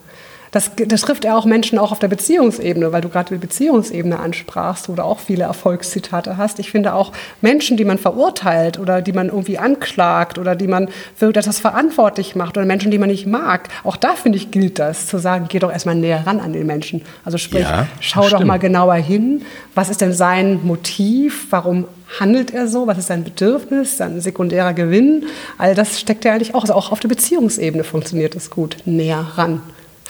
Das, 0.53 0.71
das 0.87 1.01
trifft 1.01 1.25
ja 1.25 1.35
auch 1.35 1.47
Menschen 1.47 1.79
auch 1.79 1.93
auf 1.93 1.99
der 1.99 2.09
Beziehungsebene, 2.09 2.93
weil 2.93 3.01
du 3.01 3.09
gerade 3.09 3.35
die 3.35 3.41
Beziehungsebene 3.41 4.21
ansprachst 4.21 4.91
oder 4.91 5.07
auch 5.07 5.19
viele 5.19 5.45
Erfolgszitate 5.45 6.37
hast. 6.37 6.59
Ich 6.59 6.71
finde 6.71 6.93
auch 6.93 7.13
Menschen, 7.41 7.79
die 7.79 7.87
man 7.87 7.97
verurteilt 7.97 8.79
oder 8.79 9.01
die 9.01 9.15
man 9.15 9.29
irgendwie 9.29 9.59
anklagt 9.59 10.39
oder 10.39 10.55
die 10.55 10.67
man 10.67 10.91
für 11.17 11.31
etwas 11.31 11.59
verantwortlich 11.59 12.37
macht 12.37 12.59
oder 12.59 12.67
Menschen, 12.67 12.91
die 12.91 12.99
man 12.99 13.09
nicht 13.09 13.27
mag, 13.27 13.71
auch 13.83 13.97
da 13.97 14.13
finde 14.13 14.37
ich 14.37 14.51
gilt 14.51 14.79
das, 14.79 15.07
zu 15.07 15.17
sagen, 15.17 15.47
geh 15.49 15.59
doch 15.59 15.73
erstmal 15.73 15.95
näher 15.95 16.27
ran 16.27 16.39
an 16.39 16.53
den 16.53 16.67
Menschen. 16.67 17.01
Also 17.25 17.39
sprich, 17.39 17.63
ja, 17.63 17.87
schau 18.01 18.25
stimmt. 18.25 18.43
doch 18.43 18.47
mal 18.47 18.59
genauer 18.59 18.97
hin, 18.97 19.43
was 19.75 19.89
ist 19.89 20.03
denn 20.03 20.13
sein 20.13 20.61
Motiv, 20.63 21.47
warum 21.49 21.87
handelt 22.21 22.53
er 22.53 22.69
so, 22.69 22.87
was 22.87 22.99
ist 22.99 23.07
sein 23.07 23.25
Bedürfnis, 23.25 23.97
sein 23.97 24.21
sekundärer 24.21 24.75
Gewinn, 24.75 25.25
all 25.57 25.75
das 25.75 25.99
steckt 25.99 26.27
ja 26.27 26.35
eigentlich 26.35 26.55
auch, 26.55 26.61
also 26.61 26.75
auch 26.75 26.93
auf 26.93 27.01
der 27.01 27.09
Beziehungsebene 27.09 27.85
funktioniert 27.85 28.37
das 28.37 28.51
gut, 28.51 28.77
näher 28.85 29.27
ran. 29.37 29.63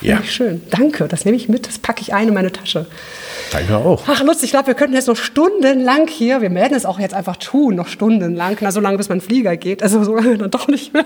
Finde 0.03 0.17
ja. 0.17 0.21
ich 0.21 0.33
schön. 0.33 0.61
Danke, 0.71 1.07
das 1.07 1.25
nehme 1.25 1.37
ich 1.37 1.49
mit, 1.49 1.69
das 1.69 1.79
packe 1.79 2.01
ich 2.01 2.13
ein 2.13 2.29
in 2.29 2.35
meine 2.35 2.51
Tasche. 2.51 2.87
Danke 3.53 3.77
auch. 3.77 4.03
Ach, 4.09 4.23
Lutz, 4.25 4.43
ich 4.43 4.51
glaube, 4.51 4.67
wir 4.67 4.75
könnten 4.75 4.95
jetzt 4.95 5.07
noch 5.07 5.17
stundenlang 5.17 6.09
hier, 6.09 6.43
wir 6.43 6.53
werden 6.53 6.77
es 6.77 6.85
auch 6.85 6.99
jetzt 6.99 7.15
einfach 7.15 7.37
tun, 7.37 7.77
noch 7.77 7.87
stundenlang, 7.87 8.57
na, 8.61 8.73
so 8.73 8.81
lange, 8.81 8.97
bis 8.97 9.09
mein 9.09 9.21
Flieger 9.21 9.57
geht, 9.57 9.83
also 9.83 10.03
so 10.03 10.17
lange 10.17 10.39
dann 10.39 10.51
doch 10.51 10.67
nicht 10.67 10.93
mehr. 10.93 11.05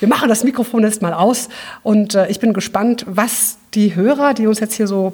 Wir 0.00 0.08
machen 0.08 0.30
das 0.30 0.44
Mikrofon 0.44 0.82
jetzt 0.82 1.02
mal 1.02 1.12
aus 1.12 1.50
und 1.82 2.14
äh, 2.14 2.28
ich 2.28 2.40
bin 2.40 2.54
gespannt, 2.54 3.04
was 3.06 3.58
die 3.74 3.94
Hörer, 3.94 4.32
die 4.32 4.46
uns 4.46 4.60
jetzt 4.60 4.74
hier 4.74 4.86
so 4.86 5.12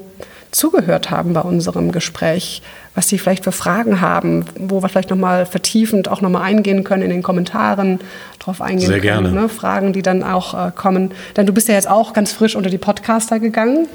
zugehört 0.50 1.10
haben 1.10 1.32
bei 1.32 1.40
unserem 1.40 1.92
Gespräch, 1.92 2.62
was 2.94 3.08
sie 3.08 3.18
vielleicht 3.18 3.44
für 3.44 3.52
Fragen 3.52 4.00
haben, 4.00 4.44
wo 4.58 4.82
wir 4.82 4.88
vielleicht 4.88 5.10
nochmal 5.10 5.46
vertiefend 5.46 6.08
auch 6.08 6.20
nochmal 6.20 6.42
eingehen 6.42 6.84
können 6.84 7.02
in 7.02 7.10
den 7.10 7.22
Kommentaren, 7.22 8.00
drauf 8.38 8.60
eingehen 8.60 8.88
Sehr 8.88 9.00
können. 9.00 9.24
Gerne. 9.24 9.42
Ne? 9.42 9.48
Fragen, 9.48 9.92
die 9.92 10.02
dann 10.02 10.22
auch 10.22 10.54
äh, 10.54 10.72
kommen. 10.74 11.12
Denn 11.36 11.46
du 11.46 11.52
bist 11.52 11.68
ja 11.68 11.74
jetzt 11.74 11.88
auch 11.88 12.12
ganz 12.12 12.32
frisch 12.32 12.56
unter 12.56 12.70
die 12.70 12.78
Podcaster 12.78 13.38
gegangen. 13.38 13.86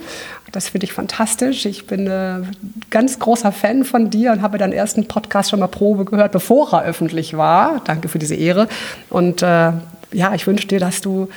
Das 0.52 0.70
finde 0.70 0.86
ich 0.86 0.94
fantastisch. 0.94 1.66
Ich 1.66 1.88
bin 1.88 2.08
ein 2.08 2.44
äh, 2.44 2.46
ganz 2.92 3.18
großer 3.18 3.52
Fan 3.52 3.84
von 3.84 4.10
dir 4.10 4.32
und 4.32 4.42
habe 4.42 4.58
deinen 4.58 4.74
ersten 4.74 5.08
Podcast 5.08 5.50
schon 5.50 5.60
mal 5.60 5.68
Probe 5.68 6.06
gehört, 6.06 6.32
bevor 6.32 6.72
er 6.74 6.84
öffentlich 6.84 7.36
war. 7.36 7.82
Danke 7.86 8.08
für 8.08 8.20
diese 8.20 8.36
Ehre. 8.36 8.68
Und 9.10 9.42
äh, 9.42 9.72
ja, 10.12 10.34
ich 10.36 10.46
wünsche 10.46 10.68
dir, 10.68 10.80
dass 10.80 11.02
du 11.02 11.28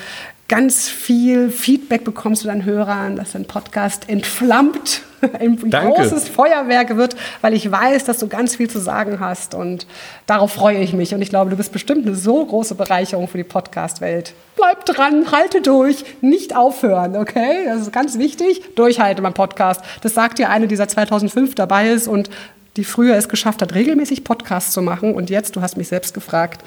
ganz 0.48 0.88
viel 0.88 1.50
Feedback 1.50 2.04
bekommst 2.04 2.44
du 2.44 2.48
deinen 2.48 2.64
Hörern, 2.64 3.16
dass 3.16 3.32
dein 3.32 3.46
Podcast 3.46 4.08
entflammt, 4.08 5.02
ein 5.38 5.58
Danke. 5.70 5.92
großes 5.92 6.28
Feuerwerk 6.28 6.96
wird, 6.96 7.16
weil 7.40 7.54
ich 7.54 7.70
weiß, 7.70 8.04
dass 8.04 8.18
du 8.18 8.28
ganz 8.28 8.56
viel 8.56 8.68
zu 8.68 8.80
sagen 8.80 9.20
hast 9.20 9.54
und 9.54 9.86
darauf 10.26 10.52
freue 10.52 10.78
ich 10.78 10.92
mich 10.92 11.14
und 11.14 11.22
ich 11.22 11.30
glaube, 11.30 11.50
du 11.50 11.56
bist 11.56 11.72
bestimmt 11.72 12.06
eine 12.06 12.14
so 12.14 12.44
große 12.44 12.74
Bereicherung 12.74 13.28
für 13.28 13.38
die 13.38 13.44
Podcast-Welt. 13.44 14.34
Bleib 14.56 14.84
dran, 14.86 15.30
halte 15.32 15.60
durch, 15.60 16.04
nicht 16.20 16.56
aufhören, 16.56 17.16
okay? 17.16 17.64
Das 17.66 17.82
ist 17.82 17.92
ganz 17.92 18.18
wichtig. 18.18 18.74
Durchhalte 18.74 19.22
beim 19.22 19.34
Podcast. 19.34 19.82
Das 20.00 20.14
sagt 20.14 20.38
dir 20.38 20.48
eine, 20.50 20.66
die 20.66 20.76
seit 20.76 20.90
2005 20.90 21.54
dabei 21.54 21.90
ist 21.90 22.08
und 22.08 22.30
die 22.76 22.84
früher 22.84 23.16
es 23.16 23.28
geschafft 23.28 23.62
hat, 23.62 23.74
regelmäßig 23.74 24.24
Podcasts 24.24 24.72
zu 24.72 24.82
machen 24.82 25.14
und 25.14 25.30
jetzt, 25.30 25.56
du 25.56 25.62
hast 25.62 25.76
mich 25.76 25.88
selbst 25.88 26.14
gefragt, 26.14 26.62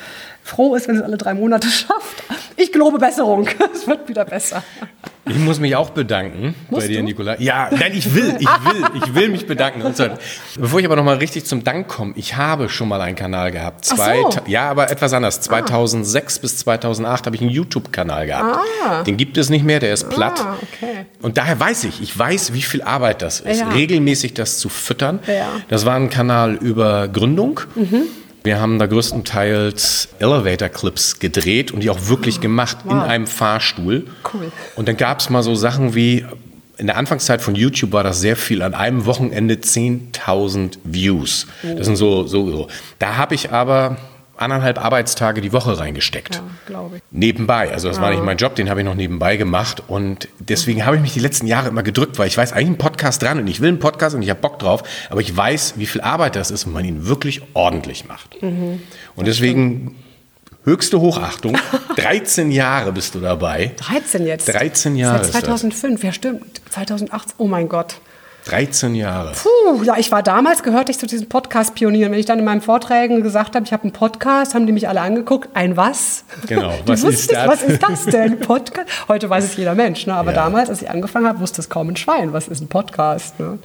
froh 0.50 0.76
ist, 0.76 0.88
wenn 0.88 0.98
es 0.98 1.02
alle 1.02 1.18
drei 1.18 1.34
Monate 1.34 1.68
schafft. 1.70 2.24
Ich 2.56 2.72
gelobe 2.72 2.98
Besserung. 3.00 3.48
Es 3.74 3.88
wird 3.88 4.10
wieder 4.10 4.26
besser. 4.26 4.64
Ich 5.26 5.38
muss 5.38 5.60
mich 5.60 5.76
auch 5.76 5.92
bedanken 5.92 6.56
Musst 6.70 6.82
bei 6.82 6.88
dir, 6.88 7.00
du? 7.00 7.04
Nicola. 7.06 7.40
Ja, 7.40 7.70
nein, 7.72 7.92
ich 7.94 8.14
will, 8.16 8.36
ich 8.40 8.48
will, 8.48 8.84
ich 8.96 9.14
will 9.16 9.30
mich 9.30 9.46
bedanken. 9.46 9.84
Und 9.84 9.96
zwar, 9.96 10.18
bevor 10.58 10.80
ich 10.80 10.86
aber 10.86 10.96
nochmal 10.96 11.18
richtig 11.18 11.46
zum 11.46 11.64
Dank 11.64 11.88
komme, 11.88 12.14
ich 12.16 12.36
habe 12.36 12.68
schon 12.68 12.88
mal 12.88 13.00
einen 13.00 13.16
Kanal 13.16 13.52
gehabt. 13.52 13.86
Zwei, 13.86 14.22
so. 14.22 14.32
Ja, 14.48 14.70
aber 14.70 14.90
etwas 14.92 15.14
anders. 15.14 15.40
2006 15.42 16.40
bis 16.40 16.58
2008 16.58 17.28
habe 17.28 17.36
ich 17.36 17.42
einen 17.44 17.52
YouTube-Kanal 17.52 18.26
gehabt. 18.26 18.60
Den 19.08 19.18
gibt 19.18 19.38
es 19.38 19.50
nicht 19.50 19.64
mehr, 19.64 19.80
der 19.80 19.94
ist 19.94 20.10
platt. 20.10 20.40
Ah, 20.44 20.58
okay. 20.64 21.06
Und 21.22 21.38
daher 21.38 21.60
weiß 21.60 21.84
ich, 21.84 22.02
ich 22.02 22.18
weiß, 22.18 22.54
wie 22.54 22.64
viel 22.64 22.82
Arbeit 22.82 23.22
das 23.22 23.40
ist, 23.42 23.60
Ja. 23.60 23.70
regelmäßig 23.70 24.34
das 24.34 24.58
zu 24.58 24.68
füttern. 24.68 25.20
Ja. 25.28 25.48
Das 25.70 25.86
war 25.86 25.96
ein 25.96 26.10
Kanal 26.10 26.56
über 26.56 27.08
Gründung. 27.08 27.62
Wir 28.44 28.62
haben 28.62 28.80
da 28.80 28.86
größtenteils 28.86 30.10
Elevator-Clips 30.20 31.20
gedreht 31.20 31.72
und 31.72 31.82
die 31.82 31.90
auch 31.90 32.08
wirklich 32.08 32.40
gemacht 32.40 32.78
in 32.86 32.92
einem 32.92 33.28
Fahrstuhl. 33.28 34.08
Cool. 34.34 34.52
Und 34.76 34.88
dann 34.88 34.98
gab 34.98 35.20
es 35.20 35.30
mal 35.30 35.44
so 35.44 35.56
Sachen 35.56 35.94
wie, 35.94 36.26
in 36.78 36.88
der 36.88 36.96
Anfangszeit 36.96 37.42
von 37.42 37.56
YouTube 37.56 37.92
war 37.92 38.04
das 38.04 38.22
sehr 38.22 38.38
viel, 38.38 38.62
an 38.62 38.74
einem 38.74 39.06
Wochenende 39.06 39.56
10.000 39.56 40.78
Views. 40.86 41.48
Das 41.62 41.86
sind 41.86 41.98
so, 41.98 42.26
so, 42.28 42.50
so. 42.50 42.68
Da 42.98 43.18
habe 43.18 43.36
ich 43.36 43.52
aber 43.52 43.98
anderthalb 44.42 44.84
Arbeitstage 44.84 45.42
die 45.42 45.52
Woche 45.54 45.78
reingesteckt. 45.78 46.36
Ja, 46.36 46.44
glaube 46.66 46.98
ich. 46.98 47.02
Nebenbei, 47.12 47.72
also 47.72 47.88
das 47.88 48.00
war 48.00 48.12
nicht 48.12 48.24
mein 48.24 48.38
Job, 48.38 48.56
den 48.56 48.70
habe 48.70 48.82
ich 48.82 48.86
noch 48.86 48.96
nebenbei 48.96 49.38
gemacht 49.38 49.84
und 49.88 50.28
deswegen 50.40 50.86
habe 50.86 50.96
ich 50.96 51.02
mich 51.02 51.14
die 51.14 51.20
letzten 51.20 51.48
Jahre 51.48 51.70
immer 51.70 51.84
gedrückt, 51.84 52.18
weil 52.20 52.28
ich 52.28 52.38
weiß 52.38 52.54
eigentlich 52.54 52.68
einen 52.68 52.78
Podcast 52.78 53.22
dran 53.22 53.40
und 53.40 53.48
ich 53.48 53.62
will 53.62 53.70
einen 53.70 53.80
Podcast 53.80 54.16
und 54.16 54.22
ich 54.22 54.30
habe 54.30 54.40
Bock 54.40 54.60
drauf, 54.60 54.84
aber 55.10 55.22
ich 55.22 55.36
weiß, 55.36 55.74
wie 55.78 55.86
viel 55.86 56.02
Arbeit 56.02 56.36
das 56.36 56.52
ist, 56.52 56.66
wenn 56.66 56.74
man 56.74 56.86
ihn 56.86 57.06
wirklich 57.08 57.42
ordentlich 57.54 58.08
macht. 58.08 58.42
Mhm. 58.42 58.82
Und 59.16 59.28
deswegen 59.28 59.96
höchste 60.64 61.00
Hochachtung, 61.00 61.58
13 61.96 62.52
Jahre 62.52 62.92
bist 62.92 63.16
du 63.16 63.20
dabei. 63.20 63.72
13 63.78 64.26
jetzt. 64.26 64.48
13 64.54 64.96
Jahre 64.96 65.18
Seit 65.18 65.26
ist 65.26 65.36
das. 65.36 65.42
2005, 65.44 66.04
ja 66.04 66.14
stimmt. 66.14 66.62
2008, 66.70 67.36
oh 67.38 67.48
mein 67.48 67.70
Gott. 67.70 67.96
13 68.46 68.96
Jahre. 68.96 69.34
Puh, 69.34 69.84
ja, 69.84 69.98
ich 69.98 70.12
war 70.12 70.24
damals, 70.24 70.64
gehörte 70.64 70.92
ich 70.92 70.98
zu 70.98 71.06
diesen 71.06 71.30
Podcast-Pionieren. 71.30 72.12
Wenn 72.12 72.20
ich 72.20 72.26
dann 72.26 72.40
in 72.40 72.46
meinen 72.46 72.62
Vorträgen 72.62 73.22
gesagt 73.22 73.56
habe, 73.56 73.66
ich 73.66 73.74
habe 73.74 73.84
einen 73.84 73.92
Podcast, 73.92 74.56
haben 74.56 74.66
die 74.66 74.72
mich 74.72 74.88
alle 74.88 75.02
angeguckt. 75.02 75.50
Ein 75.54 75.78
was? 75.78 76.24
Genau, 76.48 76.72
Die 76.84 76.88
was 76.88 77.04
ist 77.04 77.32
das? 77.32 77.48
Was 77.48 77.64
ist 77.64 77.84
das 77.84 78.06
denn? 78.06 78.40
Podcast? 78.40 78.88
Heute 79.08 79.30
weiß 79.30 79.44
es 79.44 79.56
jeder 79.58 79.76
Mensch, 79.76 80.08
ne? 80.08 80.14
aber 80.16 80.32
Ja. 80.32 80.38
damals, 80.46 80.70
als 80.70 80.82
ich 80.82 80.90
angefangen 80.90 81.28
habe, 81.28 81.40
wusste 81.42 81.62
es 81.62 81.70
kaum 81.70 81.90
ein 81.90 81.96
Schwein. 81.98 82.34
Was 82.34 82.48
ist 82.48 82.62
ein 82.62 82.70
Podcast? 82.70 83.40
Ne? 83.40 83.60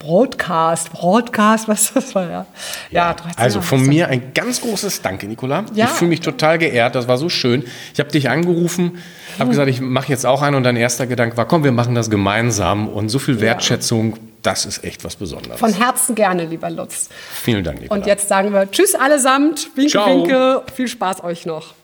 Broadcast, 0.00 0.92
Broadcast, 0.92 1.68
was 1.68 1.92
das 1.92 2.14
war, 2.14 2.28
ja. 2.28 2.46
Ja, 2.90 3.12
13 3.12 3.32
Also 3.36 3.60
von 3.60 3.86
mir 3.86 4.08
ein 4.08 4.32
ganz 4.34 4.62
großes 4.62 5.02
Danke, 5.02 5.26
Nicola. 5.26 5.66
Ja. 5.74 5.84
Ich 5.84 5.90
fühle 5.90 6.08
mich 6.08 6.20
total 6.20 6.58
geehrt, 6.58 6.94
das 6.94 7.06
war 7.06 7.18
so 7.18 7.28
schön. 7.28 7.64
Ich 7.92 8.00
habe 8.00 8.10
dich 8.10 8.30
angerufen, 8.30 8.98
habe 9.38 9.50
gesagt, 9.50 9.68
ich 9.68 9.80
mache 9.82 10.08
jetzt 10.08 10.24
auch 10.24 10.40
einen 10.40 10.56
und 10.56 10.62
dein 10.62 10.76
erster 10.76 11.06
Gedanke 11.06 11.36
war, 11.36 11.46
komm, 11.46 11.64
wir 11.64 11.72
machen 11.72 11.94
das 11.94 12.08
gemeinsam 12.08 12.88
und 12.88 13.10
so 13.10 13.18
viel 13.18 13.40
Wertschätzung, 13.40 14.16
das 14.42 14.64
ist 14.64 14.84
echt 14.84 15.04
was 15.04 15.16
Besonderes. 15.16 15.60
Von 15.60 15.74
Herzen 15.74 16.14
gerne, 16.14 16.46
lieber 16.46 16.70
Lutz. 16.70 17.10
Vielen 17.42 17.62
Dank, 17.62 17.82
Nicola. 17.82 18.00
Und 18.00 18.06
jetzt 18.06 18.26
sagen 18.26 18.54
wir 18.54 18.70
Tschüss 18.70 18.94
allesamt. 18.94 19.68
Winke, 19.76 19.90
Ciao. 19.90 20.06
winke. 20.08 20.62
Viel 20.74 20.88
Spaß 20.88 21.22
euch 21.24 21.44
noch. 21.44 21.74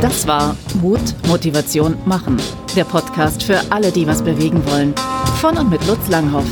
Das 0.00 0.26
war 0.26 0.56
Mut, 0.80 1.00
Motivation, 1.28 1.94
Machen. 2.06 2.38
Der 2.74 2.84
Podcast 2.84 3.42
für 3.42 3.60
alle, 3.70 3.92
die 3.92 4.06
was 4.06 4.22
bewegen 4.22 4.64
wollen. 4.70 4.94
Von 5.40 5.58
und 5.58 5.68
mit 5.68 5.86
Lutz 5.86 6.08
Langhoff. 6.08 6.46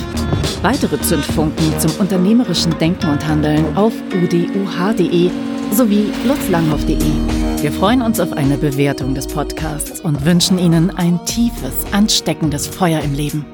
Weitere 0.61 1.01
Zündfunken 1.01 1.79
zum 1.79 1.93
unternehmerischen 1.93 2.77
Denken 2.79 3.09
und 3.09 3.27
Handeln 3.27 3.75
auf 3.75 3.95
uduh.de 4.13 5.31
sowie 5.73 6.13
lutzlanghoff.de. 6.27 7.63
Wir 7.63 7.73
freuen 7.73 8.03
uns 8.03 8.21
auf 8.21 8.33
eine 8.33 8.59
Bewertung 8.59 9.15
des 9.15 9.27
Podcasts 9.27 10.01
und 10.01 10.27
wünschen 10.27 10.59
Ihnen 10.59 10.91
ein 10.91 11.25
tiefes, 11.25 11.73
ansteckendes 11.93 12.67
Feuer 12.67 13.01
im 13.01 13.15
Leben. 13.15 13.47